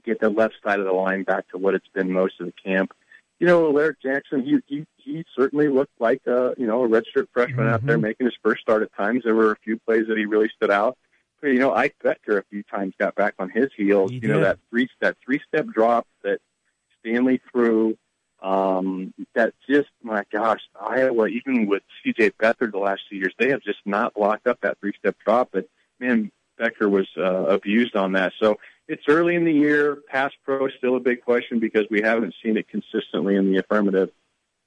Get 0.06 0.22
the 0.22 0.30
left 0.30 0.56
side 0.64 0.80
of 0.80 0.86
the 0.86 0.94
line 0.94 1.24
back 1.24 1.48
to 1.50 1.58
what 1.58 1.76
it's 1.76 1.88
been 1.94 2.12
most 2.12 2.40
of 2.40 2.46
the 2.46 2.54
camp. 2.64 2.94
you 3.40 3.48
know, 3.48 3.68
Alaric 3.68 4.02
Jackson, 4.02 4.44
he 4.44 4.60
he 4.68 4.86
he 4.98 5.26
certainly 5.38 5.68
looked 5.68 6.00
like 6.00 6.22
a 6.26 6.54
you 6.58 6.68
know 6.68 6.86
a 6.86 6.88
redshirt 6.88 7.28
freshman 7.34 7.66
mm-hmm. 7.66 7.74
out 7.74 7.86
there 7.86 7.98
making 7.98 8.28
his 8.28 8.36
first 8.44 8.62
start 8.62 8.84
at 8.84 8.94
times. 8.94 9.24
There 9.24 9.36
were 9.36 9.52
a 9.52 9.58
few 9.58 9.78
plays 9.80 10.08
that 10.08 10.18
he 10.18 10.26
really 10.26 10.50
stood 10.56 10.72
out. 10.72 10.98
You 11.44 11.60
know, 11.60 11.74
Ike 11.74 11.96
Boettger 12.04 12.38
a 12.38 12.44
few 12.50 12.64
times 12.64 12.94
got 13.00 13.16
back 13.16 13.36
on 13.40 13.50
his 13.50 13.70
heels. 13.76 14.12
He 14.12 14.16
you 14.16 14.22
did. 14.22 14.30
know 14.30 14.42
that 14.42 14.60
three 14.70 14.90
that 15.02 15.18
three 15.24 15.40
step 15.48 15.68
drop 15.68 16.08
that 16.24 16.40
Stanley 17.00 17.42
threw. 17.52 17.98
Um, 18.42 19.14
that 19.36 19.54
just 19.70 19.90
my 20.02 20.24
gosh, 20.32 20.62
Iowa 20.80 21.28
even 21.28 21.68
with 21.68 21.84
C.J. 22.04 22.32
Beathard 22.42 22.72
the 22.72 22.78
last 22.78 23.02
two 23.10 23.18
years, 23.18 23.34
they 23.38 23.50
have 23.50 23.62
just 23.62 23.80
not 23.86 24.14
blocked 24.14 24.48
up 24.48 24.62
that 24.62 24.80
three 24.80 24.94
step 24.98 25.18
drop. 25.26 25.50
But 25.52 25.68
man, 26.00 26.32
Boettger 26.60 26.90
was 26.90 27.08
uh, 27.18 27.46
abused 27.46 27.96
on 27.96 28.14
that. 28.14 28.34
So 28.40 28.58
it's 28.88 29.04
early 29.08 29.36
in 29.36 29.46
the 29.46 29.54
year. 29.54 29.98
Pass 30.08 30.32
pro 30.44 30.68
is 30.68 30.74
still 30.78 30.96
a 30.96 31.00
big 31.00 31.22
question 31.22 31.60
because 31.60 31.86
we 31.90 32.02
haven't 32.02 32.34
seen 32.44 32.58
it 32.58 32.68
consistently 32.68 33.36
in 33.36 33.52
the 33.52 33.60
affirmative. 33.60 34.10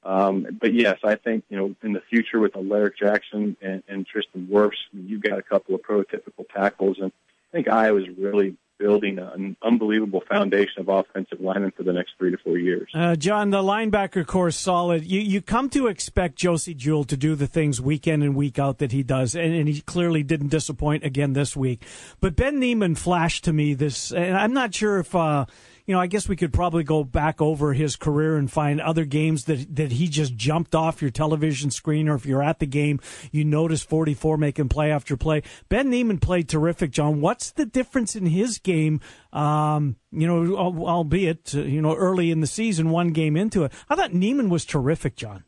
Um, 0.05 0.59
but 0.61 0.75
yes, 0.75 0.99
I 1.05 1.15
think 1.15 1.45
you 1.49 1.57
know 1.57 1.75
in 1.83 1.93
the 1.93 2.01
future 2.01 2.41
with 2.41 2.57
Alaric 2.57 2.99
Jackson 2.99 3.57
and, 3.63 3.83
and 3.89 4.07
Tristan 4.07 4.49
Wirfs, 4.51 4.79
you've 4.93 5.23
got 5.23 5.39
a 5.39 5.43
couple 5.43 5.75
of 5.75 5.83
prototypical 5.83 6.45
tackles, 6.53 6.99
and 7.01 7.13
I 7.13 7.57
think 7.57 7.69
Iowa's 7.69 8.09
really 8.19 8.57
building 8.83 9.19
an 9.21 9.57
unbelievable 9.63 10.23
foundation 10.29 10.81
of 10.81 10.89
offensive 10.89 11.41
linemen 11.41 11.71
for 11.71 11.85
the 11.85 11.93
next 11.93 12.15
three 12.19 12.33
to 12.33 12.39
four 12.39 12.59
years. 12.59 12.91
Uh, 12.93 13.15
John, 13.15 13.51
the 13.51 13.63
linebacker 13.63 14.27
core 14.27 14.49
is 14.49 14.57
solid. 14.57 15.05
You 15.05 15.21
you 15.21 15.41
come 15.41 15.71
to 15.71 15.87
expect 15.87 16.35
Josey 16.37 16.75
Jewell 16.75 17.05
to 17.05 17.17
do 17.17 17.37
the 17.37 17.47
things 17.47 17.81
week 17.81 18.09
in 18.09 18.23
and 18.23 18.35
week 18.35 18.59
out 18.59 18.79
that 18.79 18.91
he 18.91 19.05
does, 19.05 19.37
and, 19.37 19.55
and 19.55 19.69
he 19.69 19.83
clearly 19.83 20.25
didn't 20.25 20.49
disappoint 20.49 21.05
again 21.05 21.33
this 21.33 21.57
week. 21.57 21.85
But 22.21 22.35
Ben 22.35 22.59
Niemann 22.59 22.97
flashed 22.97 23.45
to 23.45 23.53
me 23.53 23.75
this, 23.75 24.13
and 24.13 24.37
I'm 24.37 24.53
not 24.53 24.75
sure 24.75 24.99
if. 24.99 25.15
Uh, 25.15 25.47
you 25.87 25.95
know, 25.95 26.01
I 26.01 26.07
guess 26.07 26.29
we 26.29 26.37
could 26.37 26.53
probably 26.53 26.85
go 26.85 27.05
back 27.05 27.41
over 27.41 27.73
his 27.73 27.97
career 27.97 28.37
and 28.37 28.51
find 28.51 28.81
other 28.81 29.05
games 29.05 29.45
that 29.45 29.75
that 29.77 29.93
he 29.93 30.09
just 30.09 30.37
jumped 30.37 30.75
off 30.75 31.03
your 31.03 31.11
television 31.11 31.71
screen, 31.71 32.09
or 32.09 32.15
if 32.15 32.27
you're 32.27 32.43
at 32.43 32.59
the 32.59 32.67
game, 32.67 33.01
you 33.31 33.45
notice 33.45 33.83
44 33.83 34.37
making 34.37 34.69
play 34.69 34.91
after 34.91 35.17
play. 35.17 35.43
Ben 35.69 35.91
Niemann 35.91 36.19
played 36.19 36.49
terrific, 36.49 36.91
John. 36.91 37.21
What's 37.21 37.51
the 37.51 37.67
difference 37.67 38.15
in 38.15 38.27
his 38.27 38.59
game? 38.59 39.01
Um, 39.33 39.97
you 40.11 40.27
know, 40.27 40.55
albeit 40.57 41.55
you 41.55 41.83
know 41.83 41.95
early 41.95 42.31
in 42.31 42.41
the 42.41 42.47
season, 42.47 42.91
one 42.91 43.11
game 43.13 43.37
into 43.37 43.65
it, 43.65 43.73
I 43.89 43.97
thought 43.97 44.15
Niemann 44.15 44.51
was 44.51 44.65
terrific, 44.65 45.17
John. 45.17 45.45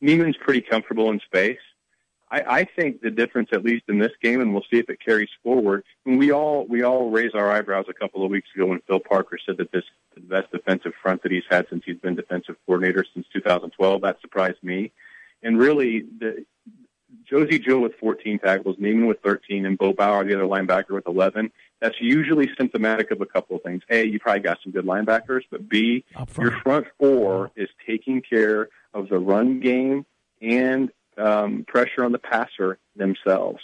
Niemann's 0.00 0.36
pretty 0.36 0.60
comfortable 0.60 1.10
in 1.10 1.20
space. 1.20 1.58
I, 2.30 2.40
I 2.60 2.64
think 2.64 3.00
the 3.00 3.10
difference, 3.10 3.50
at 3.52 3.64
least 3.64 3.84
in 3.88 3.98
this 3.98 4.12
game, 4.20 4.40
and 4.40 4.52
we'll 4.52 4.64
see 4.70 4.78
if 4.78 4.90
it 4.90 4.98
carries 5.00 5.28
forward. 5.42 5.84
we 6.04 6.32
all 6.32 6.66
we 6.66 6.82
all 6.82 7.10
raised 7.10 7.34
our 7.34 7.50
eyebrows 7.50 7.86
a 7.88 7.94
couple 7.94 8.24
of 8.24 8.30
weeks 8.30 8.48
ago 8.54 8.66
when 8.66 8.80
Phil 8.86 9.00
Parker 9.00 9.38
said 9.44 9.58
that 9.58 9.70
this 9.70 9.84
is 9.84 9.90
the 10.14 10.20
best 10.20 10.50
defensive 10.50 10.92
front 11.00 11.22
that 11.22 11.30
he's 11.32 11.44
had 11.48 11.66
since 11.70 11.84
he's 11.86 11.98
been 11.98 12.16
defensive 12.16 12.56
coordinator 12.66 13.04
since 13.14 13.26
2012. 13.32 14.02
That 14.02 14.20
surprised 14.20 14.62
me, 14.62 14.92
and 15.42 15.58
really 15.58 16.04
the 16.18 16.44
Josey 17.24 17.58
Jewell 17.58 17.82
with 17.82 17.94
14 17.96 18.38
tackles, 18.38 18.76
Niemann 18.78 19.06
with 19.06 19.20
13, 19.20 19.66
and 19.66 19.78
Bo 19.78 19.92
Bower, 19.92 20.24
the 20.24 20.34
other 20.34 20.44
linebacker, 20.44 20.90
with 20.90 21.06
11. 21.06 21.50
That's 21.80 22.00
usually 22.00 22.48
symptomatic 22.56 23.10
of 23.10 23.20
a 23.20 23.26
couple 23.26 23.56
of 23.56 23.62
things. 23.62 23.82
A, 23.90 24.04
you 24.04 24.18
probably 24.18 24.40
got 24.40 24.58
some 24.62 24.72
good 24.72 24.84
linebackers, 24.84 25.42
but 25.50 25.68
B, 25.68 26.04
front. 26.12 26.36
your 26.38 26.60
front 26.60 26.86
four 26.98 27.50
is 27.56 27.68
taking 27.86 28.22
care 28.22 28.68
of 28.94 29.08
the 29.08 29.18
run 29.18 29.60
game 29.60 30.06
and 30.40 30.90
um, 31.18 31.64
pressure 31.66 32.04
on 32.04 32.12
the 32.12 32.18
passer 32.18 32.78
themselves. 32.94 33.60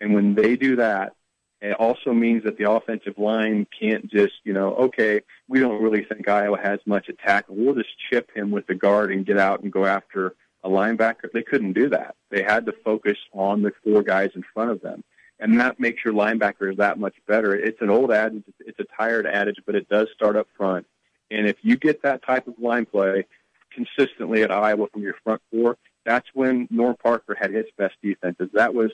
And 0.00 0.14
when 0.14 0.34
they 0.34 0.56
do 0.56 0.76
that, 0.76 1.14
it 1.60 1.72
also 1.72 2.12
means 2.12 2.44
that 2.44 2.56
the 2.56 2.70
offensive 2.70 3.18
line 3.18 3.66
can't 3.78 4.08
just, 4.08 4.34
you 4.44 4.52
know, 4.52 4.74
okay, 4.74 5.22
we 5.48 5.58
don't 5.58 5.82
really 5.82 6.04
think 6.04 6.28
Iowa 6.28 6.58
has 6.62 6.78
much 6.86 7.08
attack. 7.08 7.46
We'll 7.48 7.74
just 7.74 7.88
chip 8.10 8.30
him 8.34 8.52
with 8.52 8.66
the 8.68 8.76
guard 8.76 9.10
and 9.10 9.26
get 9.26 9.38
out 9.38 9.62
and 9.62 9.72
go 9.72 9.84
after 9.84 10.36
a 10.62 10.68
linebacker. 10.68 11.32
They 11.32 11.42
couldn't 11.42 11.72
do 11.72 11.88
that. 11.88 12.14
They 12.30 12.42
had 12.42 12.66
to 12.66 12.72
focus 12.84 13.16
on 13.32 13.62
the 13.62 13.72
four 13.82 14.02
guys 14.02 14.30
in 14.36 14.44
front 14.54 14.70
of 14.70 14.80
them. 14.82 15.02
And 15.40 15.60
that 15.60 15.80
makes 15.80 16.04
your 16.04 16.14
linebackers 16.14 16.76
that 16.76 16.98
much 16.98 17.14
better. 17.26 17.54
It's 17.54 17.80
an 17.80 17.90
old 17.90 18.12
adage, 18.12 18.44
it's 18.60 18.80
a 18.80 18.86
tired 18.96 19.26
adage, 19.26 19.58
but 19.66 19.74
it 19.74 19.88
does 19.88 20.08
start 20.14 20.36
up 20.36 20.48
front. 20.56 20.86
And 21.30 21.48
if 21.48 21.56
you 21.62 21.76
get 21.76 22.02
that 22.02 22.24
type 22.24 22.48
of 22.48 22.54
line 22.58 22.86
play 22.86 23.26
consistently 23.72 24.42
at 24.42 24.50
Iowa 24.50 24.86
from 24.92 25.02
your 25.02 25.14
front 25.22 25.42
four, 25.50 25.76
that's 26.04 26.28
when 26.34 26.68
Norm 26.70 26.96
Parker 27.02 27.36
had 27.38 27.52
his 27.52 27.66
best 27.76 27.94
defenses. 28.02 28.50
That 28.54 28.74
was 28.74 28.90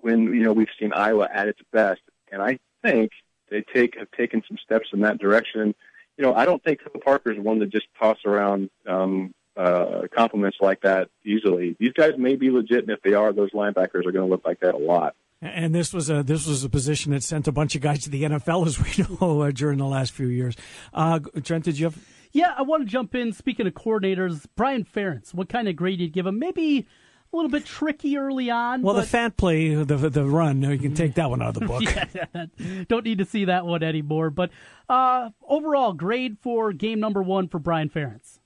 when 0.00 0.34
you 0.34 0.42
know 0.42 0.52
we've 0.52 0.68
seen 0.78 0.92
Iowa 0.92 1.28
at 1.32 1.48
its 1.48 1.60
best, 1.72 2.00
and 2.30 2.42
I 2.42 2.58
think 2.82 3.10
they 3.50 3.62
take 3.62 3.98
have 3.98 4.10
taken 4.12 4.42
some 4.46 4.58
steps 4.62 4.88
in 4.92 5.00
that 5.00 5.18
direction. 5.18 5.74
You 6.16 6.24
know, 6.24 6.34
I 6.34 6.44
don't 6.44 6.62
think 6.62 6.80
Parker 7.04 7.32
is 7.32 7.38
one 7.38 7.60
to 7.60 7.66
just 7.66 7.86
toss 7.98 8.18
around 8.24 8.70
um, 8.86 9.32
uh, 9.56 10.02
compliments 10.14 10.58
like 10.60 10.80
that 10.82 11.08
easily. 11.24 11.76
These 11.78 11.92
guys 11.92 12.12
may 12.18 12.36
be 12.36 12.50
legit, 12.50 12.80
and 12.80 12.90
if 12.90 13.02
they 13.02 13.14
are, 13.14 13.32
those 13.32 13.52
linebackers 13.52 14.06
are 14.06 14.12
going 14.12 14.24
to 14.24 14.26
look 14.26 14.44
like 14.44 14.60
that 14.60 14.74
a 14.74 14.78
lot. 14.78 15.14
And 15.40 15.72
this 15.72 15.92
was 15.92 16.10
a 16.10 16.24
this 16.24 16.46
was 16.46 16.64
a 16.64 16.68
position 16.68 17.12
that 17.12 17.22
sent 17.22 17.46
a 17.46 17.52
bunch 17.52 17.76
of 17.76 17.80
guys 17.80 18.02
to 18.02 18.10
the 18.10 18.24
NFL, 18.24 18.66
as 18.66 18.78
we 18.78 19.16
know, 19.20 19.42
uh, 19.42 19.50
during 19.52 19.78
the 19.78 19.86
last 19.86 20.12
few 20.12 20.26
years. 20.26 20.56
Uh, 20.92 21.20
Trent, 21.44 21.64
did 21.64 21.78
you 21.78 21.86
have? 21.86 21.98
Yeah, 22.32 22.54
I 22.56 22.62
want 22.62 22.84
to 22.84 22.88
jump 22.88 23.14
in. 23.14 23.32
Speaking 23.32 23.66
of 23.66 23.74
coordinators, 23.74 24.46
Brian 24.56 24.84
Ferentz, 24.84 25.32
what 25.32 25.48
kind 25.48 25.68
of 25.68 25.76
grade 25.76 26.00
you'd 26.00 26.12
give 26.12 26.26
him? 26.26 26.38
Maybe 26.38 26.86
a 27.32 27.36
little 27.36 27.50
bit 27.50 27.64
tricky 27.64 28.16
early 28.16 28.50
on. 28.50 28.82
Well, 28.82 28.94
but... 28.94 29.02
the 29.02 29.06
fat 29.06 29.36
play, 29.36 29.74
the 29.74 29.96
the 29.96 30.24
run, 30.24 30.62
you 30.62 30.78
can 30.78 30.94
take 30.94 31.14
that 31.14 31.30
one 31.30 31.42
out 31.42 31.48
of 31.48 31.54
the 31.54 31.66
book. 31.66 31.82
yeah, 31.82 32.84
don't 32.88 33.04
need 33.04 33.18
to 33.18 33.24
see 33.24 33.46
that 33.46 33.66
one 33.66 33.82
anymore. 33.82 34.30
But 34.30 34.50
uh, 34.88 35.30
overall, 35.46 35.92
grade 35.92 36.38
for 36.40 36.72
game 36.72 37.00
number 37.00 37.22
one 37.22 37.48
for 37.48 37.58
Brian 37.58 37.88
Ferentz. 37.88 38.38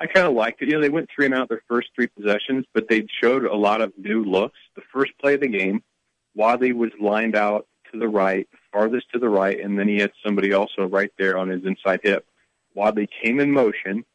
I 0.00 0.06
kind 0.06 0.26
of 0.26 0.34
liked 0.34 0.62
it. 0.62 0.68
You 0.68 0.76
know, 0.76 0.80
they 0.80 0.88
went 0.88 1.10
three 1.14 1.26
and 1.26 1.34
out 1.34 1.50
their 1.50 1.62
first 1.68 1.88
three 1.94 2.06
possessions, 2.06 2.64
but 2.72 2.88
they 2.88 3.06
showed 3.22 3.44
a 3.44 3.54
lot 3.54 3.82
of 3.82 3.92
new 3.98 4.24
looks. 4.24 4.56
The 4.74 4.82
first 4.92 5.12
play 5.20 5.34
of 5.34 5.40
the 5.40 5.48
game, 5.48 5.82
Wadley 6.34 6.72
was 6.72 6.90
lined 6.98 7.36
out 7.36 7.66
to 7.92 7.98
the 7.98 8.08
right, 8.08 8.48
farthest 8.72 9.10
to 9.12 9.18
the 9.18 9.28
right, 9.28 9.60
and 9.60 9.78
then 9.78 9.88
he 9.88 9.98
had 9.98 10.12
somebody 10.24 10.54
also 10.54 10.86
right 10.86 11.12
there 11.18 11.36
on 11.36 11.48
his 11.48 11.64
inside 11.66 12.00
hip. 12.02 12.24
Wadley 12.80 13.10
came 13.22 13.40
in 13.40 13.50
motion 13.50 14.06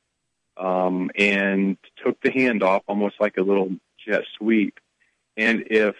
um, 0.58 1.12
and 1.15 1.78
took 2.04 2.19
the 2.21 2.32
handoff 2.32 2.82
almost 2.88 3.13
like 3.19 3.38
a 3.38 3.43
little 3.43 3.69
jet 4.04 4.23
sweep. 4.38 4.80
And 5.38 5.65
if 5.67 5.95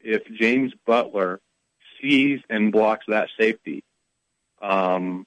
if 0.00 0.22
James 0.38 0.74
Butler 0.86 1.40
sees 2.00 2.40
and 2.50 2.72
blocks 2.72 3.06
that 3.08 3.28
safety, 3.38 3.82
um, 4.60 5.26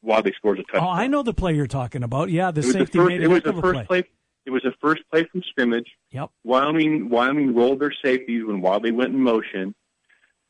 Wadley 0.00 0.32
scores 0.36 0.60
a 0.60 0.62
touchdown. 0.62 0.84
Oh, 0.84 0.90
I 0.90 1.08
know 1.08 1.24
the 1.24 1.34
play 1.34 1.54
you're 1.54 1.66
talking 1.66 2.04
about. 2.04 2.30
Yeah, 2.30 2.52
the 2.52 2.62
safety 2.62 2.98
the 2.98 3.04
first, 3.04 3.08
made 3.08 3.22
it 3.22 3.28
was 3.28 3.42
the 3.42 3.52
first 3.54 3.86
play. 3.86 4.02
play. 4.02 4.04
It 4.46 4.50
was 4.50 4.62
the 4.62 4.74
first 4.80 5.02
play 5.10 5.24
from 5.24 5.42
scrimmage. 5.42 5.90
Yep. 6.12 6.30
Wyoming 6.44 7.08
Wyoming 7.08 7.52
rolled 7.52 7.80
their 7.80 7.92
safeties 8.04 8.44
when 8.44 8.60
Wadley 8.60 8.92
went 8.92 9.12
in 9.12 9.20
motion, 9.20 9.74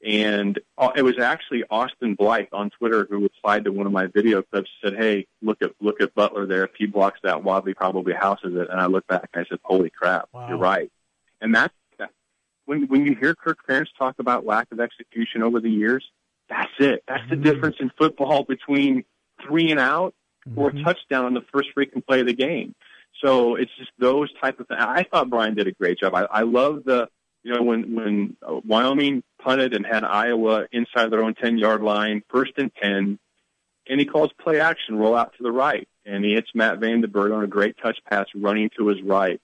and 0.05 0.59
uh, 0.77 0.91
it 0.95 1.03
was 1.03 1.19
actually 1.19 1.65
Austin 1.71 2.15
Blythe 2.15 2.47
on 2.53 2.71
Twitter 2.71 3.07
who 3.11 3.23
replied 3.23 3.65
to 3.65 3.73
one 3.73 3.87
of 3.87 3.93
my 3.93 4.07
video 4.07 4.43
clips. 4.43 4.71
Said, 4.83 4.95
"Hey, 4.97 5.27
look 5.43 5.61
at 5.63 5.73
look 5.81 6.01
at 6.01 6.15
Butler 6.15 6.47
there. 6.47 6.65
If 6.65 6.71
he 6.79 6.87
blocks 6.87 7.19
that, 7.25 7.43
Wadley 7.43 7.75
probably 7.75 8.15
houses 8.15 8.55
it." 8.55 8.69
And 8.71 8.81
I 8.81 8.87
looked 8.87 9.09
back 9.09 9.29
and 9.35 9.45
I 9.45 9.49
said, 9.49 9.59
"Holy 9.65 9.91
crap, 9.91 10.29
wow. 10.33 10.49
you're 10.49 10.59
right." 10.59 10.91
And 11.41 11.55
that's 11.55 11.75
that, 11.99 12.11
when 12.67 12.87
when 12.87 13.05
you 13.07 13.17
hear 13.17 13.35
Kirk 13.35 13.59
Ferentz 13.69 13.89
talk 13.99 14.17
about 14.19 14.47
lack 14.47 14.71
of 14.71 14.79
execution 14.79 15.43
over 15.43 15.59
the 15.59 15.71
years, 15.71 16.05
that's 16.49 16.71
it. 16.79 17.03
That's 17.09 17.23
mm-hmm. 17.23 17.43
the 17.43 17.53
difference 17.53 17.77
in 17.81 17.91
football 17.99 18.45
between 18.45 19.05
three 19.47 19.71
and 19.71 19.81
out 19.81 20.15
or 20.57 20.71
mm-hmm. 20.71 20.79
a 20.79 20.85
touchdown 20.85 21.25
on 21.25 21.35
the 21.35 21.43
first 21.53 21.71
freaking 21.77 22.07
play 22.07 22.21
of 22.21 22.27
the 22.27 22.35
game. 22.35 22.75
So 23.23 23.57
it's 23.57 23.71
just 23.77 23.91
those 23.99 24.33
type 24.41 24.61
of 24.61 24.69
things. 24.69 24.81
I 24.81 25.03
thought 25.03 25.29
Brian 25.29 25.55
did 25.55 25.67
a 25.67 25.73
great 25.73 25.99
job. 25.99 26.15
I, 26.15 26.23
I 26.31 26.43
love 26.43 26.85
the 26.85 27.09
you 27.43 27.55
know, 27.55 27.63
when 27.63 27.95
when 27.95 28.37
uh, 28.47 28.61
Wyoming 28.65 29.23
punted 29.41 29.75
and 29.75 29.87
had 29.87 30.05
Iowa 30.05 30.67
inside 30.73 31.11
their 31.11 31.23
own 31.23 31.35
10 31.35 31.59
yard 31.59 31.83
line, 31.83 32.23
first 32.29 32.53
and 32.57 32.71
10, 32.83 33.19
and 33.89 34.01
he 34.01 34.07
calls 34.07 34.31
play 34.41 34.61
action, 34.61 34.99
roll 34.99 35.17
out 35.17 35.33
to 35.37 35.43
the 35.43 35.53
right, 35.53 35.89
and 36.05 36.25
he 36.25 36.35
hits 36.35 36.51
Matt 36.55 36.81
VandeBerg 36.81 37.35
on 37.35 37.45
a 37.45 37.49
great 37.49 37.77
touch 37.83 37.99
pass 38.09 38.27
running 38.35 38.71
to 38.77 38.89
his 38.89 39.01
right. 39.03 39.41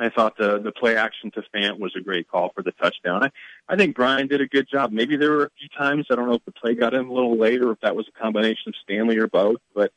I 0.00 0.10
thought 0.10 0.36
the 0.38 0.60
the 0.60 0.72
play 0.72 0.96
action 0.96 1.30
to 1.32 1.42
Fant 1.54 1.78
was 1.78 1.92
a 1.96 2.00
great 2.00 2.28
call 2.28 2.52
for 2.54 2.62
the 2.62 2.72
touchdown. 2.72 3.24
I, 3.24 3.30
I 3.68 3.76
think 3.76 3.96
Brian 3.96 4.28
did 4.28 4.40
a 4.40 4.46
good 4.46 4.68
job. 4.70 4.92
Maybe 4.92 5.16
there 5.16 5.32
were 5.32 5.44
a 5.44 5.50
few 5.58 5.68
times 5.76 6.06
I 6.10 6.14
don't 6.14 6.28
know 6.28 6.36
if 6.36 6.44
the 6.44 6.52
play 6.52 6.74
got 6.74 6.94
him 6.94 7.10
a 7.10 7.12
little 7.12 7.36
late 7.36 7.60
or 7.60 7.72
if 7.72 7.80
that 7.80 7.96
was 7.96 8.06
a 8.08 8.20
combination 8.20 8.68
of 8.68 8.74
Stanley 8.82 9.18
or 9.18 9.26
both, 9.26 9.58
but 9.74 9.92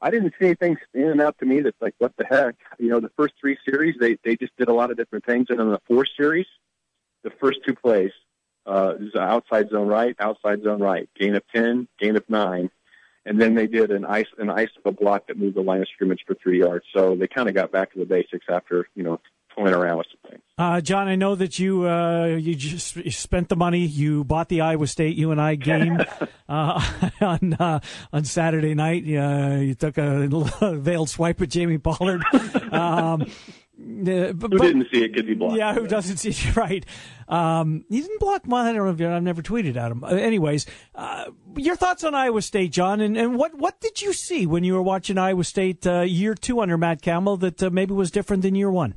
I 0.00 0.10
didn't 0.10 0.34
see 0.38 0.46
anything 0.46 0.76
standing 0.90 1.20
out 1.20 1.38
to 1.38 1.46
me 1.46 1.60
that's 1.60 1.80
like 1.80 1.94
what 1.98 2.12
the 2.18 2.26
heck. 2.26 2.56
You 2.78 2.90
know, 2.90 3.00
the 3.00 3.10
first 3.16 3.34
three 3.40 3.56
series 3.68 3.96
they 3.98 4.18
they 4.22 4.36
just 4.36 4.56
did 4.58 4.68
a 4.68 4.74
lot 4.74 4.90
of 4.90 4.98
different 4.98 5.24
things, 5.24 5.46
and 5.48 5.60
in 5.60 5.70
the 5.70 5.80
fourth 5.86 6.08
series 6.16 6.46
the 7.22 7.30
first 7.30 7.58
two 7.66 7.74
plays. 7.74 8.12
Uh, 8.66 8.94
is 9.00 9.14
outside 9.14 9.70
zone 9.70 9.88
right, 9.88 10.14
outside 10.20 10.62
zone 10.62 10.82
right, 10.82 11.08
gain 11.18 11.34
of 11.34 11.42
10, 11.54 11.88
gain 11.98 12.16
of 12.16 12.24
9. 12.28 12.70
And 13.24 13.40
then 13.40 13.54
they 13.54 13.66
did 13.66 13.90
an 13.90 14.04
ice, 14.04 14.26
an 14.36 14.50
ice 14.50 14.68
of 14.76 14.84
a 14.84 14.92
block 14.92 15.26
that 15.28 15.38
moved 15.38 15.56
the 15.56 15.62
line 15.62 15.80
of 15.80 15.88
scrimmage 15.88 16.20
for 16.26 16.34
three 16.34 16.58
yards. 16.60 16.84
So 16.94 17.16
they 17.16 17.28
kind 17.28 17.48
of 17.48 17.54
got 17.54 17.72
back 17.72 17.92
to 17.92 17.98
the 17.98 18.04
basics 18.04 18.44
after, 18.50 18.86
you 18.94 19.04
know, 19.04 19.20
toying 19.58 19.74
around 19.74 19.98
with 19.98 20.06
some 20.10 20.30
things. 20.30 20.42
Uh, 20.56 20.80
John, 20.80 21.08
I 21.08 21.16
know 21.16 21.34
that 21.34 21.58
you 21.58 21.88
uh, 21.88 22.26
you 22.26 22.54
just 22.54 22.96
you 22.96 23.10
spent 23.10 23.48
the 23.48 23.56
money. 23.56 23.80
You 23.80 24.24
bought 24.24 24.48
the 24.48 24.60
Iowa 24.60 24.86
State 24.86 25.16
U 25.16 25.30
and 25.30 25.40
I 25.40 25.54
game 25.54 25.98
uh, 26.48 27.08
on 27.20 27.54
uh, 27.54 27.80
on 28.12 28.24
Saturday 28.24 28.74
night. 28.74 29.04
Uh, 29.04 29.56
you 29.60 29.74
took 29.74 29.98
a 29.98 30.26
veiled 30.74 31.10
swipe 31.10 31.40
at 31.40 31.48
Jamie 31.48 31.78
Pollard. 31.78 32.22
Um, 32.72 33.26
uh, 33.78 34.32
but, 34.32 34.52
who 34.52 34.58
didn't 34.58 34.88
see 34.92 35.04
it 35.04 35.14
could 35.14 35.26
be 35.26 35.34
blocked. 35.34 35.56
Yeah, 35.56 35.72
who 35.72 35.86
doesn't 35.86 36.16
see 36.16 36.30
it? 36.30 36.56
Right. 36.56 36.84
Um, 37.28 37.84
he 37.88 38.00
didn't 38.00 38.18
block 38.18 38.46
mine. 38.46 38.66
I 38.66 38.72
don't 38.72 38.84
know 38.84 39.06
if 39.06 39.12
I've 39.12 39.22
never 39.22 39.42
tweeted 39.42 39.76
at 39.76 39.92
him. 39.92 40.02
Uh, 40.02 40.08
anyways, 40.08 40.66
uh, 40.94 41.26
your 41.56 41.76
thoughts 41.76 42.02
on 42.02 42.14
Iowa 42.14 42.42
State, 42.42 42.72
John, 42.72 43.00
and, 43.00 43.16
and 43.16 43.36
what 43.36 43.54
what 43.54 43.80
did 43.80 44.02
you 44.02 44.12
see 44.12 44.46
when 44.46 44.64
you 44.64 44.74
were 44.74 44.82
watching 44.82 45.18
Iowa 45.18 45.44
State 45.44 45.86
uh, 45.86 46.00
year 46.00 46.34
two 46.34 46.60
under 46.60 46.76
Matt 46.76 47.02
Campbell 47.02 47.36
that 47.38 47.62
uh, 47.62 47.70
maybe 47.70 47.94
was 47.94 48.10
different 48.10 48.42
than 48.42 48.54
year 48.54 48.70
one? 48.70 48.94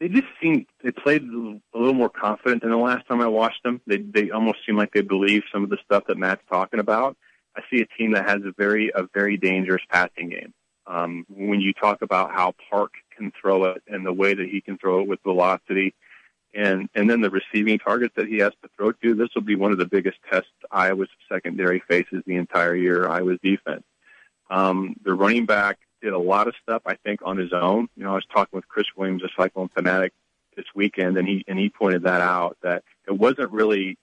They 0.00 0.08
just 0.08 0.26
seemed 0.42 0.66
they 0.82 0.90
played 0.90 1.22
a 1.22 1.78
little 1.78 1.94
more 1.94 2.10
confident 2.10 2.62
than 2.62 2.70
the 2.70 2.76
last 2.76 3.06
time 3.08 3.20
I 3.20 3.28
watched 3.28 3.62
them. 3.62 3.80
They 3.86 3.98
they 3.98 4.30
almost 4.30 4.58
seem 4.66 4.76
like 4.76 4.92
they 4.92 5.00
believe 5.00 5.42
some 5.52 5.64
of 5.64 5.70
the 5.70 5.78
stuff 5.84 6.04
that 6.08 6.18
Matt's 6.18 6.42
talking 6.50 6.80
about. 6.80 7.16
I 7.56 7.62
see 7.70 7.80
a 7.80 7.86
team 7.96 8.12
that 8.12 8.28
has 8.28 8.42
a 8.44 8.52
very 8.56 8.90
a 8.94 9.04
very 9.14 9.36
dangerous 9.36 9.82
passing 9.90 10.28
game. 10.28 10.52
Um, 10.86 11.26
when 11.28 11.60
you 11.60 11.72
talk 11.72 12.02
about 12.02 12.30
how 12.32 12.54
Park 12.70 12.92
can 13.18 13.32
throw 13.40 13.64
it 13.64 13.82
and 13.86 14.06
the 14.06 14.12
way 14.12 14.34
that 14.34 14.48
he 14.48 14.60
can 14.60 14.78
throw 14.78 15.00
it 15.00 15.08
with 15.08 15.22
velocity, 15.22 15.94
and 16.54 16.88
and 16.94 17.10
then 17.10 17.20
the 17.20 17.30
receiving 17.30 17.78
targets 17.78 18.14
that 18.16 18.28
he 18.28 18.38
has 18.38 18.52
to 18.62 18.70
throw 18.76 18.92
to, 18.92 19.14
this 19.14 19.28
will 19.34 19.42
be 19.42 19.56
one 19.56 19.72
of 19.72 19.78
the 19.78 19.86
biggest 19.86 20.18
tests 20.30 20.50
Iowa's 20.70 21.08
secondary 21.30 21.82
faces 21.88 22.22
the 22.26 22.36
entire 22.36 22.74
year. 22.74 23.08
Iowa's 23.08 23.38
defense. 23.42 23.84
Um, 24.50 24.96
the 25.04 25.12
running 25.12 25.44
back 25.44 25.78
did 26.00 26.12
a 26.12 26.18
lot 26.18 26.48
of 26.48 26.54
stuff, 26.62 26.82
I 26.86 26.94
think, 26.94 27.20
on 27.22 27.36
his 27.36 27.52
own. 27.52 27.88
You 27.96 28.04
know, 28.04 28.12
I 28.12 28.14
was 28.14 28.26
talking 28.32 28.56
with 28.56 28.68
Chris 28.68 28.86
Williams, 28.96 29.22
a 29.22 29.28
Cyclone 29.36 29.68
fanatic, 29.68 30.12
this 30.58 30.66
weekend, 30.74 31.16
and 31.16 31.26
he 31.26 31.44
and 31.48 31.58
he 31.58 31.70
pointed 31.70 32.02
that 32.02 32.20
out 32.20 32.58
that 32.62 32.82
it 33.06 33.12
wasn't 33.12 33.50
really 33.50 33.96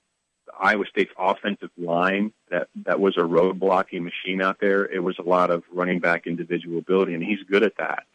Iowa 0.60 0.86
State's 0.90 1.12
offensive 1.20 1.70
line 1.78 2.32
that 2.50 2.70
that 2.86 3.00
was 3.00 3.18
a 3.18 3.26
road 3.26 3.60
blocking 3.60 4.04
machine 4.04 4.42
out 4.42 4.58
there. 4.60 4.86
It 4.86 5.04
was 5.04 5.18
a 5.20 5.24
lot 5.24 5.52
of 5.52 5.64
running 5.72 6.00
back 6.00 6.26
individual 6.26 6.80
ability, 6.80 7.14
and 7.14 7.24
he's 7.24 7.44
good 7.44 7.62
at 7.62 7.78
that. 7.78 8.06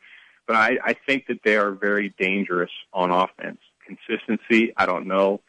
But 0.46 0.56
I, 0.56 0.78
I 0.84 0.94
think 1.06 1.26
that 1.28 1.40
they 1.44 1.56
are 1.56 1.70
very 1.70 2.14
dangerous 2.18 2.70
on 2.92 3.10
offense. 3.10 3.60
Consistency, 3.86 4.72
I 4.76 4.86
don't 4.86 5.06
know 5.06 5.40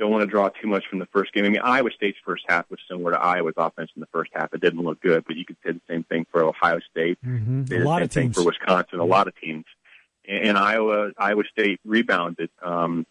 don't 0.00 0.10
want 0.10 0.22
to 0.22 0.26
draw 0.26 0.48
too 0.48 0.66
much 0.66 0.84
from 0.88 0.98
the 0.98 1.06
first 1.06 1.32
game. 1.32 1.44
I 1.44 1.50
mean, 1.50 1.60
Iowa 1.62 1.90
State's 1.94 2.18
first 2.24 2.44
half 2.48 2.68
was 2.70 2.80
similar 2.90 3.12
to 3.12 3.20
Iowa's 3.20 3.54
offense 3.56 3.90
in 3.94 4.00
the 4.00 4.06
first 4.06 4.30
half. 4.34 4.52
It 4.54 4.60
didn't 4.60 4.80
look 4.80 5.00
good, 5.00 5.24
but 5.26 5.36
you 5.36 5.44
could 5.44 5.58
say 5.64 5.72
the 5.72 5.80
same 5.88 6.04
thing 6.04 6.26
for 6.32 6.42
Ohio 6.42 6.80
State. 6.90 7.18
Mm-hmm. 7.24 7.72
A 7.72 7.84
lot 7.84 8.02
of 8.02 8.10
teams 8.10 8.34
for 8.34 8.42
Wisconsin. 8.42 8.98
A 8.98 9.04
lot 9.04 9.28
of 9.28 9.38
teams, 9.38 9.66
and, 10.26 10.48
and 10.48 10.58
Iowa 10.58 11.10
Iowa 11.16 11.44
State 11.52 11.80
rebounded. 11.84 12.48
Um, 12.64 13.06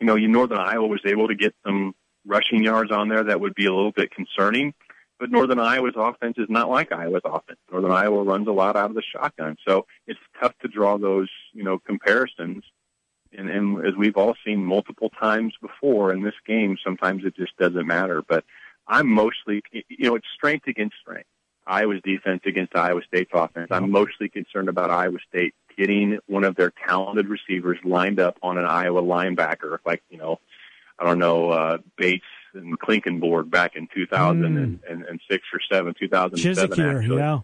you 0.00 0.06
know, 0.06 0.16
you 0.16 0.28
Northern 0.28 0.58
Iowa 0.58 0.86
was 0.86 1.00
able 1.06 1.28
to 1.28 1.36
get 1.36 1.54
some 1.64 1.94
rushing 2.26 2.62
yards 2.62 2.90
on 2.90 3.08
there 3.08 3.22
that 3.24 3.40
would 3.40 3.54
be 3.54 3.66
a 3.66 3.72
little 3.72 3.92
bit 3.92 4.10
concerning. 4.10 4.74
But 5.18 5.30
Northern 5.30 5.58
Iowa's 5.58 5.94
offense 5.96 6.36
is 6.36 6.48
not 6.50 6.68
like 6.68 6.92
Iowa's 6.92 7.22
offense. 7.24 7.58
Northern 7.72 7.92
Iowa 7.92 8.22
runs 8.22 8.48
a 8.48 8.52
lot 8.52 8.76
out 8.76 8.90
of 8.90 8.96
the 8.96 9.02
shotgun, 9.02 9.56
so 9.66 9.86
it's 10.06 10.20
tough 10.40 10.52
to 10.60 10.68
draw 10.68 10.98
those 10.98 11.30
you 11.52 11.64
know 11.64 11.78
comparisons 11.78 12.64
and, 13.36 13.50
and 13.50 13.86
as 13.86 13.94
we've 13.96 14.16
all 14.16 14.34
seen 14.44 14.64
multiple 14.64 15.10
times 15.10 15.54
before 15.60 16.12
in 16.12 16.22
this 16.22 16.34
game, 16.46 16.76
sometimes 16.82 17.24
it 17.24 17.36
just 17.36 17.56
doesn't 17.56 17.86
matter. 17.86 18.22
But 18.26 18.44
I'm 18.86 19.08
mostly, 19.08 19.62
you 19.72 20.10
know, 20.10 20.14
it's 20.16 20.26
strength 20.34 20.66
against 20.66 20.96
strength. 21.00 21.28
Iowa's 21.66 22.00
defense 22.04 22.42
against 22.46 22.76
Iowa 22.76 23.00
State's 23.06 23.32
offense. 23.34 23.68
I'm 23.70 23.90
mostly 23.90 24.28
concerned 24.28 24.68
about 24.68 24.90
Iowa 24.90 25.18
State 25.28 25.54
getting 25.76 26.18
one 26.26 26.44
of 26.44 26.54
their 26.54 26.72
talented 26.86 27.28
receivers 27.28 27.78
lined 27.84 28.20
up 28.20 28.38
on 28.42 28.56
an 28.56 28.64
Iowa 28.64 29.02
linebacker, 29.02 29.78
like 29.84 30.02
you 30.08 30.16
know, 30.16 30.38
I 30.98 31.04
don't 31.04 31.18
know, 31.18 31.50
uh, 31.50 31.78
Bates 31.98 32.24
and 32.56 32.78
Klinkenborg 32.78 33.50
back 33.50 33.76
in 33.76 33.88
2006 33.94 34.82
mm. 34.84 35.54
or 35.54 35.60
seven, 35.70 35.94
2007. 35.98 36.68
Chizikir, 36.68 36.98
actually. 36.98 37.18
yeah. 37.18 37.40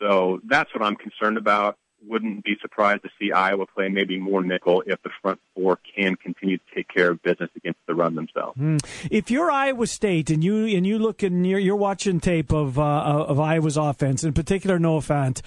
So 0.00 0.40
that's 0.44 0.74
what 0.74 0.82
I'm 0.82 0.96
concerned 0.96 1.36
about 1.36 1.76
wouldn't 2.06 2.44
be 2.44 2.56
surprised 2.60 3.02
to 3.02 3.10
see 3.18 3.32
Iowa 3.32 3.66
play 3.66 3.88
maybe 3.88 4.18
more 4.18 4.42
nickel 4.42 4.82
if 4.86 5.00
the 5.02 5.10
front 5.20 5.40
four 5.54 5.78
can 5.94 6.16
continue 6.16 6.58
to 6.58 6.64
take 6.74 6.88
care 6.88 7.10
of 7.10 7.22
business 7.22 7.50
against 7.56 7.78
the 7.86 7.94
run 7.94 8.14
themselves. 8.14 8.58
Mm. 8.58 8.80
If 9.10 9.30
you're 9.30 9.50
Iowa 9.50 9.86
State 9.86 10.30
and 10.30 10.42
you 10.42 10.66
and 10.66 10.86
you 10.86 10.98
look 10.98 11.22
and 11.22 11.46
you're, 11.46 11.58
you're 11.58 11.76
watching 11.76 12.20
tape 12.20 12.52
of 12.52 12.78
uh, 12.78 12.82
of 12.82 13.38
Iowa's 13.38 13.76
offense, 13.76 14.24
in 14.24 14.32
particular 14.32 14.78
Noah 14.78 15.00
Fant. 15.00 15.42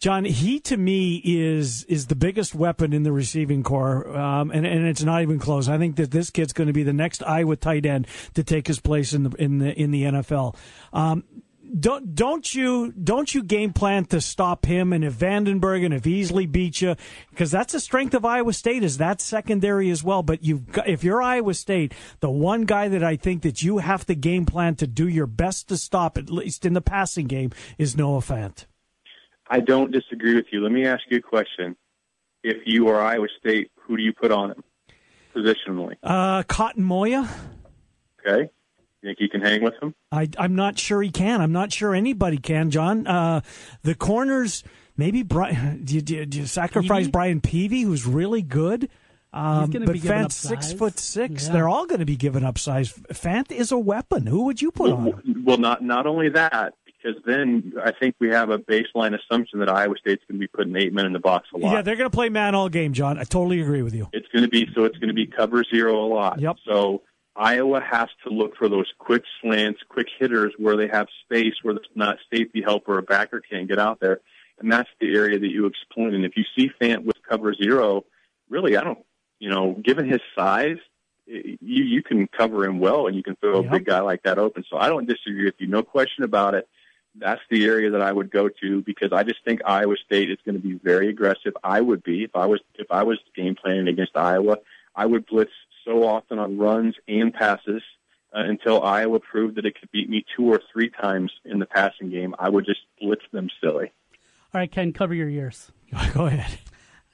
John, 0.00 0.24
he 0.24 0.60
to 0.60 0.78
me 0.78 1.20
is 1.22 1.84
is 1.84 2.06
the 2.06 2.16
biggest 2.16 2.54
weapon 2.54 2.94
in 2.94 3.02
the 3.02 3.12
receiving 3.12 3.62
core, 3.62 4.08
um, 4.16 4.50
and 4.50 4.64
and 4.64 4.86
it's 4.86 5.02
not 5.02 5.20
even 5.20 5.38
close. 5.38 5.68
I 5.68 5.76
think 5.76 5.96
that 5.96 6.10
this 6.10 6.30
kid's 6.30 6.54
going 6.54 6.68
to 6.68 6.72
be 6.72 6.82
the 6.82 6.94
next 6.94 7.22
Iowa 7.22 7.54
tight 7.56 7.84
end 7.84 8.06
to 8.32 8.42
take 8.42 8.66
his 8.66 8.80
place 8.80 9.12
in 9.12 9.24
the 9.24 9.30
in 9.36 9.58
the 9.58 9.78
in 9.78 9.90
the 9.90 10.04
NFL. 10.04 10.56
Um, 10.94 11.24
don't 11.78 12.14
don't 12.14 12.54
you 12.54 12.92
don't 12.92 13.34
you 13.34 13.42
game 13.42 13.74
plan 13.74 14.06
to 14.06 14.22
stop 14.22 14.64
him 14.64 14.94
and 14.94 15.04
if 15.04 15.12
VandeBerg 15.12 15.84
and 15.84 15.92
if 15.92 16.04
Easley 16.04 16.50
beat 16.50 16.80
you 16.80 16.96
because 17.28 17.50
that's 17.50 17.74
the 17.74 17.80
strength 17.80 18.14
of 18.14 18.24
Iowa 18.24 18.54
State 18.54 18.82
is 18.82 18.96
that 18.96 19.20
secondary 19.20 19.90
as 19.90 20.02
well. 20.02 20.22
But 20.22 20.42
you 20.42 20.64
if 20.86 21.04
you're 21.04 21.20
Iowa 21.20 21.52
State, 21.52 21.92
the 22.20 22.30
one 22.30 22.62
guy 22.62 22.88
that 22.88 23.04
I 23.04 23.16
think 23.16 23.42
that 23.42 23.62
you 23.62 23.78
have 23.78 24.06
to 24.06 24.14
game 24.14 24.46
plan 24.46 24.76
to 24.76 24.86
do 24.86 25.06
your 25.06 25.26
best 25.26 25.68
to 25.68 25.76
stop 25.76 26.16
at 26.16 26.30
least 26.30 26.64
in 26.64 26.72
the 26.72 26.80
passing 26.80 27.26
game 27.26 27.50
is 27.76 27.98
Noah 27.98 28.20
Fant. 28.20 28.64
I 29.50 29.60
don't 29.60 29.90
disagree 29.90 30.36
with 30.36 30.46
you. 30.52 30.62
Let 30.62 30.72
me 30.72 30.86
ask 30.86 31.02
you 31.10 31.18
a 31.18 31.22
question: 31.22 31.76
If 32.42 32.58
you 32.66 32.88
are 32.88 33.00
Iowa 33.00 33.26
State, 33.38 33.70
who 33.74 33.96
do 33.96 34.02
you 34.02 34.12
put 34.12 34.30
on 34.30 34.52
him 34.52 34.64
positionally? 35.34 35.96
Uh, 36.02 36.44
Cotton 36.44 36.84
Moya. 36.84 37.28
Okay. 38.20 38.50
You 39.02 39.08
think 39.08 39.18
he 39.18 39.28
can 39.28 39.40
hang 39.40 39.62
with 39.64 39.74
him? 39.82 39.94
I, 40.12 40.28
I'm 40.38 40.54
not 40.54 40.78
sure 40.78 41.02
he 41.02 41.10
can. 41.10 41.40
I'm 41.40 41.52
not 41.52 41.72
sure 41.72 41.94
anybody 41.94 42.36
can, 42.36 42.70
John. 42.70 43.06
Uh, 43.06 43.40
the 43.82 43.94
corners, 43.94 44.62
maybe 44.96 45.22
Brian, 45.22 45.80
do 45.84 45.94
you, 45.94 46.00
do 46.02 46.16
you, 46.16 46.26
do 46.26 46.38
you 46.40 46.46
sacrifice 46.46 47.04
Peavy? 47.04 47.10
Brian 47.10 47.40
Peavy, 47.40 47.82
who's 47.82 48.06
really 48.06 48.42
good? 48.42 48.88
Um, 49.32 49.70
gonna 49.70 49.86
but 49.86 49.92
be 49.92 50.00
giving 50.00 50.24
up 50.24 50.32
six 50.32 50.66
size. 50.66 50.78
foot 50.78 50.98
six. 50.98 51.46
Yeah. 51.46 51.52
They're 51.52 51.68
all 51.68 51.86
going 51.86 52.00
to 52.00 52.04
be 52.04 52.16
giving 52.16 52.44
up 52.44 52.58
size. 52.58 52.92
Fant 53.12 53.52
is 53.52 53.70
a 53.70 53.78
weapon. 53.78 54.26
Who 54.26 54.42
would 54.44 54.60
you 54.60 54.72
put 54.72 54.90
on? 54.90 55.06
him? 55.06 55.44
Well, 55.44 55.56
not 55.56 55.82
not 55.82 56.06
only 56.06 56.30
that, 56.30 56.74
because 57.02 57.20
then 57.24 57.72
I 57.82 57.92
think 57.92 58.16
we 58.18 58.28
have 58.30 58.50
a 58.50 58.58
baseline 58.58 59.18
assumption 59.18 59.60
that 59.60 59.68
Iowa 59.68 59.94
State's 59.98 60.22
going 60.28 60.38
to 60.38 60.40
be 60.40 60.46
putting 60.46 60.74
eight 60.76 60.92
men 60.92 61.06
in 61.06 61.12
the 61.12 61.20
box 61.20 61.48
a 61.54 61.58
lot. 61.58 61.72
Yeah, 61.72 61.82
they're 61.82 61.96
going 61.96 62.10
to 62.10 62.14
play 62.14 62.28
man 62.28 62.54
all 62.54 62.68
game, 62.68 62.92
John. 62.92 63.18
I 63.18 63.24
totally 63.24 63.60
agree 63.60 63.82
with 63.82 63.94
you. 63.94 64.08
It's 64.12 64.28
going 64.28 64.44
to 64.44 64.48
be 64.48 64.68
so 64.74 64.84
it's 64.84 64.98
going 64.98 65.08
to 65.08 65.14
be 65.14 65.26
cover 65.26 65.64
zero 65.64 66.04
a 66.04 66.06
lot. 66.06 66.40
Yep. 66.40 66.56
So 66.66 67.02
Iowa 67.36 67.80
has 67.80 68.08
to 68.24 68.30
look 68.30 68.56
for 68.56 68.68
those 68.68 68.86
quick 68.98 69.22
slants, 69.40 69.80
quick 69.88 70.08
hitters 70.18 70.52
where 70.58 70.76
they 70.76 70.88
have 70.88 71.08
space, 71.24 71.54
where 71.62 71.74
there's 71.74 71.86
not 71.94 72.18
safety 72.32 72.62
help 72.62 72.88
or 72.88 72.98
a 72.98 73.02
backer 73.02 73.40
can't 73.40 73.68
get 73.68 73.78
out 73.78 74.00
there, 74.00 74.20
and 74.58 74.70
that's 74.70 74.90
the 75.00 75.14
area 75.14 75.38
that 75.38 75.50
you 75.50 75.66
exploit. 75.66 76.14
And 76.14 76.24
if 76.24 76.36
you 76.36 76.44
see 76.56 76.70
Fant 76.80 77.04
with 77.04 77.16
cover 77.28 77.54
zero, 77.54 78.04
really, 78.48 78.76
I 78.76 78.84
don't, 78.84 78.98
you 79.38 79.48
know, 79.48 79.72
given 79.82 80.08
his 80.08 80.20
size, 80.36 80.78
you 81.26 81.58
you 81.60 82.02
can 82.02 82.26
cover 82.26 82.64
him 82.64 82.80
well, 82.80 83.06
and 83.06 83.16
you 83.16 83.22
can 83.22 83.36
throw 83.36 83.60
a 83.60 83.62
big 83.62 83.86
guy 83.86 84.00
like 84.00 84.22
that 84.24 84.38
open. 84.38 84.64
So 84.68 84.76
I 84.76 84.88
don't 84.88 85.06
disagree 85.06 85.44
with 85.44 85.54
you, 85.58 85.68
no 85.68 85.82
question 85.82 86.24
about 86.24 86.54
it. 86.54 86.68
That's 87.16 87.40
the 87.50 87.64
area 87.64 87.90
that 87.90 88.02
I 88.02 88.12
would 88.12 88.30
go 88.30 88.48
to 88.48 88.82
because 88.82 89.12
I 89.12 89.24
just 89.24 89.44
think 89.44 89.60
Iowa 89.66 89.96
State 90.04 90.30
is 90.30 90.38
going 90.44 90.54
to 90.54 90.62
be 90.62 90.74
very 90.74 91.08
aggressive. 91.08 91.54
I 91.62 91.80
would 91.80 92.02
be 92.02 92.24
if 92.24 92.36
I 92.36 92.46
was 92.46 92.60
if 92.76 92.86
I 92.90 93.02
was 93.02 93.18
game 93.34 93.56
planning 93.56 93.88
against 93.88 94.16
Iowa. 94.16 94.58
I 94.94 95.06
would 95.06 95.26
blitz 95.26 95.52
so 95.84 96.04
often 96.04 96.38
on 96.38 96.58
runs 96.58 96.94
and 97.08 97.32
passes 97.32 97.82
uh, 98.34 98.40
until 98.40 98.82
Iowa 98.82 99.18
proved 99.20 99.56
that 99.56 99.66
it 99.66 99.78
could 99.78 99.90
beat 99.90 100.08
me 100.08 100.24
two 100.36 100.52
or 100.52 100.60
three 100.72 100.90
times 100.90 101.32
in 101.44 101.58
the 101.58 101.66
passing 101.66 102.10
game. 102.10 102.34
I 102.38 102.48
would 102.48 102.64
just 102.64 102.80
blitz 103.00 103.24
them 103.32 103.48
silly. 103.62 103.92
All 104.52 104.60
right, 104.60 104.70
Ken, 104.70 104.92
cover 104.92 105.14
your 105.14 105.28
ears. 105.28 105.70
Go 106.12 106.26
ahead. 106.26 106.58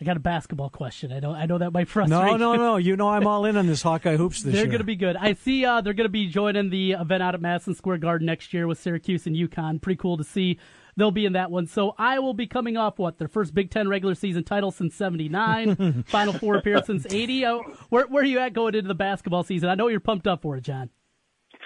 I 0.01 0.05
got 0.05 0.17
a 0.19 0.21
basketball 0.21 0.69
question. 0.69 1.11
I 1.11 1.21
know 1.21 1.33
I 1.33 1.47
know 1.47 1.57
that 1.59 1.73
might 1.73 1.89
frustrate 1.89 2.11
No, 2.21 2.33
you. 2.33 2.39
no, 2.39 2.55
no. 2.57 2.77
You 2.77 2.97
know 2.97 3.09
I'm 3.09 3.27
all 3.27 3.45
in 3.47 3.57
on 3.57 3.67
this 3.67 3.81
Hawkeye 3.83 4.17
hoops 4.17 4.43
this 4.43 4.53
year. 4.53 4.63
They're 4.63 4.71
going 4.71 4.79
to 4.81 4.85
be 4.85 4.97
good. 4.97 5.17
I 5.17 5.33
see 5.33 5.65
uh, 5.65 5.81
they're 5.81 5.95
going 5.95 6.05
to 6.05 6.11
be 6.11 6.29
joining 6.29 6.69
the 6.71 6.93
event 6.93 7.23
out 7.23 7.35
at 7.35 7.41
Madison 7.41 7.75
Square 7.75 7.99
Garden 7.99 8.27
next 8.27 8.53
year 8.53 8.67
with 8.67 8.79
Syracuse 8.79 9.27
and 9.27 9.35
UConn. 9.35 9.81
Pretty 9.81 9.97
cool 9.97 10.17
to 10.19 10.25
see. 10.25 10.59
They'll 10.99 11.11
be 11.11 11.27
in 11.27 11.33
that 11.35 11.51
one. 11.51 11.67
So 11.67 11.95
I 11.99 12.19
will 12.19 12.35
be 12.35 12.47
coming 12.47 12.77
off 12.77 12.99
what 12.99 13.19
their 13.19 13.29
first 13.29 13.55
Big 13.55 13.71
Ten 13.71 13.89
regular 13.89 14.15
season 14.15 14.45
title 14.45 14.71
since 14.71 14.95
'79, 14.95 16.03
Final 16.09 16.35
Four 16.35 16.57
appearance 16.57 16.87
since 16.87 17.07
'80. 17.11 17.45
Uh, 17.45 17.59
where, 17.89 18.07
where 18.07 18.23
are 18.23 18.27
you 18.27 18.39
at 18.39 18.53
going 18.53 18.75
into 18.75 18.89
the 18.89 18.95
basketball 18.95 19.45
season? 19.45 19.69
I 19.71 19.75
know 19.77 19.89
you're 19.89 20.01
pumped 20.01 20.27
up 20.27 20.43
for 20.43 20.57
it, 20.57 20.63
John. 20.63 20.91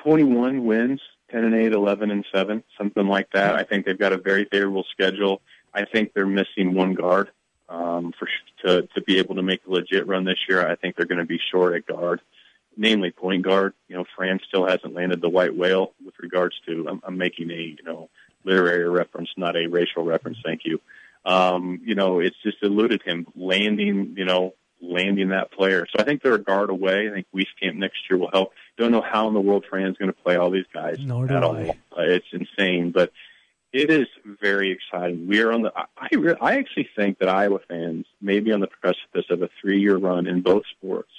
21 0.04 0.64
wins, 0.64 1.00
10 1.30 1.44
and 1.44 1.54
8, 1.54 1.72
11 1.72 2.10
and 2.10 2.24
7, 2.34 2.62
something 2.78 3.06
like 3.06 3.28
that. 3.34 3.54
I 3.54 3.64
think 3.64 3.84
they've 3.86 3.98
got 3.98 4.12
a 4.12 4.18
very 4.18 4.46
favorable 4.50 4.84
schedule. 4.92 5.42
I 5.74 5.84
think 5.84 6.12
they're 6.14 6.26
missing 6.26 6.74
one 6.74 6.94
guard 6.94 7.30
um, 7.70 8.12
for 8.18 8.26
sh- 8.26 8.64
to 8.66 8.82
to 8.94 9.00
be 9.00 9.18
able 9.18 9.36
to 9.36 9.42
make 9.42 9.62
a 9.66 9.70
legit 9.70 10.06
run 10.06 10.24
this 10.24 10.38
year. 10.48 10.66
I 10.66 10.74
think 10.74 10.96
they're 10.96 11.06
going 11.06 11.18
to 11.20 11.24
be 11.24 11.40
short 11.50 11.74
at 11.74 11.86
guard, 11.86 12.20
namely 12.76 13.12
point 13.12 13.42
guard. 13.42 13.72
You 13.88 13.96
know, 13.96 14.04
Fran 14.16 14.40
still 14.46 14.66
hasn't 14.66 14.94
landed 14.94 15.20
the 15.20 15.28
white 15.30 15.56
whale 15.56 15.92
with 16.04 16.14
regards 16.20 16.56
to. 16.66 16.86
I'm, 16.88 17.00
I'm 17.04 17.16
making 17.16 17.50
a 17.50 17.54
you 17.54 17.82
know 17.84 18.10
literary 18.44 18.88
reference, 18.88 19.30
not 19.36 19.56
a 19.56 19.68
racial 19.68 20.04
reference. 20.04 20.38
Thank 20.44 20.62
you. 20.64 20.80
Um, 21.24 21.80
you 21.84 21.94
know, 21.94 22.20
it's 22.20 22.36
just 22.42 22.62
eluded 22.62 23.02
him 23.02 23.26
landing, 23.36 24.14
you 24.16 24.24
know, 24.24 24.54
landing 24.80 25.28
that 25.28 25.52
player. 25.52 25.86
So 25.92 26.02
I 26.02 26.04
think 26.04 26.22
they're 26.22 26.34
a 26.34 26.42
guard 26.42 26.70
away. 26.70 27.08
I 27.08 27.12
think 27.12 27.26
Wieskamp 27.34 27.76
next 27.76 27.98
year 28.08 28.18
will 28.18 28.30
help. 28.32 28.52
Don't 28.78 28.90
know 28.90 29.02
how 29.02 29.28
in 29.28 29.34
the 29.34 29.40
world 29.40 29.66
Fran's 29.68 29.98
going 29.98 30.10
to 30.10 30.16
play 30.18 30.36
all 30.36 30.50
these 30.50 30.64
guys 30.72 30.96
Nor 30.98 31.26
do 31.26 31.34
at 31.34 31.42
all. 31.44 31.56
It's 31.98 32.26
insane, 32.32 32.90
but 32.90 33.12
it 33.72 33.90
is 33.90 34.06
very 34.40 34.72
exciting. 34.72 35.28
We 35.28 35.40
are 35.42 35.52
on 35.52 35.62
the. 35.62 35.72
I 35.76 36.08
re- 36.16 36.36
I 36.40 36.56
actually 36.56 36.88
think 36.96 37.18
that 37.18 37.28
Iowa 37.28 37.60
fans 37.68 38.06
may 38.20 38.40
be 38.40 38.52
on 38.52 38.60
the 38.60 38.68
precipice 38.68 39.26
of 39.30 39.42
a 39.42 39.50
three-year 39.60 39.96
run 39.96 40.26
in 40.26 40.40
both 40.40 40.64
sports 40.76 41.12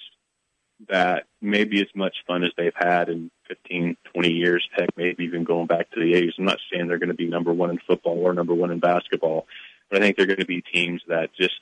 that 0.89 1.25
may 1.41 1.63
be 1.63 1.81
as 1.81 1.87
much 1.95 2.15
fun 2.27 2.43
as 2.43 2.51
they've 2.57 2.73
had 2.75 3.09
in 3.09 3.29
15, 3.47 3.95
20 4.13 4.29
years. 4.29 4.67
Heck, 4.75 4.89
maybe 4.97 5.23
even 5.23 5.43
going 5.43 5.67
back 5.67 5.91
to 5.91 5.99
the 5.99 6.13
80s. 6.13 6.33
I'm 6.37 6.45
not 6.45 6.59
saying 6.71 6.87
they're 6.87 6.97
going 6.97 7.09
to 7.09 7.15
be 7.15 7.27
number 7.27 7.53
one 7.53 7.69
in 7.69 7.79
football 7.85 8.17
or 8.17 8.33
number 8.33 8.53
one 8.53 8.71
in 8.71 8.79
basketball, 8.79 9.47
but 9.89 10.01
I 10.01 10.05
think 10.05 10.17
they're 10.17 10.25
going 10.25 10.39
to 10.39 10.45
be 10.45 10.61
teams 10.61 11.01
that 11.07 11.33
just 11.33 11.53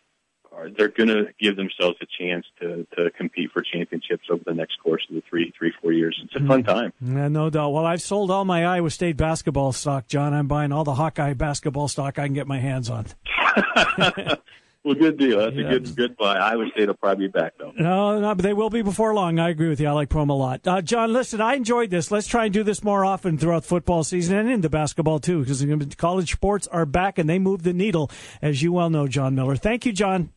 are. 0.55 0.69
They're 0.69 0.87
going 0.89 1.09
to 1.09 1.27
give 1.39 1.55
themselves 1.55 1.97
a 2.01 2.05
chance 2.17 2.45
to 2.61 2.85
to 2.97 3.09
compete 3.11 3.51
for 3.51 3.61
championships 3.61 4.23
over 4.31 4.43
the 4.45 4.53
next 4.53 4.77
course 4.83 5.05
of 5.09 5.15
the 5.15 5.23
three, 5.29 5.53
three, 5.57 5.73
four 5.81 5.91
years. 5.91 6.19
It's 6.23 6.35
a 6.35 6.45
fun 6.47 6.63
time. 6.63 6.93
Yeah, 7.01 7.27
no 7.27 7.49
doubt. 7.49 7.71
Well, 7.71 7.85
I've 7.85 8.01
sold 8.01 8.31
all 8.31 8.45
my 8.45 8.65
Iowa 8.65 8.89
State 8.89 9.17
basketball 9.17 9.71
stock, 9.71 10.07
John. 10.07 10.33
I'm 10.33 10.47
buying 10.47 10.71
all 10.71 10.83
the 10.83 10.95
Hawkeye 10.95 11.33
basketball 11.33 11.87
stock 11.87 12.19
I 12.19 12.25
can 12.27 12.33
get 12.33 12.47
my 12.47 12.59
hands 12.59 12.89
on. 12.89 13.05
Well, 14.81 14.95
good 14.95 15.17
deal. 15.17 15.39
That's 15.39 15.57
Yeah. 15.57 15.65
a 15.65 15.69
good 15.71 15.95
good 15.97 16.15
buy. 16.17 16.37
Iowa 16.37 16.65
State 16.73 16.87
will 16.87 16.95
probably 16.95 17.27
be 17.27 17.31
back 17.31 17.51
though. 17.59 17.73
No, 17.77 18.17
no, 18.21 18.33
but 18.33 18.43
they 18.43 18.53
will 18.53 18.69
be 18.69 18.81
before 18.81 19.13
long. 19.13 19.37
I 19.37 19.49
agree 19.49 19.67
with 19.67 19.81
you. 19.81 19.87
I 19.89 19.91
like 19.91 20.07
Prohm 20.07 20.29
a 20.29 20.33
lot. 20.33 20.65
Uh, 20.65 20.81
John, 20.81 21.11
listen, 21.11 21.41
I 21.41 21.55
enjoyed 21.55 21.89
this. 21.89 22.11
Let's 22.11 22.27
try 22.27 22.45
and 22.45 22.53
do 22.53 22.63
this 22.63 22.81
more 22.81 23.03
often 23.03 23.37
throughout 23.37 23.65
football 23.65 24.05
season 24.05 24.37
and 24.37 24.49
into 24.49 24.69
basketball 24.69 25.19
too, 25.19 25.41
because 25.41 25.63
college 25.97 26.31
sports 26.31 26.65
are 26.67 26.85
back 26.85 27.17
and 27.17 27.29
they 27.29 27.39
move 27.39 27.63
the 27.63 27.73
needle, 27.73 28.09
as 28.41 28.63
you 28.63 28.71
well 28.71 28.89
know, 28.89 29.05
John 29.05 29.35
Miller. 29.35 29.57
Thank 29.57 29.85
you, 29.85 29.91
John. 29.91 30.29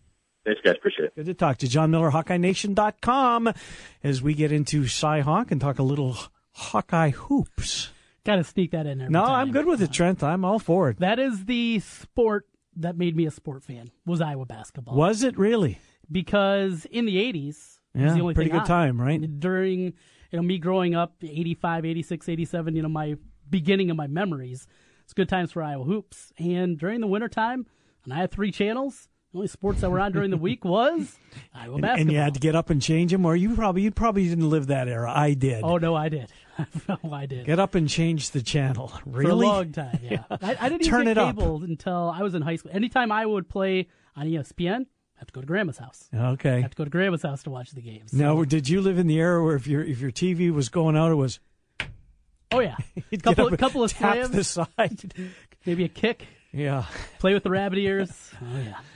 Thanks, 0.44 0.60
guys. 0.64 0.74
Appreciate 0.76 1.06
it. 1.06 1.14
Good 1.16 1.26
to 1.26 1.34
talk 1.34 1.58
to 1.58 1.68
John 1.68 1.90
Miller, 1.90 2.10
HawkeyeNation.com, 2.10 3.52
as 4.02 4.22
we 4.22 4.34
get 4.34 4.52
into 4.52 4.86
Cy 4.86 5.20
Hawk 5.20 5.50
and 5.50 5.60
talk 5.60 5.78
a 5.78 5.82
little 5.82 6.16
Hawkeye 6.52 7.10
hoops. 7.10 7.90
Got 8.24 8.36
to 8.36 8.44
sneak 8.44 8.70
that 8.72 8.86
in 8.86 8.98
there. 8.98 9.08
No, 9.10 9.22
every 9.22 9.34
I'm 9.34 9.52
good 9.52 9.66
with 9.66 9.80
it, 9.80 9.84
uh-huh. 9.86 9.92
Trent. 9.94 10.22
I'm 10.22 10.44
all 10.44 10.58
for 10.58 10.90
it. 10.90 10.98
That 11.00 11.18
is 11.18 11.44
the 11.44 11.80
sport 11.80 12.46
that 12.76 12.96
made 12.96 13.16
me 13.16 13.26
a 13.26 13.30
sport 13.30 13.62
fan. 13.64 13.90
Was 14.06 14.20
Iowa 14.20 14.46
basketball? 14.46 14.96
Was 14.96 15.22
it 15.22 15.38
really? 15.38 15.78
because 16.10 16.84
in 16.86 17.06
the 17.06 17.16
80s, 17.16 17.34
it 17.34 17.44
was 17.44 17.68
Yeah, 17.94 18.14
the 18.14 18.20
only 18.20 18.34
pretty 18.34 18.50
thing 18.50 18.58
good 18.58 18.62
on. 18.62 18.66
time, 18.68 19.00
right? 19.00 19.40
During 19.40 19.80
you 19.80 19.92
know 20.38 20.42
me 20.42 20.58
growing 20.58 20.94
up, 20.94 21.14
85, 21.22 21.84
86, 21.84 22.28
87, 22.28 22.76
you 22.76 22.82
know 22.82 22.88
my 22.88 23.16
beginning 23.48 23.90
of 23.90 23.96
my 23.96 24.06
memories. 24.06 24.66
It's 25.04 25.12
good 25.14 25.28
times 25.28 25.52
for 25.52 25.62
Iowa 25.62 25.84
hoops. 25.84 26.32
And 26.38 26.78
during 26.78 27.00
the 27.00 27.06
wintertime, 27.06 27.66
and 28.04 28.12
I 28.12 28.18
had 28.18 28.30
three 28.30 28.50
channels. 28.52 29.08
The 29.32 29.38
only 29.38 29.48
sports 29.48 29.80
that 29.80 29.90
were 29.90 29.98
on 30.00 30.12
during 30.12 30.30
the 30.30 30.36
week 30.36 30.62
was 30.64 31.16
uh, 31.54 31.58
Iowa 31.58 31.74
And, 31.74 31.82
basketball. 31.82 32.00
and 32.02 32.12
you 32.12 32.18
had 32.18 32.34
to 32.34 32.40
get 32.40 32.54
up 32.54 32.68
and 32.70 32.82
change 32.82 33.12
them, 33.12 33.24
or 33.24 33.34
you 33.34 33.54
probably 33.54 33.82
you 33.82 33.90
probably 33.90 34.28
didn't 34.28 34.50
live 34.50 34.66
that 34.66 34.88
era. 34.88 35.10
I 35.10 35.32
did. 35.34 35.62
Oh 35.64 35.78
no, 35.78 35.94
I 35.94 36.08
did. 36.10 36.30
oh, 36.88 37.12
I 37.12 37.24
did. 37.26 37.46
Get 37.46 37.58
up 37.58 37.74
and 37.74 37.88
change 37.88 38.30
the 38.32 38.42
channel. 38.42 38.92
Really? 39.06 39.26
For 39.26 39.32
a 39.32 39.34
long 39.34 39.72
time, 39.72 39.98
yeah. 40.02 40.24
I, 40.30 40.56
I 40.60 40.68
didn't 40.68 40.86
Turn 40.86 41.02
even 41.02 41.12
it 41.12 41.14
get 41.14 41.24
up. 41.24 41.62
until 41.62 42.10
I 42.14 42.22
was 42.22 42.34
in 42.34 42.42
high 42.42 42.56
school. 42.56 42.72
Anytime 42.74 43.10
I 43.10 43.24
would 43.24 43.48
play 43.48 43.88
on 44.16 44.26
ESPN, 44.26 44.82
I 44.82 45.18
have 45.18 45.28
to 45.28 45.32
go 45.32 45.40
to 45.40 45.46
grandma's 45.46 45.78
house. 45.78 46.10
I 46.12 46.16
Okay. 46.32 46.60
have 46.60 46.72
to 46.72 46.76
go 46.76 46.84
to 46.84 46.90
grandma's 46.90 47.22
house 47.22 47.42
to 47.44 47.50
watch 47.50 47.70
the 47.70 47.80
games. 47.80 48.12
Now, 48.12 48.44
did 48.44 48.68
you 48.68 48.82
live 48.82 48.98
in 48.98 49.06
the 49.06 49.18
era 49.18 49.42
where 49.42 49.56
if 49.56 49.66
your 49.66 49.82
if 49.82 49.98
your 50.00 50.10
TV 50.12 50.52
was 50.52 50.68
going 50.68 50.94
out, 50.96 51.10
it 51.10 51.14
was 51.14 51.40
Oh 52.50 52.60
yeah, 52.60 52.76
you'd 53.10 53.22
couple 53.22 53.44
get 53.44 53.46
up 53.46 53.50
and 53.52 53.58
couple 53.58 53.82
of 53.82 53.92
tap 53.94 54.14
slams, 54.14 54.30
the 54.30 54.44
side? 54.44 55.14
maybe 55.64 55.84
a 55.84 55.88
kick, 55.88 56.26
Yeah. 56.52 56.84
play 57.18 57.34
with 57.34 57.42
the 57.42 57.50
rabbit 57.50 57.78
ears. 57.78 58.10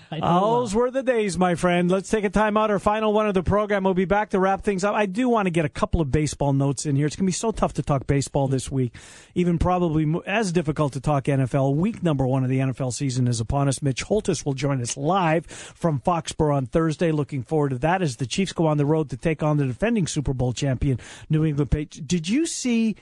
Oh 0.09 0.16
yeah, 0.16 0.20
Those 0.20 0.72
were 0.72 0.90
the 0.92 1.02
days, 1.02 1.36
my 1.36 1.57
friend. 1.57 1.90
Let's 1.90 2.09
take 2.09 2.22
a 2.22 2.30
time 2.30 2.57
out. 2.57 2.70
Our 2.70 2.78
final 2.78 3.12
one 3.12 3.26
of 3.26 3.34
the 3.34 3.42
program. 3.42 3.82
We'll 3.82 3.92
be 3.94 4.04
back 4.04 4.30
to 4.30 4.38
wrap 4.38 4.62
things 4.62 4.84
up. 4.84 4.94
I 4.94 5.07
do 5.07 5.28
want 5.28 5.46
to 5.46 5.50
get 5.50 5.64
a 5.64 5.68
couple 5.68 6.00
of 6.00 6.12
baseball 6.12 6.52
notes 6.52 6.86
in 6.86 6.94
here. 6.94 7.07
It's 7.07 7.16
going 7.16 7.24
to 7.24 7.28
be 7.28 7.32
so 7.32 7.50
tough 7.50 7.72
to 7.74 7.82
talk 7.82 8.07
baseball 8.07 8.46
this 8.46 8.70
week. 8.70 8.94
Even 9.34 9.59
probably 9.59 10.07
as 10.24 10.52
difficult 10.52 10.92
to 10.92 11.00
talk 11.00 11.24
NFL. 11.24 11.74
Week 11.74 12.04
number 12.04 12.24
one 12.24 12.44
of 12.44 12.50
the 12.50 12.59
NFL 12.59 12.92
season 12.92 13.26
is 13.26 13.40
upon 13.40 13.66
us. 13.66 13.82
Mitch 13.82 14.04
Holthus 14.04 14.44
will 14.46 14.54
join 14.54 14.80
us 14.80 14.96
live 14.96 15.44
from 15.46 15.98
Foxborough 16.00 16.54
on 16.54 16.66
Thursday. 16.66 17.11
Looking 17.11 17.42
forward 17.42 17.70
to 17.70 17.78
that 17.78 18.00
as 18.00 18.16
the 18.16 18.26
Chiefs 18.26 18.52
go 18.52 18.66
on 18.66 18.76
the 18.76 18.86
road 18.86 19.11
to 19.11 19.16
take 19.16 19.42
on 19.42 19.57
the 19.57 19.66
defending 19.66 20.07
Super 20.07 20.32
Bowl 20.32 20.52
champion 20.52 21.00
New 21.28 21.44
England 21.44 21.72
Patriots. 21.72 21.98
Did 21.98 22.28
you 22.28 22.46
see 22.46 22.94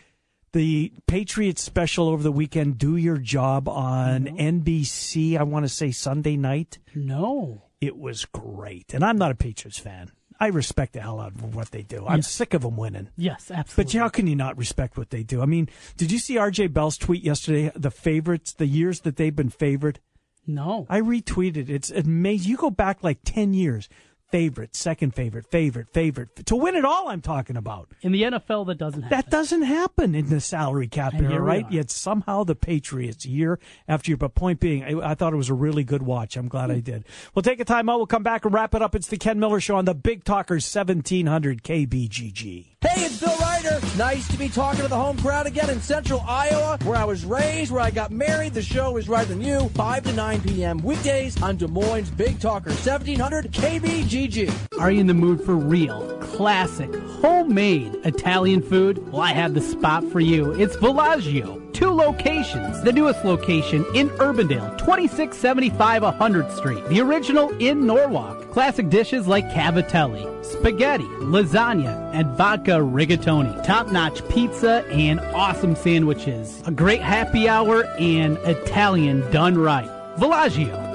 the 0.55 0.93
Patriots 1.07 1.61
special 1.61 2.09
over 2.09 2.23
the 2.23 2.33
weekend, 2.33 2.79
Do 2.79 2.97
Your 2.97 3.19
Job 3.19 3.69
on 3.69 4.25
NBC, 4.25 5.37
I 5.39 5.43
want 5.43 5.65
to 5.67 5.69
say 5.69 5.91
Sunday 5.91 6.37
night. 6.37 6.79
No. 6.95 7.65
It 7.81 7.99
was 7.99 8.25
great. 8.25 8.95
And 8.95 9.05
I'm 9.05 9.19
not 9.19 9.31
a 9.31 9.35
Patriots 9.35 9.79
fan. 9.79 10.11
I 10.41 10.47
respect 10.49 10.95
the 10.95 11.01
hell 11.01 11.21
out 11.21 11.33
of 11.35 11.55
what 11.55 11.71
they 11.71 11.83
do. 11.83 12.07
I'm 12.07 12.17
Yeah. 12.19 12.23
sick 12.23 12.55
of 12.55 12.63
them 12.63 12.77
winning. 12.77 13.09
Yes, 13.17 13.51
absolutely. 13.51 13.93
But 13.95 14.01
how 14.01 14.09
can 14.09 14.27
you 14.27 14.35
not 14.37 14.57
respect 14.57 14.97
what 14.97 15.11
they 15.11 15.23
do? 15.23 15.43
I 15.43 15.47
mean, 15.47 15.69
did 15.97 16.11
you 16.11 16.19
see 16.19 16.37
RJ 16.39 16.67
Bell's 16.69 16.97
tweet 16.97 17.23
yesterday? 17.23 17.71
The 17.77 17.91
favorites, 17.91 18.53
the 18.53 18.67
years 18.67 19.01
that 19.01 19.17
they've 19.17 19.35
been 19.37 19.51
favored? 19.51 20.01
No. 20.47 20.87
I 20.91 21.01
retweeted. 21.01 21.69
It's 21.69 21.91
amazing. 21.91 22.51
You 22.51 22.57
go 22.57 22.71
back 22.71 23.03
like 23.03 23.19
10 23.25 23.55
years. 23.55 23.89
Favorite, 24.35 24.75
second 24.75 25.15
favorite, 25.15 25.47
favorite, 25.49 25.91
favorite. 25.91 26.45
To 26.47 26.57
win 26.57 26.75
it 26.75 26.85
all, 26.85 27.09
I'm 27.09 27.21
talking 27.21 27.57
about. 27.57 27.91
In 28.01 28.11
the 28.11 28.23
NFL, 28.23 28.67
that 28.67 28.79
doesn't 28.79 29.03
happen. 29.03 29.17
That 29.17 29.31
doesn't 29.31 29.63
happen 29.63 30.17
in 30.17 30.29
the 30.29 30.41
salary 30.41 30.89
cap 30.89 31.13
And 31.13 31.31
era, 31.31 31.41
right? 31.41 31.71
Yet 31.71 31.89
somehow 31.89 32.43
the 32.43 32.57
Patriots, 32.57 33.25
year 33.25 33.61
after 33.87 34.11
year. 34.11 34.17
But 34.17 34.35
point 34.35 34.59
being, 34.59 34.83
I, 34.83 35.11
I 35.11 35.15
thought 35.15 35.33
it 35.33 35.37
was 35.37 35.51
a 35.51 35.55
really 35.55 35.85
good 35.85 36.03
watch. 36.03 36.37
I'm 36.37 36.49
glad 36.49 36.73
I 36.73 36.79
hmm. 36.79 36.81
did. 36.81 37.05
We'll 37.33 37.45
take 37.45 37.61
a 37.61 37.65
time 37.65 37.89
out. 37.89 37.99
We'll 37.99 38.09
come 38.09 38.25
back 38.25 38.45
and 38.45 38.53
wrap 38.53 38.75
it 38.75 38.83
up. 38.83 38.97
It's 38.97 39.07
the 39.07 39.19
Ken 39.19 39.39
Miller 39.39 39.61
Show 39.61 39.77
on 39.77 39.85
the 39.85 39.95
Big 39.95 40.25
Talkers 40.25 40.65
1700 40.65 41.63
KBGG. 41.63 42.74
Hey, 42.87 43.07
it's 43.07 43.19
Bill 43.19 43.35
Ryder. 43.39 43.81
Nice 43.97 44.29
to 44.29 44.37
be 44.37 44.51
talking 44.51 44.83
to 44.83 44.89
the 44.89 44.95
home 44.95 45.17
crowd 45.17 45.47
again 45.47 45.71
in 45.71 45.81
central 45.81 46.23
Iowa, 46.29 46.79
where 46.85 46.99
I 46.99 47.05
was 47.05 47.25
raised, 47.25 47.73
where 47.73 47.81
I 47.81 47.91
got 47.91 48.11
married. 48.11 48.53
The 48.53 48.61
show 48.61 48.99
is 48.99 49.09
right 49.09 49.27
than 49.27 49.41
you, 49.41 49.71
5 49.71 50.03
to 50.03 50.13
9 50.13 50.43
p.m. 50.43 50.79
weekdays 50.83 51.41
on 51.43 51.57
Des 51.57 51.67
Moines 51.67 52.11
Big 52.11 52.39
Talker 52.39 52.69
1700 52.71 53.51
KBGG. 53.53 54.79
Are 54.79 54.91
you 54.91 55.01
in 55.01 55.07
the 55.07 55.15
mood 55.15 55.41
for 55.41 55.57
real, 55.57 56.19
classic, 56.19 56.95
homemade 57.23 57.95
Italian 58.05 58.61
food? 58.61 59.11
Well, 59.11 59.23
I 59.23 59.33
have 59.33 59.55
the 59.55 59.63
spot 59.63 60.05
for 60.13 60.21
you. 60.21 60.53
It's 60.53 60.77
Villaggio. 60.77 61.64
Two 61.75 61.91
locations. 61.91 62.81
The 62.83 62.93
newest 62.93 63.25
location 63.25 63.85
in 63.97 64.09
Urbandale, 64.11 64.79
2675 64.79 66.03
100th 66.03 66.57
Street. 66.57 66.89
The 66.89 67.01
original 67.01 67.51
in 67.59 67.85
Norwalk. 67.85 68.49
Classic 68.53 68.89
dishes 68.89 69.27
like 69.27 69.45
cavatelli, 69.51 70.45
spaghetti, 70.45 71.09
lasagna, 71.19 72.15
and 72.15 72.29
vodka 72.37 72.79
rigatoni. 72.79 73.65
Top-notch 73.65 74.27
pizza 74.29 74.87
and 74.89 75.19
awesome 75.35 75.75
sandwiches. 75.75 76.63
A 76.65 76.71
great 76.71 77.03
happy 77.03 77.49
hour 77.49 77.85
and 77.99 78.39
Italian 78.45 79.29
done 79.33 79.59
right. 79.59 79.91
Villaggio. 80.17 80.93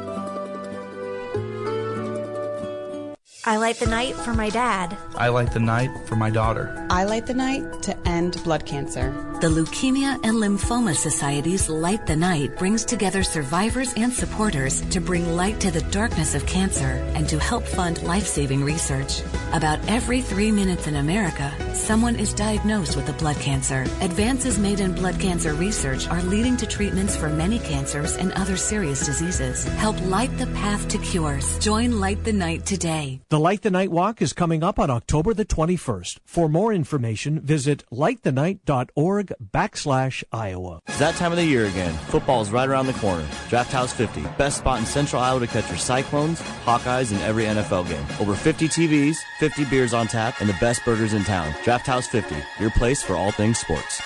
I 3.46 3.58
light 3.58 3.78
the 3.78 3.88
night 3.88 4.16
for 4.16 4.34
my 4.34 4.50
dad. 4.50 4.96
I 5.16 5.28
light 5.28 5.52
the 5.52 5.60
night 5.60 5.90
for 6.08 6.16
my 6.16 6.30
daughter. 6.30 6.88
I 6.90 7.04
light 7.04 7.26
the 7.26 7.34
night 7.34 7.82
to 7.84 7.98
end 8.08 8.42
blood 8.46 8.66
cancer. 8.66 9.14
The 9.40 9.48
Leukemia 9.48 10.16
and 10.26 10.36
Lymphoma 10.36 10.94
Society's 10.94 11.70
Light 11.70 12.06
the 12.06 12.14
Night 12.18 12.58
brings 12.58 12.84
together 12.84 13.24
survivors 13.24 13.94
and 13.96 14.12
supporters 14.12 14.82
to 14.90 15.00
bring 15.00 15.34
light 15.34 15.62
to 15.62 15.72
the 15.72 15.82
darkness 15.92 16.36
of 16.36 16.46
cancer 16.46 17.02
and 17.16 17.30
to 17.30 17.40
help 17.40 17.64
fund 17.64 18.04
life 18.04 18.28
saving 18.28 18.66
research. 18.66 19.22
About 19.54 19.80
every 19.88 20.20
three 20.20 20.52
minutes 20.52 20.88
in 20.88 20.98
America, 20.98 21.54
someone 21.74 22.18
is 22.18 22.34
diagnosed 22.34 22.98
with 22.98 23.08
a 23.08 23.14
blood 23.14 23.38
cancer. 23.38 23.84
Advances 24.02 24.60
made 24.60 24.82
in 24.82 24.92
blood 24.94 25.18
cancer 25.22 25.54
research 25.54 26.10
are 26.10 26.22
leading 26.24 26.58
to 26.58 26.68
treatments 26.68 27.16
for 27.16 27.30
many 27.30 27.60
cancers 27.60 28.18
and 28.18 28.34
other 28.34 28.58
serious 28.58 29.06
diseases. 29.06 29.64
Help 29.80 29.96
light 30.08 30.38
the 30.38 30.48
path 30.48 30.86
to 30.90 30.98
cures. 30.98 31.58
Join 31.60 32.02
Light 32.02 32.26
the 32.26 32.34
Night 32.34 32.66
today. 32.66 33.22
The 33.30 33.40
Light 33.40 33.62
the 33.62 33.72
Night 33.72 33.90
Walk 33.90 34.22
is 34.22 34.34
coming 34.34 34.64
up 34.64 34.78
on 34.78 34.90
October 34.90 35.34
the 35.34 35.46
21st. 35.46 36.18
For 36.26 36.50
more 36.50 36.74
information, 36.74 37.40
visit 37.40 37.86
lightthenight.org 37.90 39.29
backslash 39.42 40.24
Iowa. 40.32 40.80
It's 40.88 41.00
that 41.00 41.16
time 41.16 41.32
of 41.32 41.38
the 41.38 41.46
year 41.46 41.66
again. 41.66 41.94
Football 42.08 42.42
is 42.42 42.52
right 42.52 42.68
around 42.68 42.88
the 42.88 42.94
corner. 42.94 43.28
Draft 43.50 43.72
House 43.72 43.94
50, 43.94 44.22
best 44.38 44.58
spot 44.60 44.80
in 44.80 44.86
central 44.86 45.22
Iowa 45.22 45.40
to 45.40 45.48
catch 45.48 45.70
your 45.70 45.78
Cyclones, 45.78 46.42
Hawkeyes, 46.66 47.12
and 47.12 47.22
every 47.22 47.46
NFL 47.46 47.88
game. 47.90 48.06
Over 48.20 48.36
50 48.36 48.68
TVs, 48.68 49.18
50 49.40 49.66
beers 49.66 49.94
on 49.94 50.08
tap, 50.08 50.40
and 50.40 50.50
the 50.50 50.58
best 50.60 50.84
burgers 50.86 51.14
in 51.14 51.24
town. 51.24 51.54
Draft 51.64 51.88
House 51.88 52.08
50, 52.08 52.36
your 52.60 52.72
place 52.72 53.02
for 53.02 53.16
all 53.16 53.32
things 53.32 53.60
sports. 53.60 54.02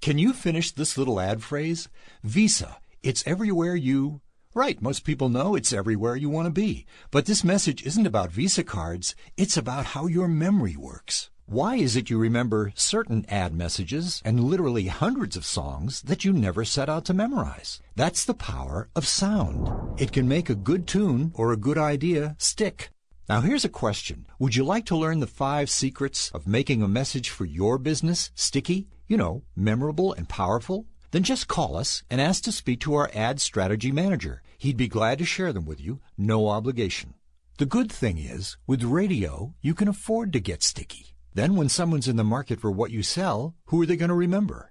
Can 0.00 0.18
you 0.18 0.32
finish 0.32 0.72
this 0.72 0.96
little 0.96 1.20
ad 1.20 1.42
phrase? 1.42 1.88
Visa. 2.22 2.78
It's 3.02 3.26
everywhere 3.26 3.74
you. 3.74 4.22
Right, 4.54 4.82
most 4.82 5.04
people 5.04 5.28
know 5.28 5.54
it's 5.54 5.72
everywhere 5.72 6.16
you 6.16 6.28
want 6.28 6.46
to 6.46 6.50
be. 6.50 6.86
But 7.10 7.26
this 7.26 7.44
message 7.44 7.84
isn't 7.84 8.06
about 8.06 8.32
Visa 8.32 8.64
cards, 8.64 9.14
it's 9.36 9.56
about 9.56 9.86
how 9.86 10.06
your 10.06 10.26
memory 10.26 10.74
works. 10.76 11.30
Why 11.50 11.74
is 11.74 11.96
it 11.96 12.08
you 12.08 12.16
remember 12.16 12.72
certain 12.76 13.26
ad 13.28 13.52
messages 13.52 14.22
and 14.24 14.44
literally 14.44 14.86
hundreds 14.86 15.36
of 15.36 15.44
songs 15.44 16.00
that 16.02 16.24
you 16.24 16.32
never 16.32 16.64
set 16.64 16.88
out 16.88 17.04
to 17.06 17.12
memorize? 17.12 17.82
That's 17.96 18.24
the 18.24 18.34
power 18.34 18.88
of 18.94 19.04
sound. 19.04 19.68
It 20.00 20.12
can 20.12 20.28
make 20.28 20.48
a 20.48 20.54
good 20.54 20.86
tune 20.86 21.32
or 21.34 21.50
a 21.50 21.56
good 21.56 21.76
idea 21.76 22.36
stick. 22.38 22.90
Now 23.28 23.40
here's 23.40 23.64
a 23.64 23.68
question. 23.68 24.26
Would 24.38 24.54
you 24.54 24.62
like 24.62 24.86
to 24.86 24.96
learn 24.96 25.18
the 25.18 25.26
five 25.26 25.70
secrets 25.70 26.30
of 26.32 26.46
making 26.46 26.84
a 26.84 26.86
message 26.86 27.30
for 27.30 27.46
your 27.46 27.78
business 27.78 28.30
sticky, 28.36 28.86
you 29.08 29.16
know, 29.16 29.42
memorable 29.56 30.12
and 30.12 30.28
powerful? 30.28 30.86
Then 31.10 31.24
just 31.24 31.48
call 31.48 31.76
us 31.76 32.04
and 32.08 32.20
ask 32.20 32.44
to 32.44 32.52
speak 32.52 32.78
to 32.82 32.94
our 32.94 33.10
ad 33.12 33.40
strategy 33.40 33.90
manager. 33.90 34.40
He'd 34.56 34.76
be 34.76 34.86
glad 34.86 35.18
to 35.18 35.24
share 35.24 35.52
them 35.52 35.64
with 35.64 35.80
you, 35.80 35.98
no 36.16 36.46
obligation. 36.46 37.14
The 37.58 37.66
good 37.66 37.90
thing 37.90 38.18
is, 38.18 38.56
with 38.68 38.84
radio, 38.84 39.56
you 39.60 39.74
can 39.74 39.88
afford 39.88 40.32
to 40.34 40.38
get 40.38 40.62
sticky. 40.62 41.09
Then 41.34 41.54
when 41.54 41.68
someone's 41.68 42.08
in 42.08 42.16
the 42.16 42.24
market 42.24 42.60
for 42.60 42.70
what 42.70 42.90
you 42.90 43.02
sell, 43.02 43.54
who 43.66 43.80
are 43.80 43.86
they 43.86 43.96
going 43.96 44.08
to 44.08 44.14
remember? 44.14 44.70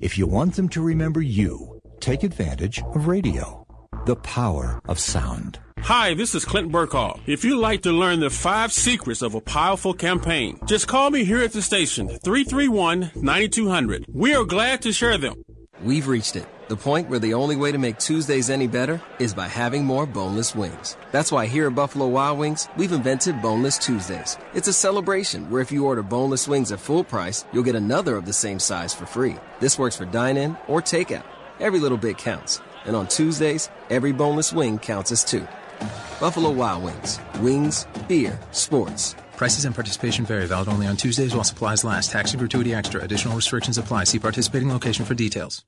If 0.00 0.18
you 0.18 0.26
want 0.26 0.54
them 0.56 0.68
to 0.70 0.82
remember 0.82 1.20
you, 1.20 1.80
take 2.00 2.24
advantage 2.24 2.82
of 2.82 3.06
radio. 3.06 3.66
The 4.06 4.16
power 4.16 4.80
of 4.88 4.98
sound. 4.98 5.60
Hi, 5.78 6.14
this 6.14 6.34
is 6.34 6.44
Clint 6.44 6.72
Burkall. 6.72 7.20
If 7.26 7.44
you'd 7.44 7.60
like 7.60 7.82
to 7.82 7.92
learn 7.92 8.20
the 8.20 8.30
five 8.30 8.72
secrets 8.72 9.22
of 9.22 9.34
a 9.34 9.40
powerful 9.40 9.94
campaign, 9.94 10.58
just 10.66 10.88
call 10.88 11.10
me 11.10 11.24
here 11.24 11.42
at 11.42 11.52
the 11.52 11.62
station, 11.62 12.08
331 12.08 13.12
9200. 13.14 14.06
We 14.12 14.34
are 14.34 14.44
glad 14.44 14.82
to 14.82 14.92
share 14.92 15.16
them. 15.16 15.42
We've 15.82 16.08
reached 16.08 16.36
it. 16.36 16.46
The 16.70 16.76
point 16.76 17.08
where 17.08 17.18
the 17.18 17.34
only 17.34 17.56
way 17.56 17.72
to 17.72 17.78
make 17.78 17.98
Tuesdays 17.98 18.48
any 18.48 18.68
better 18.68 19.02
is 19.18 19.34
by 19.34 19.48
having 19.48 19.84
more 19.84 20.06
boneless 20.06 20.54
wings. 20.54 20.96
That's 21.10 21.32
why 21.32 21.46
here 21.46 21.66
at 21.66 21.74
Buffalo 21.74 22.06
Wild 22.06 22.38
Wings, 22.38 22.68
we've 22.76 22.92
invented 22.92 23.42
Boneless 23.42 23.76
Tuesdays. 23.76 24.38
It's 24.54 24.68
a 24.68 24.72
celebration 24.72 25.50
where 25.50 25.60
if 25.60 25.72
you 25.72 25.84
order 25.84 26.04
boneless 26.04 26.46
wings 26.46 26.70
at 26.70 26.78
full 26.78 27.02
price, 27.02 27.44
you'll 27.52 27.64
get 27.64 27.74
another 27.74 28.14
of 28.14 28.24
the 28.24 28.32
same 28.32 28.60
size 28.60 28.94
for 28.94 29.04
free. 29.04 29.34
This 29.58 29.80
works 29.80 29.96
for 29.96 30.04
dine 30.04 30.36
in 30.36 30.56
or 30.68 30.80
takeout. 30.80 31.24
Every 31.58 31.80
little 31.80 31.98
bit 31.98 32.18
counts. 32.18 32.60
And 32.84 32.94
on 32.94 33.08
Tuesdays, 33.08 33.68
every 33.90 34.12
boneless 34.12 34.52
wing 34.52 34.78
counts 34.78 35.10
as 35.10 35.24
two. 35.24 35.48
Buffalo 36.20 36.50
Wild 36.50 36.84
Wings. 36.84 37.18
Wings, 37.40 37.88
beer, 38.06 38.38
sports. 38.52 39.16
Prices 39.36 39.64
and 39.64 39.74
participation 39.74 40.24
vary. 40.24 40.46
Valid 40.46 40.68
only 40.68 40.86
on 40.86 40.96
Tuesdays 40.96 41.34
while 41.34 41.42
supplies 41.42 41.82
last. 41.82 42.12
Tax 42.12 42.30
and 42.30 42.38
gratuity 42.38 42.74
extra. 42.74 43.02
Additional 43.02 43.34
restrictions 43.34 43.76
apply. 43.76 44.04
See 44.04 44.20
participating 44.20 44.68
location 44.68 45.04
for 45.04 45.14
details. 45.14 45.64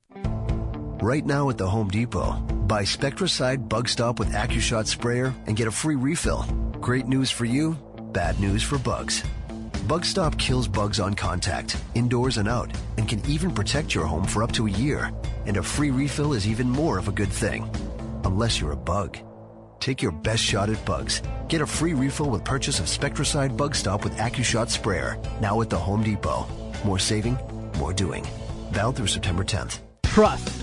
Right 1.03 1.25
now 1.25 1.49
at 1.49 1.57
the 1.57 1.69
Home 1.69 1.89
Depot, 1.89 2.31
buy 2.65 2.83
Spectracide 2.83 3.67
Bug 3.67 3.89
Stop 3.89 4.19
with 4.19 4.29
AccuShot 4.29 4.87
sprayer 4.87 5.35
and 5.47 5.57
get 5.57 5.67
a 5.67 5.69
free 5.69 5.95
refill. 5.95 6.43
Great 6.79 7.07
news 7.07 7.29
for 7.29 7.43
you, 7.43 7.73
bad 8.13 8.39
news 8.39 8.63
for 8.63 8.79
bugs. 8.79 9.21
Bug 9.85 10.05
Stop 10.05 10.37
kills 10.37 10.65
bugs 10.65 11.01
on 11.01 11.13
contact, 11.13 11.75
indoors 11.93 12.37
and 12.37 12.47
out, 12.47 12.71
and 12.95 13.09
can 13.09 13.21
even 13.29 13.51
protect 13.51 13.93
your 13.93 14.05
home 14.05 14.23
for 14.23 14.43
up 14.43 14.53
to 14.53 14.65
a 14.65 14.71
year. 14.71 15.11
And 15.45 15.57
a 15.57 15.61
free 15.61 15.91
refill 15.91 16.31
is 16.31 16.47
even 16.47 16.69
more 16.69 16.97
of 16.97 17.09
a 17.09 17.11
good 17.11 17.33
thing. 17.33 17.69
Unless 18.23 18.61
you're 18.61 18.71
a 18.71 18.77
bug. 18.77 19.17
Take 19.81 20.01
your 20.01 20.13
best 20.13 20.41
shot 20.41 20.69
at 20.69 20.85
bugs. 20.85 21.21
Get 21.49 21.59
a 21.59 21.67
free 21.67 21.93
refill 21.93 22.29
with 22.29 22.45
purchase 22.45 22.79
of 22.79 22.85
Spectracide 22.85 23.57
Bug 23.57 23.75
Stop 23.75 24.05
with 24.05 24.15
AccuShot 24.15 24.69
sprayer. 24.69 25.21
Now 25.41 25.59
at 25.59 25.69
the 25.69 25.77
Home 25.77 26.01
Depot. 26.01 26.47
More 26.85 26.97
saving, 26.97 27.37
more 27.77 27.91
doing. 27.91 28.25
Valid 28.71 28.95
through 28.95 29.07
September 29.07 29.43
10th. 29.43 29.79
Trust, 30.05 30.62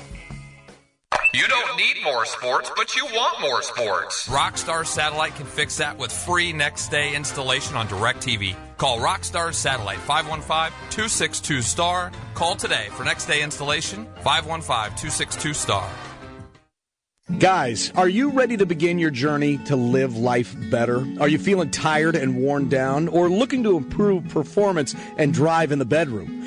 You 1.33 1.47
don't 1.47 1.77
need 1.77 2.03
more 2.03 2.25
sports, 2.25 2.69
but 2.75 2.93
you 2.93 3.05
want 3.05 3.39
more 3.39 3.61
sports. 3.61 4.27
Rockstar 4.27 4.85
Satellite 4.85 5.33
can 5.35 5.45
fix 5.45 5.77
that 5.77 5.97
with 5.97 6.11
free 6.11 6.51
next 6.51 6.89
day 6.89 7.15
installation 7.15 7.77
on 7.77 7.87
DirecTV. 7.87 8.53
Call 8.77 8.99
Rockstar 8.99 9.53
Satellite 9.53 9.99
515 9.99 10.77
262 10.89 11.61
STAR. 11.61 12.11
Call 12.33 12.55
today 12.55 12.87
for 12.91 13.05
next 13.05 13.27
day 13.27 13.43
installation 13.43 14.05
515 14.23 14.97
262 14.97 15.53
STAR. 15.53 15.89
Guys, 17.39 17.93
are 17.95 18.09
you 18.09 18.31
ready 18.31 18.57
to 18.57 18.65
begin 18.65 18.99
your 18.99 19.09
journey 19.09 19.57
to 19.59 19.77
live 19.77 20.17
life 20.17 20.53
better? 20.69 21.07
Are 21.21 21.29
you 21.29 21.39
feeling 21.39 21.71
tired 21.71 22.17
and 22.17 22.35
worn 22.35 22.67
down 22.67 23.07
or 23.07 23.29
looking 23.29 23.63
to 23.63 23.77
improve 23.77 24.27
performance 24.27 24.95
and 25.17 25.33
drive 25.33 25.71
in 25.71 25.79
the 25.79 25.85
bedroom? 25.85 26.40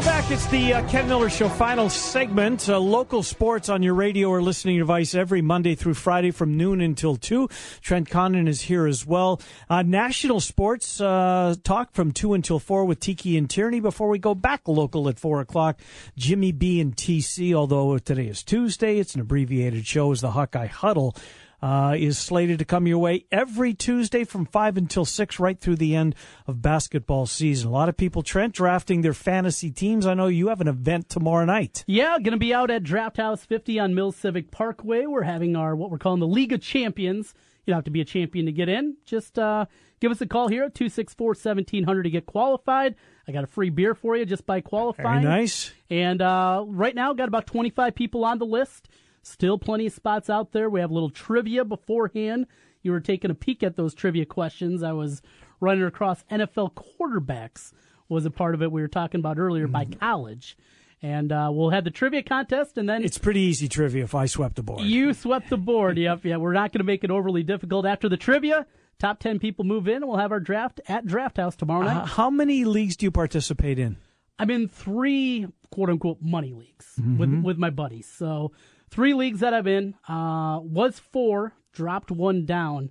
Welcome 0.00 0.22
back. 0.22 0.30
It's 0.30 0.46
the 0.46 0.72
uh, 0.72 0.88
Ken 0.88 1.08
Miller 1.08 1.28
Show 1.28 1.48
final 1.50 1.90
segment. 1.90 2.68
Uh, 2.70 2.78
local 2.78 3.22
sports 3.22 3.68
on 3.68 3.82
your 3.82 3.92
radio 3.92 4.28
or 4.28 4.40
listening 4.40 4.78
device 4.78 5.14
every 5.14 5.42
Monday 5.42 5.74
through 5.74 5.92
Friday 5.92 6.30
from 6.30 6.56
noon 6.56 6.80
until 6.80 7.16
2. 7.16 7.48
Trent 7.82 8.08
Condon 8.08 8.48
is 8.48 8.62
here 8.62 8.86
as 8.86 9.06
well. 9.06 9.42
Uh, 9.68 9.82
national 9.82 10.40
sports 10.40 11.02
uh, 11.02 11.54
talk 11.64 11.92
from 11.92 12.12
2 12.12 12.32
until 12.32 12.58
4 12.58 12.86
with 12.86 12.98
Tiki 12.98 13.36
and 13.36 13.50
Tierney 13.50 13.80
before 13.80 14.08
we 14.08 14.18
go 14.18 14.34
back 14.34 14.66
local 14.66 15.06
at 15.08 15.18
4 15.18 15.40
o'clock. 15.40 15.78
Jimmy 16.16 16.52
B 16.52 16.80
and 16.80 16.96
TC, 16.96 17.52
although 17.52 17.98
today 17.98 18.28
is 18.28 18.42
Tuesday, 18.42 18.98
it's 18.98 19.14
an 19.14 19.20
abbreviated 19.20 19.86
show, 19.86 20.12
is 20.12 20.22
the 20.22 20.30
Hawkeye 20.30 20.66
Huddle. 20.66 21.14
Uh, 21.62 21.94
is 21.98 22.18
slated 22.18 22.58
to 22.58 22.64
come 22.64 22.86
your 22.86 22.98
way 22.98 23.24
every 23.30 23.74
Tuesday 23.74 24.24
from 24.24 24.46
5 24.46 24.76
until 24.76 25.04
6, 25.04 25.38
right 25.38 25.58
through 25.58 25.76
the 25.76 25.94
end 25.94 26.14
of 26.46 26.62
basketball 26.62 27.26
season. 27.26 27.68
A 27.68 27.72
lot 27.72 27.88
of 27.88 27.96
people, 27.96 28.22
Trent, 28.22 28.54
drafting 28.54 29.02
their 29.02 29.14
fantasy 29.14 29.70
teams. 29.70 30.06
I 30.06 30.14
know 30.14 30.28
you 30.28 30.48
have 30.48 30.60
an 30.60 30.68
event 30.68 31.08
tomorrow 31.08 31.44
night. 31.44 31.84
Yeah, 31.86 32.18
going 32.18 32.32
to 32.32 32.38
be 32.38 32.54
out 32.54 32.70
at 32.70 32.82
Draft 32.82 33.18
House 33.18 33.44
50 33.44 33.78
on 33.78 33.94
Mills 33.94 34.16
Civic 34.16 34.50
Parkway. 34.50 35.06
We're 35.06 35.22
having 35.22 35.56
our, 35.56 35.76
what 35.76 35.90
we're 35.90 35.98
calling 35.98 36.20
the 36.20 36.26
League 36.26 36.52
of 36.52 36.60
Champions. 36.60 37.34
You 37.66 37.72
don't 37.72 37.78
have 37.78 37.84
to 37.84 37.90
be 37.90 38.00
a 38.00 38.06
champion 38.06 38.46
to 38.46 38.52
get 38.52 38.68
in. 38.68 38.96
Just 39.04 39.38
uh, 39.38 39.66
give 40.00 40.10
us 40.10 40.20
a 40.20 40.26
call 40.26 40.48
here 40.48 40.64
at 40.64 40.74
264 40.74 41.28
1700 41.28 42.02
to 42.04 42.10
get 42.10 42.26
qualified. 42.26 42.94
I 43.28 43.32
got 43.32 43.44
a 43.44 43.46
free 43.46 43.70
beer 43.70 43.94
for 43.94 44.16
you 44.16 44.24
just 44.24 44.46
by 44.46 44.60
qualifying. 44.60 45.22
Very 45.22 45.40
nice. 45.40 45.72
And 45.90 46.22
uh, 46.22 46.64
right 46.66 46.94
now, 46.94 47.12
got 47.12 47.28
about 47.28 47.46
25 47.46 47.94
people 47.94 48.24
on 48.24 48.38
the 48.38 48.46
list. 48.46 48.88
Still 49.22 49.58
plenty 49.58 49.86
of 49.86 49.92
spots 49.92 50.30
out 50.30 50.52
there. 50.52 50.68
We 50.70 50.80
have 50.80 50.90
a 50.90 50.94
little 50.94 51.10
trivia 51.10 51.64
beforehand. 51.64 52.46
You 52.82 52.92
were 52.92 53.00
taking 53.00 53.30
a 53.30 53.34
peek 53.34 53.62
at 53.62 53.76
those 53.76 53.94
trivia 53.94 54.24
questions. 54.24 54.82
I 54.82 54.92
was 54.92 55.20
running 55.60 55.84
across 55.84 56.24
NFL 56.30 56.72
quarterbacks 56.74 57.72
was 58.08 58.24
a 58.24 58.30
part 58.30 58.54
of 58.54 58.62
it 58.62 58.72
we 58.72 58.80
were 58.80 58.88
talking 58.88 59.20
about 59.20 59.38
earlier 59.38 59.66
by 59.68 59.84
Mm-hmm. 59.84 59.98
college. 60.00 60.56
And 61.02 61.32
uh, 61.32 61.48
we'll 61.52 61.70
have 61.70 61.84
the 61.84 61.90
trivia 61.90 62.22
contest, 62.22 62.76
and 62.76 62.86
then 62.86 63.02
It's 63.02 63.16
pretty 63.16 63.40
easy 63.40 63.68
trivia 63.68 64.04
if 64.04 64.14
I 64.14 64.26
swept 64.26 64.56
the 64.56 64.62
board. 64.62 64.82
you 64.82 65.14
swept 65.14 65.48
the 65.48 65.56
board. 65.56 65.96
Yep, 65.98 66.24
yeah. 66.26 66.36
We're 66.36 66.52
not 66.52 66.72
going 66.72 66.80
to 66.80 66.84
make 66.84 67.04
it 67.04 67.10
overly 67.10 67.42
difficult. 67.42 67.86
After 67.86 68.06
the 68.08 68.18
trivia, 68.18 68.66
top 68.98 69.18
ten 69.18 69.38
people 69.38 69.64
move 69.64 69.88
in, 69.88 70.06
we'll 70.06 70.18
have 70.18 70.30
our 70.32 70.40
draft 70.40 70.78
at 70.88 71.06
Draft 71.06 71.38
House 71.38 71.56
tomorrow 71.56 71.84
night. 71.84 72.02
Uh, 72.02 72.04
how 72.04 72.28
many 72.28 72.64
leagues 72.66 72.96
do 72.96 73.06
you 73.06 73.10
participate 73.10 73.78
in? 73.78 73.96
I'm 74.38 74.50
in 74.50 74.68
three 74.68 75.46
quote 75.70 75.88
unquote 75.88 76.18
money 76.20 76.52
leagues 76.52 76.94
with 76.98 77.30
Mhm. 77.30 77.42
with 77.44 77.56
my 77.56 77.70
buddies. 77.70 78.06
So 78.06 78.52
three 78.90 79.14
leagues 79.14 79.40
that 79.40 79.54
I'm 79.54 79.66
in. 79.66 79.94
Uh, 80.08 80.60
was 80.62 80.98
four, 80.98 81.54
dropped 81.72 82.10
one 82.10 82.44
down. 82.44 82.90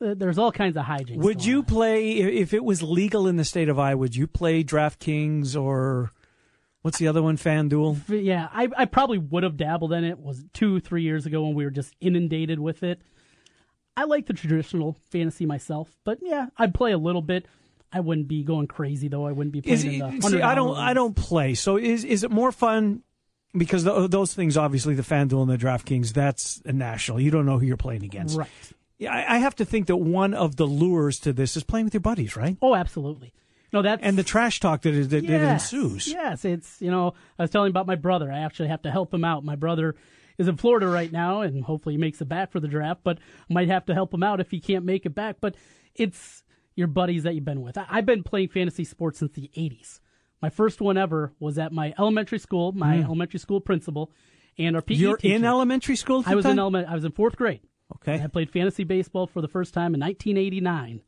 Uh, 0.00 0.14
There's 0.14 0.38
all 0.38 0.52
kinds 0.52 0.76
of 0.76 0.84
hijinks. 0.84 1.18
Would 1.18 1.44
you 1.44 1.62
play 1.62 2.18
if 2.18 2.54
it 2.54 2.64
was 2.64 2.82
legal 2.82 3.26
in 3.26 3.36
the 3.36 3.44
state 3.44 3.68
of 3.68 3.78
Iowa? 3.78 3.98
Would 3.98 4.16
you 4.16 4.26
play 4.26 4.64
DraftKings 4.64 5.60
or 5.60 6.10
what's 6.82 6.98
the 6.98 7.08
other 7.08 7.22
one? 7.22 7.36
FanDuel. 7.36 8.24
Yeah, 8.24 8.48
I, 8.52 8.68
I 8.76 8.84
probably 8.86 9.18
would 9.18 9.42
have 9.42 9.56
dabbled 9.56 9.92
in 9.92 10.04
it. 10.04 10.18
Was 10.18 10.40
it 10.40 10.52
two, 10.54 10.80
three 10.80 11.02
years 11.02 11.26
ago 11.26 11.42
when 11.42 11.54
we 11.54 11.64
were 11.64 11.70
just 11.70 11.94
inundated 12.00 12.58
with 12.58 12.82
it. 12.82 13.02
I 13.96 14.04
like 14.04 14.26
the 14.26 14.32
traditional 14.32 14.96
fantasy 15.10 15.44
myself, 15.44 15.94
but 16.04 16.18
yeah, 16.22 16.46
I'd 16.56 16.72
play 16.72 16.92
a 16.92 16.98
little 16.98 17.20
bit. 17.20 17.46
I 17.92 18.00
wouldn't 18.00 18.28
be 18.28 18.44
going 18.44 18.66
crazy 18.66 19.08
though. 19.08 19.26
I 19.26 19.32
wouldn't 19.32 19.52
be 19.52 19.60
playing 19.60 19.78
Is 19.78 19.84
in 19.84 19.98
the 19.98 20.28
see, 20.28 20.40
I 20.40 20.54
don't. 20.54 20.76
I 20.76 20.94
don't 20.94 21.14
play. 21.14 21.54
So 21.54 21.76
is 21.76 22.04
is 22.04 22.22
it 22.22 22.30
more 22.30 22.52
fun? 22.52 23.02
Because 23.56 23.84
tho- 23.84 24.06
those 24.06 24.32
things, 24.32 24.56
obviously, 24.56 24.94
the 24.94 25.02
FanDuel 25.02 25.42
and 25.42 25.50
the 25.50 25.58
DraftKings, 25.58 26.12
that's 26.12 26.62
a 26.64 26.72
national. 26.72 27.20
You 27.20 27.30
don't 27.30 27.46
know 27.46 27.58
who 27.58 27.66
you're 27.66 27.76
playing 27.76 28.04
against. 28.04 28.36
Right. 28.36 28.48
Yeah, 28.98 29.12
I, 29.12 29.36
I 29.36 29.38
have 29.38 29.56
to 29.56 29.64
think 29.64 29.86
that 29.86 29.96
one 29.96 30.34
of 30.34 30.56
the 30.56 30.66
lures 30.66 31.18
to 31.20 31.32
this 31.32 31.56
is 31.56 31.64
playing 31.64 31.86
with 31.86 31.94
your 31.94 32.02
buddies, 32.02 32.36
right? 32.36 32.56
Oh, 32.62 32.74
absolutely. 32.74 33.32
No, 33.72 33.82
that's 33.82 34.02
and 34.02 34.16
the 34.18 34.24
trash 34.24 34.60
talk 34.60 34.82
that, 34.82 34.94
is, 34.94 35.08
that, 35.08 35.26
that 35.26 35.32
Yes, 35.32 35.72
ensues. 35.72 36.08
Yes, 36.08 36.44
it's 36.44 36.80
you 36.80 36.90
know 36.90 37.14
I 37.38 37.42
was 37.42 37.50
telling 37.50 37.70
about 37.70 37.86
my 37.86 37.94
brother. 37.94 38.30
I 38.30 38.40
actually 38.40 38.68
have 38.68 38.82
to 38.82 38.90
help 38.90 39.14
him 39.14 39.24
out. 39.24 39.44
My 39.44 39.56
brother 39.56 39.94
is 40.38 40.48
in 40.48 40.56
Florida 40.56 40.86
right 40.86 41.10
now, 41.10 41.42
and 41.42 41.64
hopefully 41.64 41.94
he 41.94 41.98
makes 42.00 42.20
it 42.20 42.28
back 42.28 42.50
for 42.50 42.60
the 42.60 42.68
draft. 42.68 43.00
But 43.04 43.18
I 43.48 43.52
might 43.52 43.68
have 43.68 43.86
to 43.86 43.94
help 43.94 44.12
him 44.12 44.22
out 44.22 44.40
if 44.40 44.50
he 44.50 44.60
can't 44.60 44.84
make 44.84 45.06
it 45.06 45.14
back. 45.14 45.36
But 45.40 45.54
it's 45.94 46.42
your 46.74 46.88
buddies 46.88 47.22
that 47.22 47.34
you've 47.34 47.44
been 47.44 47.62
with. 47.62 47.78
I, 47.78 47.86
I've 47.88 48.06
been 48.06 48.22
playing 48.22 48.48
fantasy 48.48 48.84
sports 48.84 49.20
since 49.20 49.32
the 49.32 49.50
'80s. 49.56 50.00
My 50.42 50.50
first 50.50 50.80
one 50.80 50.96
ever 50.96 51.32
was 51.38 51.58
at 51.58 51.72
my 51.72 51.94
elementary 51.98 52.38
school. 52.38 52.72
My 52.72 52.96
Mm. 52.98 53.04
elementary 53.04 53.38
school 53.40 53.60
principal 53.60 54.10
and 54.58 54.74
our 54.76 54.82
PE 54.82 54.94
You're 54.94 55.16
teacher. 55.16 55.34
in 55.36 55.44
elementary 55.44 55.96
school. 55.96 56.22
I 56.26 56.34
was 56.34 56.44
in 56.44 56.52
time? 56.52 56.58
element. 56.58 56.88
I 56.88 56.94
was 56.94 57.04
in 57.04 57.12
fourth 57.12 57.36
grade. 57.36 57.60
Okay. 57.96 58.22
I 58.22 58.26
played 58.28 58.50
fantasy 58.50 58.84
baseball 58.84 59.26
for 59.26 59.40
the 59.40 59.48
first 59.48 59.74
time 59.74 59.94
in 59.94 60.00
1989. 60.00 61.02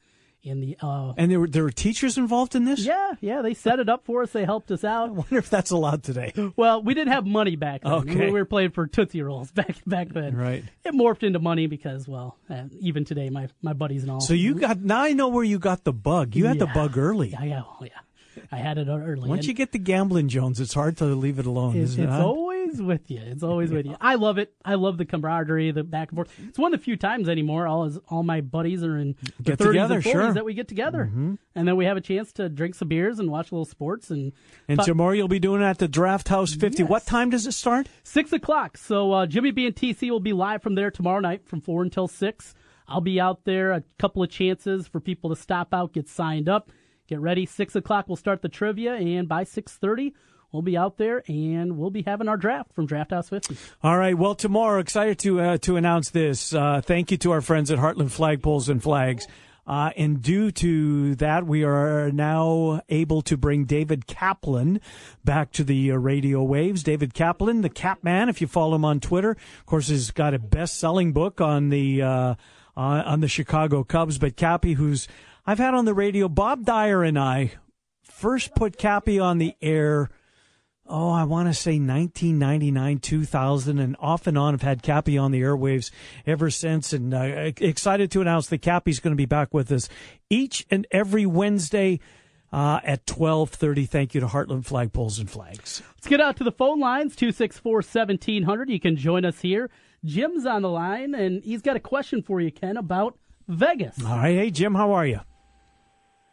In 0.44 0.58
the 0.58 0.76
uh, 0.82 1.12
And 1.16 1.30
there 1.30 1.38
were 1.38 1.46
there 1.46 1.62
were 1.62 1.70
teachers 1.70 2.18
involved 2.18 2.56
in 2.56 2.64
this. 2.64 2.84
yeah, 2.84 3.12
yeah, 3.20 3.42
they 3.42 3.54
set 3.54 3.78
it 3.78 3.88
up 3.88 4.04
for 4.04 4.22
us. 4.24 4.32
They 4.32 4.44
helped 4.44 4.72
us 4.72 4.82
out. 4.82 5.08
I 5.08 5.12
wonder 5.12 5.36
if 5.38 5.48
that's 5.48 5.70
allowed 5.70 6.02
today. 6.02 6.32
Well, 6.56 6.82
we 6.82 6.94
didn't 6.94 7.12
have 7.12 7.24
money 7.24 7.54
back 7.54 7.82
then. 7.84 7.92
Okay. 7.92 8.24
We 8.26 8.32
were 8.32 8.44
playing 8.44 8.72
for 8.72 8.88
Tootsie 8.88 9.22
Rolls 9.22 9.50
back 9.60 9.76
back 9.86 10.08
then. 10.08 10.34
Right. 10.36 10.64
It 10.84 10.94
morphed 10.94 11.22
into 11.22 11.38
money 11.38 11.68
because, 11.68 12.08
well, 12.08 12.38
uh, 12.50 12.64
even 12.80 13.04
today, 13.04 13.30
my, 13.30 13.50
my 13.62 13.72
buddies 13.72 14.02
and 14.02 14.10
all. 14.10 14.20
So 14.20 14.34
you 14.34 14.56
got 14.56 14.80
now. 14.80 15.02
I 15.02 15.12
know 15.12 15.28
where 15.28 15.44
you 15.44 15.60
got 15.60 15.84
the 15.84 15.92
bug. 15.92 16.34
You 16.34 16.46
had 16.46 16.58
the 16.58 16.66
bug 16.66 16.98
early. 16.98 17.28
Yeah, 17.28 17.44
yeah, 17.44 17.62
oh, 17.64 17.76
yeah. 17.84 17.88
I 18.50 18.56
had 18.56 18.78
it 18.78 18.88
early. 18.88 19.28
Once 19.28 19.40
And 19.40 19.46
you 19.48 19.54
get 19.54 19.72
the 19.72 19.78
gambling 19.78 20.28
Jones, 20.28 20.60
it's 20.60 20.74
hard 20.74 20.96
to 20.98 21.04
leave 21.06 21.38
it 21.38 21.46
alone, 21.46 21.76
it's, 21.76 21.92
isn't 21.92 22.04
it? 22.04 22.06
it's 22.08 22.14
always 22.22 22.80
with 22.82 23.10
you. 23.10 23.20
It's 23.22 23.42
always 23.42 23.70
with 23.70 23.86
you. 23.86 23.96
I 24.00 24.14
love 24.14 24.38
it. 24.38 24.52
I 24.64 24.74
love 24.74 24.96
the 24.98 25.04
camaraderie, 25.04 25.70
the 25.72 25.82
back 25.84 26.10
and 26.10 26.16
forth. 26.16 26.32
It's 26.48 26.58
one 26.58 26.72
of 26.72 26.80
the 26.80 26.84
few 26.84 26.96
times 26.96 27.28
anymore. 27.28 27.66
All 27.66 27.84
is, 27.84 27.98
all 28.08 28.22
my 28.22 28.40
buddies 28.40 28.82
are 28.82 28.96
in 28.98 29.14
Get 29.42 29.58
30s 29.58 29.66
together, 29.66 29.94
and 29.96 30.04
40s 30.04 30.10
sure. 30.12 30.32
that 30.34 30.44
we 30.44 30.54
get 30.54 30.68
together, 30.68 31.10
Mhm. 31.14 31.38
and 31.54 31.68
then 31.68 31.76
we 31.76 31.84
have 31.84 31.96
a 31.96 32.00
chance 32.00 32.32
to 32.34 32.48
drink 32.48 32.74
some 32.74 32.88
beers 32.88 33.18
and 33.18 33.30
watch 33.30 33.50
a 33.50 33.54
little 33.54 33.64
sports 33.64 34.10
and. 34.10 34.32
And 34.68 34.78
talk- 34.78 34.86
tomorrow 34.86 35.12
you'll 35.12 35.28
be 35.28 35.38
doing 35.38 35.60
it 35.62 35.64
at 35.66 35.78
the 35.78 35.88
Draft 35.88 36.28
House 36.28 36.54
50. 36.54 36.82
What 36.84 37.04
time 37.06 37.30
does 37.30 37.46
it 37.46 37.52
start? 37.52 37.88
Six 38.04 38.32
o'clock. 38.32 38.76
So 38.78 39.12
uh, 39.12 39.26
Jimmy 39.26 39.50
B 39.50 39.66
and 39.66 39.74
TC 39.76 40.10
will 40.10 40.20
be 40.20 40.32
live 40.32 40.62
from 40.62 40.74
there 40.74 40.90
tomorrow 40.90 41.20
night 41.20 41.46
from 41.46 41.60
four 41.60 41.82
until 41.82 42.08
six. 42.08 42.54
I'll 42.88 43.00
be 43.00 43.20
out 43.20 43.44
there. 43.44 43.72
A 43.72 43.82
couple 43.98 44.22
of 44.22 44.28
chances 44.30 44.86
for 44.88 45.00
people 45.00 45.30
to 45.30 45.36
stop 45.36 45.72
out, 45.72 45.92
get 45.92 46.08
signed 46.08 46.48
up, 46.48 46.70
get 47.12 47.20
ready. 47.20 47.44
Six 47.44 47.76
o'clock 47.76 48.08
we'll 48.08 48.16
start 48.16 48.40
the 48.40 48.48
trivia, 48.48 48.94
and 48.94 49.28
by 49.28 49.44
six 49.44 49.76
thirty 49.76 50.14
we'll 50.50 50.62
be 50.62 50.76
out 50.76 50.96
there 50.96 51.22
and 51.28 51.78
we'll 51.78 51.90
be 51.90 52.02
having 52.02 52.28
our 52.28 52.36
draft 52.36 52.72
from 52.74 52.86
Draft 52.86 53.10
House 53.10 53.28
Fifty. 53.28 53.56
All 53.82 53.98
right. 53.98 54.16
Well, 54.16 54.34
tomorrow, 54.34 54.80
excited 54.80 55.18
to 55.20 55.40
uh, 55.40 55.58
to 55.58 55.76
announce 55.76 56.10
this. 56.10 56.54
Uh, 56.54 56.80
thank 56.82 57.10
you 57.10 57.18
to 57.18 57.32
our 57.32 57.42
friends 57.42 57.70
at 57.70 57.78
Heartland 57.78 58.10
Flagpoles 58.16 58.68
and 58.70 58.82
Flags. 58.82 59.26
Uh, 59.66 59.90
and 59.96 60.20
due 60.22 60.50
to 60.50 61.14
that, 61.16 61.46
we 61.46 61.64
are 61.64 62.10
now 62.10 62.80
able 62.88 63.22
to 63.22 63.36
bring 63.36 63.64
David 63.64 64.06
Kaplan 64.06 64.80
back 65.24 65.52
to 65.52 65.62
the 65.64 65.92
uh, 65.92 65.96
radio 65.96 66.42
waves. 66.42 66.82
David 66.82 67.14
Kaplan, 67.14 67.60
the 67.60 67.68
Cap 67.68 68.02
Man, 68.02 68.28
if 68.28 68.40
you 68.40 68.46
follow 68.46 68.74
him 68.74 68.84
on 68.84 68.98
Twitter, 68.98 69.30
of 69.30 69.66
course, 69.66 69.88
he's 69.88 70.10
got 70.10 70.34
a 70.34 70.38
best-selling 70.38 71.12
book 71.12 71.40
on 71.40 71.68
the 71.68 72.02
uh, 72.02 72.34
on 72.74 73.20
the 73.20 73.28
Chicago 73.28 73.84
Cubs. 73.84 74.18
But 74.18 74.34
Cappy, 74.34 74.72
who's 74.72 75.06
I've 75.44 75.58
had 75.58 75.74
on 75.74 75.84
the 75.84 75.94
radio, 75.94 76.28
Bob 76.28 76.64
Dyer 76.64 77.02
and 77.02 77.18
I 77.18 77.52
first 78.02 78.54
put 78.54 78.78
Cappy 78.78 79.18
on 79.18 79.38
the 79.38 79.54
air 79.60 80.10
oh, 80.92 81.10
I 81.10 81.24
want 81.24 81.48
to 81.48 81.54
say 81.54 81.72
1999, 81.72 82.98
2000, 82.98 83.78
and 83.78 83.96
off 83.98 84.26
and 84.26 84.36
on 84.36 84.54
I've 84.54 84.62
had 84.62 84.82
Cappy 84.82 85.16
on 85.16 85.30
the 85.30 85.40
airwaves 85.40 85.90
ever 86.26 86.50
since. 86.50 86.92
And 86.92 87.14
uh, 87.14 87.52
excited 87.58 88.10
to 88.12 88.20
announce 88.20 88.48
that 88.48 88.58
Cappy's 88.58 89.00
going 89.00 89.12
to 89.12 89.16
be 89.16 89.26
back 89.26 89.54
with 89.54 89.72
us 89.72 89.88
each 90.28 90.66
and 90.70 90.86
every 90.90 91.24
Wednesday 91.24 92.00
uh, 92.52 92.80
at 92.84 93.06
12:30. 93.06 93.88
Thank 93.88 94.14
you 94.14 94.20
to 94.20 94.26
Heartland 94.26 94.66
Flagpoles 94.66 95.18
and 95.18 95.30
Flags. 95.30 95.82
Let's 95.96 96.08
get 96.08 96.20
out 96.20 96.36
to 96.36 96.44
the 96.44 96.52
phone 96.52 96.80
lines 96.80 97.16
264-1700. 97.16 98.68
You 98.68 98.80
can 98.80 98.96
join 98.96 99.24
us 99.24 99.40
here. 99.40 99.70
Jim's 100.04 100.44
on 100.44 100.62
the 100.62 100.68
line, 100.68 101.14
and 101.14 101.42
he's 101.42 101.62
got 101.62 101.76
a 101.76 101.80
question 101.80 102.22
for 102.22 102.40
you, 102.40 102.50
Ken, 102.50 102.76
about 102.76 103.16
Vegas. 103.48 104.04
All 104.04 104.18
right, 104.18 104.36
hey 104.36 104.50
Jim, 104.50 104.74
how 104.74 104.92
are 104.92 105.06
you? 105.06 105.20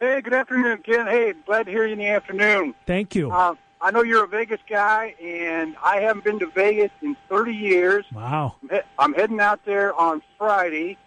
Hey, 0.02 0.22
good 0.22 0.34
afternoon, 0.34 0.78
Ken. 0.78 1.08
Hey, 1.08 1.34
glad 1.46 1.66
to 1.66 1.72
hear 1.72 1.86
you 1.86 1.92
in 1.92 2.00
the 2.00 2.08
afternoon. 2.08 2.74
Thank 2.86 3.16
you. 3.16 3.30
Uh, 3.34 3.56
I 3.82 3.92
know 3.92 4.02
you're 4.02 4.24
a 4.24 4.28
Vegas 4.30 4.62
guy, 4.70 5.14
and 5.22 5.76
I 5.84 6.00
haven't 6.00 6.24
been 6.24 6.40
to 6.40 6.48
Vegas 6.48 6.92
in 7.02 7.18
30 7.28 7.54
years. 7.54 8.06
Wow. 8.14 8.56
I'm, 8.98 9.14
heading 9.14 9.42
out 9.42 9.60
there 9.66 9.94
on 9.94 10.22
Friday. 10.38 10.98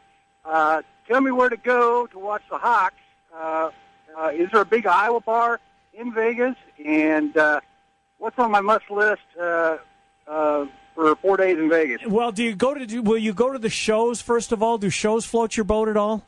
Uh, 0.44 0.82
tell 1.08 1.22
me 1.22 1.30
where 1.30 1.48
to 1.48 1.56
go 1.56 2.06
to 2.08 2.18
watch 2.18 2.42
the 2.50 2.58
Hawks. 2.58 2.96
Uh, 3.34 3.70
uh, 4.14 4.28
is 4.34 4.50
there 4.52 4.60
a 4.60 4.66
big 4.66 4.84
Iowa 4.84 5.22
bar 5.22 5.58
in 5.94 6.12
Vegas? 6.12 6.56
And 6.84 7.34
uh, 7.34 7.60
what's 8.18 8.38
on 8.38 8.50
my 8.50 8.60
must 8.60 8.90
list 8.90 9.22
uh, 9.40 9.78
uh, 10.28 10.66
for 10.94 11.16
four 11.16 11.38
days 11.38 11.56
in 11.56 11.70
Vegas? 11.70 12.06
Well, 12.06 12.30
do 12.30 12.44
you 12.44 12.54
go 12.54 12.74
to? 12.74 12.84
Do, 12.84 13.00
will 13.00 13.16
you 13.16 13.32
go 13.32 13.54
to 13.54 13.58
the 13.58 13.70
shows 13.70 14.20
first 14.20 14.52
of 14.52 14.62
all? 14.62 14.76
Do 14.76 14.90
shows 14.90 15.24
float 15.24 15.56
your 15.56 15.64
boat 15.64 15.88
at 15.88 15.96
all? 15.96 16.26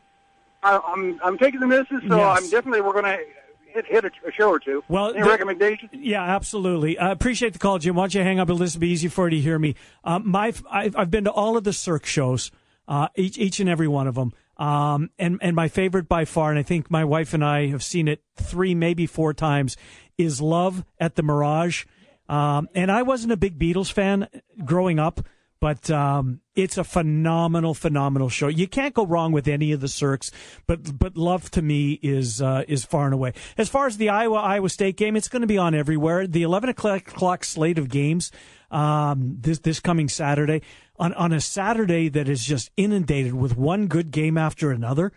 I, 0.65 0.81
I'm 0.87 1.21
I'm 1.23 1.39
taking 1.39 1.61
the 1.61 1.67
misses, 1.67 2.01
so 2.09 2.17
Yes. 2.17 2.39
I'm 2.43 2.51
definitely 2.51 2.81
we're 2.81 2.93
going 2.93 3.05
to 3.05 3.19
hit 3.67 3.87
hit 3.87 4.05
a, 4.05 4.11
a 4.27 4.33
show 4.33 4.49
or 4.51 4.59
two. 4.59 4.83
Well, 4.89 5.11
any 5.11 5.23
the- 5.23 5.29
recommendations? 5.29 5.91
Yeah, 5.93 6.23
absolutely. 6.23 6.99
I 6.99 7.11
appreciate 7.11 7.53
the 7.53 7.59
call, 7.59 7.79
Jim. 7.79 7.95
Why 7.97 8.05
don't 8.05 8.15
you 8.15 8.23
hang 8.23 8.41
up 8.41 8.49
listen? 8.49 8.81
Be 8.81 8.89
easy 8.89 9.09
for 9.09 9.29
you 9.29 9.37
to 9.37 9.43
hear 9.43 9.59
me. 9.59 9.75
Um, 10.05 10.29
my, 10.29 10.53
I've, 10.71 10.97
I've 10.97 11.11
been 11.11 11.25
to 11.25 11.31
all 11.31 11.57
of 11.57 11.65
the 11.65 11.73
Cirque 11.73 12.07
shows, 12.07 12.51
uh, 12.89 13.09
each 13.17 13.37
each 13.39 13.61
and 13.61 13.69
every 13.69 13.89
one 13.89 14.07
of 14.07 14.15
them. 14.15 14.33
Um, 14.57 15.11
and 15.19 15.39
and 15.43 15.57
my 15.57 15.67
favorite 15.69 16.09
by 16.09 16.25
far, 16.25 16.51
and 16.51 16.59
I 16.59 16.62
think 16.62 16.91
my 16.91 17.05
wife 17.05 17.35
and 17.35 17.45
I 17.45 17.67
have 17.67 17.83
seen 17.83 18.07
it 18.07 18.23
three, 18.37 18.75
maybe 18.75 19.07
four 19.07 19.35
times, 19.35 19.77
is 20.17 20.41
Love 20.41 20.85
at 21.01 21.17
the 21.17 21.23
Mirage. 21.25 21.85
Um, 22.29 22.69
and 22.75 22.91
I 22.91 23.03
wasn't 23.03 23.33
a 23.33 23.37
big 23.37 23.59
Beatles 23.59 23.93
fan 23.93 24.29
growing 24.65 24.99
up, 25.01 25.21
but 25.61 25.91
um, 25.91 26.41
it's 26.57 26.79
a 26.79 26.85
phenomenal, 26.85 27.75
phenomenal 27.75 28.29
show. 28.29 28.49
You 28.49 28.69
can't 28.69 28.95
go 28.95 29.05
wrong 29.05 29.33
with 29.33 29.49
any 29.49 29.73
of 29.73 29.81
the 29.81 29.89
Cirques, 29.89 30.31
but 30.67 30.99
but 30.99 31.17
love 31.17 31.51
to 31.53 31.63
me 31.63 31.99
is 32.03 32.41
uh, 32.41 32.65
is 32.69 32.85
far 32.85 33.07
and 33.07 33.15
away. 33.15 33.33
As 33.59 33.69
far 33.69 33.87
as 33.87 33.97
the 33.97 34.09
Iowa 34.09 34.37
Iowa 34.37 34.69
State 34.69 34.97
game, 34.97 35.17
it's 35.17 35.29
going 35.29 35.43
to 35.43 35.49
be 35.49 35.59
on 35.59 35.75
everywhere. 35.75 36.27
The 36.27 36.43
eleven 36.43 36.71
o'clock 36.71 37.45
slate 37.45 37.79
of 37.79 37.89
games 37.89 38.31
um, 38.71 39.37
this 39.41 39.61
this 39.61 39.81
coming 39.81 40.09
Saturday 40.09 40.63
on 40.99 41.15
on 41.15 41.33
a 41.33 41.41
Saturday 41.41 42.09
that 42.09 42.29
is 42.29 42.45
just 42.45 42.71
inundated 42.77 43.35
with 43.35 43.57
one 43.57 43.87
good 43.87 44.11
game 44.11 44.37
after 44.37 44.71
another. 44.71 45.13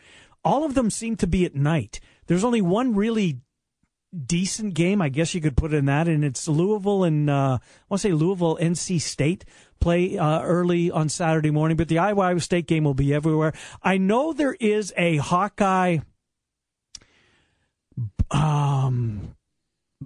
All 0.46 0.64
of 0.64 0.76
them 0.76 0.90
seem 0.90 1.18
to 1.18 1.28
be 1.28 1.44
at 1.46 1.56
night. 1.56 2.00
There's 2.28 2.44
only 2.44 2.62
one 2.62 2.96
really 2.96 3.42
decent 4.26 4.74
game, 4.74 5.02
I 5.02 5.10
guess 5.10 5.34
you 5.34 5.42
could 5.42 5.58
put 5.58 5.74
it 5.74 5.78
in 5.78 5.86
that, 5.86 6.08
and 6.08 6.24
it's 6.24 6.48
Louisville 6.48 7.04
and 7.04 7.30
uh, 7.30 7.60
I 7.62 7.86
want 7.90 8.02
to 8.02 8.08
say 8.08 8.12
Louisville 8.14 8.58
NC 8.62 9.02
State 9.02 9.46
play 9.80 10.18
uh, 10.18 10.42
early 10.42 10.92
on 10.92 11.10
Saturday 11.10 11.52
morning, 11.52 11.78
but 11.78 11.88
the 11.88 12.00
Iowa 12.00 12.40
State 12.40 12.68
game 12.68 12.84
will 12.84 12.94
be 12.94 13.14
everywhere. 13.14 13.54
I 13.84 13.98
know 13.98 14.34
there 14.34 14.56
is 14.60 14.94
a 14.98 15.18
Hawkeye 15.18 16.00
um, 18.32 19.36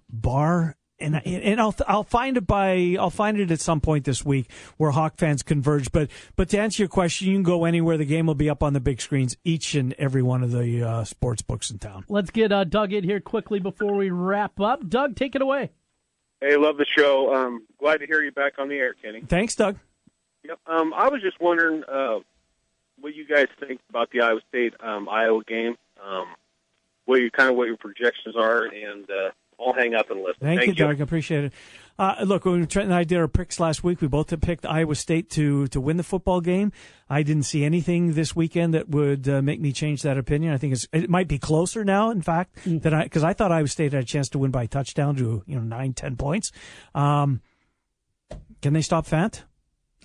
bar 0.10 0.76
and 1.02 1.28
and 1.28 1.60
I'll 1.60 1.76
I'll 1.88 2.04
find 2.04 2.38
it 2.38 2.48
by 2.48 2.96
I'll 3.00 3.10
find 3.10 3.40
it 3.40 3.52
at 3.52 3.60
some 3.60 3.82
point 3.82 4.06
this 4.06 4.24
week 4.24 4.52
where 4.78 4.92
Hawk 4.92 5.18
fans 5.18 5.44
converge. 5.44 5.92
But 5.92 6.10
but 6.36 6.50
to 6.50 6.60
answer 6.60 6.84
your 6.84 6.90
question, 6.90 7.28
you 7.28 7.36
can 7.36 7.44
go 7.44 7.66
anywhere. 7.66 7.98
The 7.98 8.06
game 8.06 8.26
will 8.26 8.36
be 8.36 8.50
up 8.50 8.64
on 8.64 8.74
the 8.74 8.80
big 8.80 9.02
screens, 9.02 9.38
each 9.44 9.76
and 9.76 9.94
every 9.98 10.22
one 10.22 10.44
of 10.44 10.52
the 10.52 10.84
uh, 10.84 11.04
sports 11.04 11.42
books 11.42 11.72
in 11.72 11.80
town. 11.80 12.06
Let's 12.08 12.30
get 12.30 12.52
uh, 12.52 12.64
Doug 12.64 12.94
in 12.94 13.04
here 13.04 13.20
quickly 13.20 13.60
before 13.60 13.94
we 13.94 14.10
wrap 14.10 14.60
up. 14.60 14.88
Doug, 14.88 15.16
take 15.16 15.36
it 15.36 15.42
away. 15.42 15.72
Hey, 16.40 16.58
love 16.58 16.78
the 16.78 16.86
show. 16.86 17.34
Um, 17.34 17.68
glad 17.80 18.00
to 18.00 18.08
hear 18.08 18.24
you 18.24 18.32
back 18.32 18.54
on 18.58 18.68
the 18.68 18.76
air, 18.76 18.94
Kenny. 18.94 19.22
Thanks, 19.22 19.56
Doug. 19.56 19.78
Yep. 20.44 20.60
Um, 20.66 20.94
I 20.94 21.10
was 21.10 21.22
just 21.22 21.40
wondering 21.40 21.84
uh, 21.84 22.20
what 23.00 23.14
you 23.14 23.28
guys 23.28 23.48
think 23.60 23.80
about 23.90 24.10
the 24.12 24.22
Iowa 24.22 24.40
State 24.50 24.74
um, 24.80 25.08
Iowa 25.08 25.44
game. 25.44 25.78
Um, 26.04 26.26
what 27.06 27.22
you 27.22 27.30
kind 27.30 27.50
of 27.50 27.56
what 27.56 27.68
your 27.68 27.78
projections 27.78 28.36
are, 28.36 28.64
and 28.64 29.10
uh, 29.10 29.32
I'll 29.66 29.74
hang 29.74 29.94
up 29.94 30.10
and 30.10 30.22
listen. 30.22 30.40
Thank, 30.42 30.60
Thank 30.62 30.80
you, 30.80 30.86
Doug. 30.86 31.00
I 31.00 31.04
appreciate 31.04 31.46
it. 31.46 31.54
Uh, 32.00 32.16
look, 32.24 32.46
when 32.46 32.66
Trent 32.66 32.88
and 32.88 32.96
I 32.96 33.04
did 33.04 33.18
our 33.20 33.28
picks 33.28 33.60
last 33.60 33.84
week, 33.84 34.02
we 34.02 34.08
both 34.08 34.40
picked 34.42 34.66
Iowa 34.66 34.96
State 34.96 35.30
to 35.32 35.68
to 35.68 35.80
win 35.80 35.98
the 35.98 36.04
football 36.04 36.42
game. 36.42 36.72
I 37.10 37.22
didn't 37.22 37.44
see 37.44 37.64
anything 37.64 38.14
this 38.14 38.36
weekend 38.36 38.74
that 38.74 38.90
would 38.90 39.30
uh, 39.30 39.42
make 39.42 39.60
me 39.60 39.72
change 39.72 40.02
that 40.02 40.18
opinion. 40.18 40.54
I 40.54 40.58
think 40.58 40.76
it 40.94 41.10
might 41.10 41.28
be 41.28 41.38
closer 41.38 41.84
now. 41.84 42.10
In 42.10 42.22
fact, 42.22 42.56
mm. 42.66 42.82
that 42.82 42.94
I 42.94 43.04
because 43.04 43.24
I 43.24 43.34
thought 43.34 43.52
Iowa 43.52 43.68
State 43.68 43.94
had 43.94 44.04
a 44.04 44.06
chance 44.06 44.30
to 44.30 44.40
win 44.40 44.52
by 44.52 44.64
a 44.64 44.68
touchdown 44.68 45.16
to 45.18 45.44
you 45.46 45.56
know 45.56 45.62
nine 45.62 45.94
ten 45.94 46.16
points. 46.16 46.52
Um, 46.96 47.42
can 48.62 48.74
they 48.74 48.82
stop 48.82 49.06
Fant? 49.06 49.44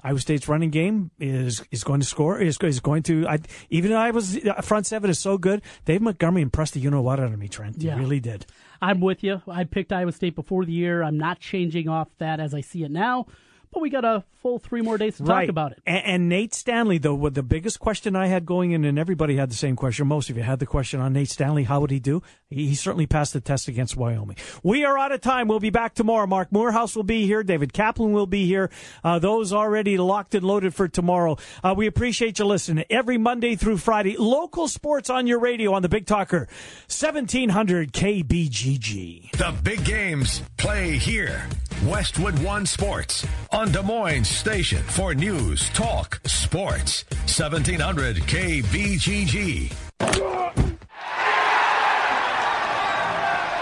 Iowa 0.02 0.20
State's 0.20 0.48
running 0.48 0.70
game 0.70 1.10
is 1.18 1.64
is 1.70 1.82
going 1.82 2.00
to 2.00 2.06
score. 2.06 2.38
Is, 2.38 2.58
is 2.62 2.80
going 2.80 3.04
to 3.04 3.26
I, 3.26 3.38
even 3.70 3.92
Iowa's 3.92 4.36
uh, 4.44 4.60
front 4.60 4.86
seven 4.86 5.08
is 5.08 5.18
so 5.18 5.38
good. 5.38 5.62
Dave 5.84 6.02
Montgomery 6.02 6.42
impressed 6.42 6.74
the 6.74 6.80
you 6.80 6.90
know 6.90 7.02
what 7.02 7.18
out 7.18 7.32
of 7.32 7.38
me, 7.38 7.48
Trent. 7.48 7.82
Yeah. 7.82 7.94
He 7.94 8.00
really 8.00 8.20
did. 8.20 8.46
I'm 8.80 9.00
with 9.00 9.22
you. 9.22 9.42
I 9.48 9.64
picked 9.64 9.92
Iowa 9.92 10.12
State 10.12 10.34
before 10.34 10.64
the 10.64 10.72
year. 10.72 11.02
I'm 11.02 11.18
not 11.18 11.40
changing 11.40 11.88
off 11.88 12.08
that 12.18 12.40
as 12.40 12.54
I 12.54 12.60
see 12.60 12.84
it 12.84 12.90
now 12.90 13.26
but 13.72 13.80
we 13.80 13.90
got 13.90 14.04
a 14.04 14.24
full 14.46 14.58
three 14.58 14.80
more 14.80 14.96
days 14.96 15.16
to 15.16 15.24
right. 15.24 15.46
talk 15.46 15.50
about 15.50 15.72
it. 15.72 15.82
And, 15.86 16.04
and, 16.04 16.28
Nate 16.28 16.54
Stanley, 16.54 16.98
though, 16.98 17.14
what 17.14 17.34
the 17.34 17.42
biggest 17.42 17.80
question 17.80 18.14
I 18.14 18.26
had 18.26 18.46
going 18.46 18.72
in, 18.72 18.84
and 18.84 18.98
everybody 18.98 19.36
had 19.36 19.50
the 19.50 19.56
same 19.56 19.76
question. 19.76 20.06
Most 20.06 20.30
of 20.30 20.36
you 20.36 20.42
had 20.42 20.60
the 20.60 20.66
question 20.66 21.00
on 21.00 21.12
Nate 21.12 21.28
Stanley. 21.28 21.64
How 21.64 21.80
would 21.80 21.90
he 21.90 21.98
do? 21.98 22.22
He, 22.48 22.68
he 22.68 22.74
certainly 22.74 23.06
passed 23.06 23.32
the 23.32 23.40
test 23.40 23.66
against 23.66 23.96
Wyoming. 23.96 24.36
We 24.62 24.84
are 24.84 24.96
out 24.96 25.12
of 25.12 25.20
time. 25.20 25.48
We'll 25.48 25.60
be 25.60 25.70
back 25.70 25.94
tomorrow. 25.94 26.26
Marc 26.26 26.52
Morehouse 26.52 26.94
will 26.94 27.02
be 27.02 27.26
here. 27.26 27.42
David 27.42 27.72
Kaplan 27.72 28.12
will 28.12 28.26
be 28.26 28.46
here. 28.46 28.70
Uh, 29.02 29.18
those 29.18 29.52
already 29.52 29.98
locked 29.98 30.34
and 30.34 30.44
loaded 30.44 30.74
for 30.74 30.86
tomorrow. 30.86 31.36
Uh, 31.64 31.74
we 31.76 31.86
appreciate 31.86 32.38
you 32.38 32.44
listening 32.44 32.84
every 32.88 33.18
Monday 33.18 33.56
through 33.56 33.78
Friday. 33.78 34.16
Local 34.16 34.68
sports 34.68 35.10
on 35.10 35.26
your 35.26 35.40
radio 35.40 35.72
on 35.72 35.82
the 35.82 35.88
Big 35.88 36.06
Talker, 36.06 36.48
1700 36.88 37.92
KBGG. 37.92 39.32
The 39.32 39.54
big 39.62 39.84
games 39.84 40.42
play 40.56 40.98
here. 40.98 41.48
Westwood 41.84 42.38
One 42.40 42.64
Sports 42.64 43.26
on 43.52 43.65
Des 43.72 43.82
Moines 43.82 44.26
Station 44.26 44.82
for 44.82 45.14
news, 45.14 45.68
talk, 45.70 46.20
sports. 46.26 47.04
1700 47.24 48.16
KBGG. 48.16 49.72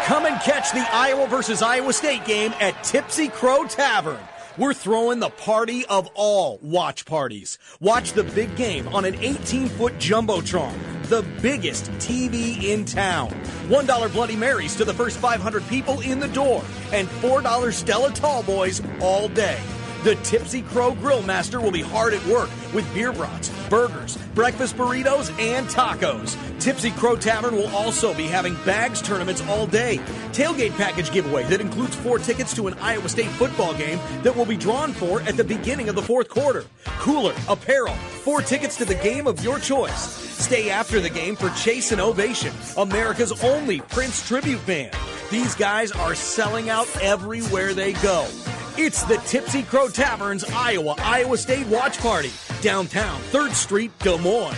Come 0.05 0.27
and 0.27 0.41
catch 0.43 0.73
the 0.73 0.87
Iowa 0.93 1.27
versus 1.29 1.63
Iowa 1.63 1.93
State 1.93 2.25
game 2.25 2.53
at 2.61 2.83
Tipsy 2.85 3.29
Crow 3.29 3.65
Tavern. 3.65 4.21
We're 4.59 4.75
throwing 4.75 5.19
the 5.19 5.31
party 5.31 5.85
of 5.87 6.09
all 6.15 6.59
watch 6.63 7.07
parties. 7.07 7.59
Watch 7.81 8.13
the 8.13 8.25
big 8.25 8.55
game 8.57 8.87
on 8.89 9.05
an 9.05 9.17
18 9.17 9.69
foot 9.69 9.95
Jumbotron, 9.95 10.75
the 11.09 11.23
biggest 11.43 11.85
TV 11.93 12.63
in 12.63 12.85
town. 12.85 13.31
$1 13.69 14.13
Bloody 14.13 14.37
Marys 14.37 14.77
to 14.77 14.85
the 14.85 14.95
first 14.95 15.19
500 15.19 15.67
people 15.69 16.01
in 16.01 16.21
the 16.21 16.29
door, 16.29 16.63
and 16.93 17.09
$4 17.09 17.73
Stella 17.73 18.13
Tall 18.13 18.43
Boys 18.43 18.83
all 19.01 19.29
day. 19.29 19.61
The 20.05 20.17
Tipsy 20.17 20.61
Crow 20.61 20.93
Grill 20.95 21.23
Master 21.23 21.63
will 21.63 21.71
be 21.71 21.81
hard 21.81 22.13
at 22.13 22.23
work 22.27 22.51
with 22.75 22.85
beer 22.93 23.11
brats, 23.11 23.51
burgers, 23.71 24.19
breakfast 24.35 24.77
burritos, 24.77 25.33
and 25.41 25.67
tacos. 25.67 26.37
Tipsy 26.61 26.91
Crow 26.91 27.17
Tavern 27.17 27.57
will 27.57 27.75
also 27.75 28.13
be 28.13 28.27
having 28.27 28.55
bags 28.67 29.01
tournaments 29.01 29.41
all 29.49 29.67
day. 29.67 29.97
Tailgate 30.33 30.77
package 30.77 31.11
giveaway 31.11 31.45
that 31.45 31.63
includes 31.63 31.97
four 31.97 32.19
tickets 32.19 32.55
to 32.57 32.67
an 32.67 32.75
Iowa 32.81 33.09
State 33.09 33.31
football 33.31 33.73
game 33.73 33.99
that 34.23 34.37
will 34.37 34.45
be 34.45 34.59
drawn 34.59 34.93
for 34.93 35.23
at 35.23 35.39
the 35.39 35.45
beginning 35.45 35.89
of 35.89 35.95
the 35.95 36.03
fourth 36.03 36.29
quarter. 36.29 36.67
Cooler, 36.99 37.35
apparel, 37.49 37.95
four 37.95 38.43
tickets 38.43 38.77
to 38.77 38.85
the 38.85 38.97
game 38.97 39.27
of 39.27 39.43
your 39.43 39.59
choice. 39.59 39.99
Stay 39.99 40.69
after 40.69 41.01
the 41.01 41.09
game 41.09 41.35
for 41.35 41.49
Chase 41.53 41.93
and 41.93 42.01
Ovation, 42.03 42.53
America's 42.77 43.43
only 43.43 43.81
Prince 43.81 44.29
tribute 44.29 44.67
band. 44.67 44.95
These 45.31 45.55
guys 45.55 45.93
are 45.93 46.15
selling 46.15 46.69
out 46.69 46.95
everywhere 47.01 47.73
they 47.73 47.95
go. 47.95 48.29
It's 48.77 49.05
the 49.05 49.18
Tipsy 49.18 49.62
Crow 49.62 49.89
Tavern's 49.89 50.43
Iowa 50.43 50.97
Iowa 50.99 51.39
State 51.39 51.68
Watch 51.68 52.01
Party, 52.01 52.33
downtown 52.61 53.20
3rd 53.31 53.53
Street, 53.53 53.93
Des 54.01 54.18
Moines. 54.18 54.57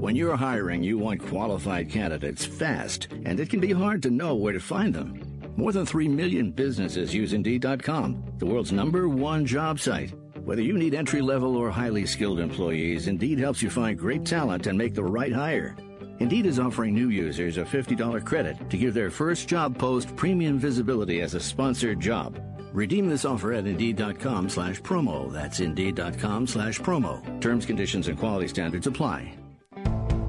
When 0.00 0.16
you're 0.16 0.34
hiring, 0.34 0.82
you 0.82 0.98
want 0.98 1.24
qualified 1.24 1.88
candidates 1.88 2.44
fast, 2.44 3.06
and 3.24 3.38
it 3.38 3.50
can 3.50 3.60
be 3.60 3.70
hard 3.70 4.02
to 4.02 4.10
know 4.10 4.34
where 4.34 4.52
to 4.52 4.58
find 4.58 4.92
them. 4.92 5.20
More 5.56 5.70
than 5.70 5.86
3 5.86 6.08
million 6.08 6.50
businesses 6.50 7.14
use 7.14 7.32
Indeed.com, 7.32 8.20
the 8.38 8.46
world's 8.46 8.72
number 8.72 9.08
one 9.08 9.46
job 9.46 9.78
site. 9.78 10.12
Whether 10.44 10.62
you 10.62 10.76
need 10.76 10.96
entry 10.96 11.20
level 11.22 11.56
or 11.56 11.70
highly 11.70 12.06
skilled 12.06 12.40
employees, 12.40 13.06
Indeed 13.06 13.38
helps 13.38 13.62
you 13.62 13.70
find 13.70 13.96
great 13.96 14.24
talent 14.24 14.66
and 14.66 14.76
make 14.76 14.92
the 14.92 15.04
right 15.04 15.32
hire. 15.32 15.76
Indeed 16.18 16.46
is 16.46 16.58
offering 16.58 16.94
new 16.94 17.10
users 17.10 17.58
a 17.58 17.64
$50 17.64 18.24
credit 18.24 18.68
to 18.70 18.76
give 18.76 18.92
their 18.92 19.10
first 19.10 19.46
job 19.46 19.78
post 19.78 20.16
premium 20.16 20.58
visibility 20.58 21.20
as 21.20 21.34
a 21.34 21.40
sponsored 21.40 22.00
job. 22.00 22.40
Redeem 22.74 23.06
this 23.08 23.24
offer 23.24 23.52
at 23.52 23.68
Indeed.com 23.68 24.48
slash 24.48 24.82
promo. 24.82 25.32
That's 25.32 25.60
Indeed.com 25.60 26.48
slash 26.48 26.80
promo. 26.80 27.22
Terms, 27.40 27.66
conditions, 27.66 28.08
and 28.08 28.18
quality 28.18 28.48
standards 28.48 28.88
apply. 28.88 29.32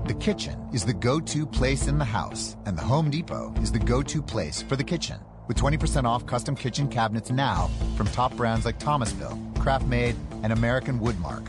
The 0.05 0.13
kitchen 0.13 0.69
is 0.71 0.85
the 0.85 0.93
go-to 0.93 1.47
place 1.47 1.87
in 1.87 1.97
the 1.97 2.05
house, 2.05 2.55
and 2.67 2.77
the 2.77 2.83
Home 2.83 3.09
Depot 3.09 3.51
is 3.63 3.71
the 3.71 3.79
go-to 3.79 4.21
place 4.21 4.61
for 4.61 4.75
the 4.75 4.83
kitchen. 4.83 5.19
With 5.47 5.57
20% 5.57 6.03
off 6.03 6.27
custom 6.27 6.55
kitchen 6.55 6.87
cabinets 6.87 7.31
now 7.31 7.71
from 7.97 8.05
top 8.09 8.35
brands 8.35 8.63
like 8.63 8.77
Thomasville, 8.77 9.39
KraftMaid, 9.55 10.15
and 10.43 10.53
American 10.53 10.99
Woodmark. 10.99 11.47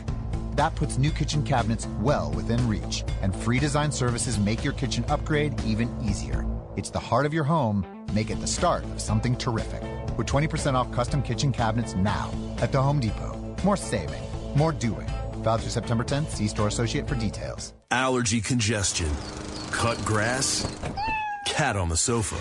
That 0.55 0.73
puts 0.73 0.97
new 0.97 1.11
kitchen 1.11 1.43
cabinets 1.43 1.87
well 2.01 2.31
within 2.31 2.67
reach, 2.67 3.03
and 3.21 3.35
free 3.35 3.59
design 3.59 3.91
services 3.91 4.39
make 4.39 4.63
your 4.63 4.73
kitchen 4.73 5.05
upgrade 5.09 5.63
even 5.63 5.95
easier. 6.03 6.43
It's 6.75 6.89
the 6.89 6.97
heart 6.97 7.27
of 7.27 7.35
your 7.35 7.43
home. 7.43 7.85
Make 8.13 8.31
it 8.31 8.41
the 8.41 8.47
start 8.47 8.83
of 8.85 8.99
something 8.99 9.35
terrific 9.35 9.83
with 10.17 10.27
20% 10.27 10.73
off 10.73 10.91
custom 10.91 11.21
kitchen 11.21 11.51
cabinets 11.51 11.95
now 11.95 12.31
at 12.59 12.71
the 12.71 12.81
Home 12.81 12.99
Depot. 12.99 13.55
More 13.63 13.77
saving, 13.77 14.23
more 14.55 14.71
doing. 14.71 15.07
Valid 15.43 15.61
through 15.61 15.71
September 15.71 16.03
10th. 16.03 16.29
See 16.29 16.47
store 16.47 16.67
associate 16.67 17.07
for 17.07 17.15
details. 17.15 17.73
Allergy 17.91 18.41
congestion, 18.41 19.09
cut 19.71 19.97
grass, 20.03 20.67
cat 21.45 21.77
on 21.77 21.87
the 21.87 21.95
sofa. 21.95 22.35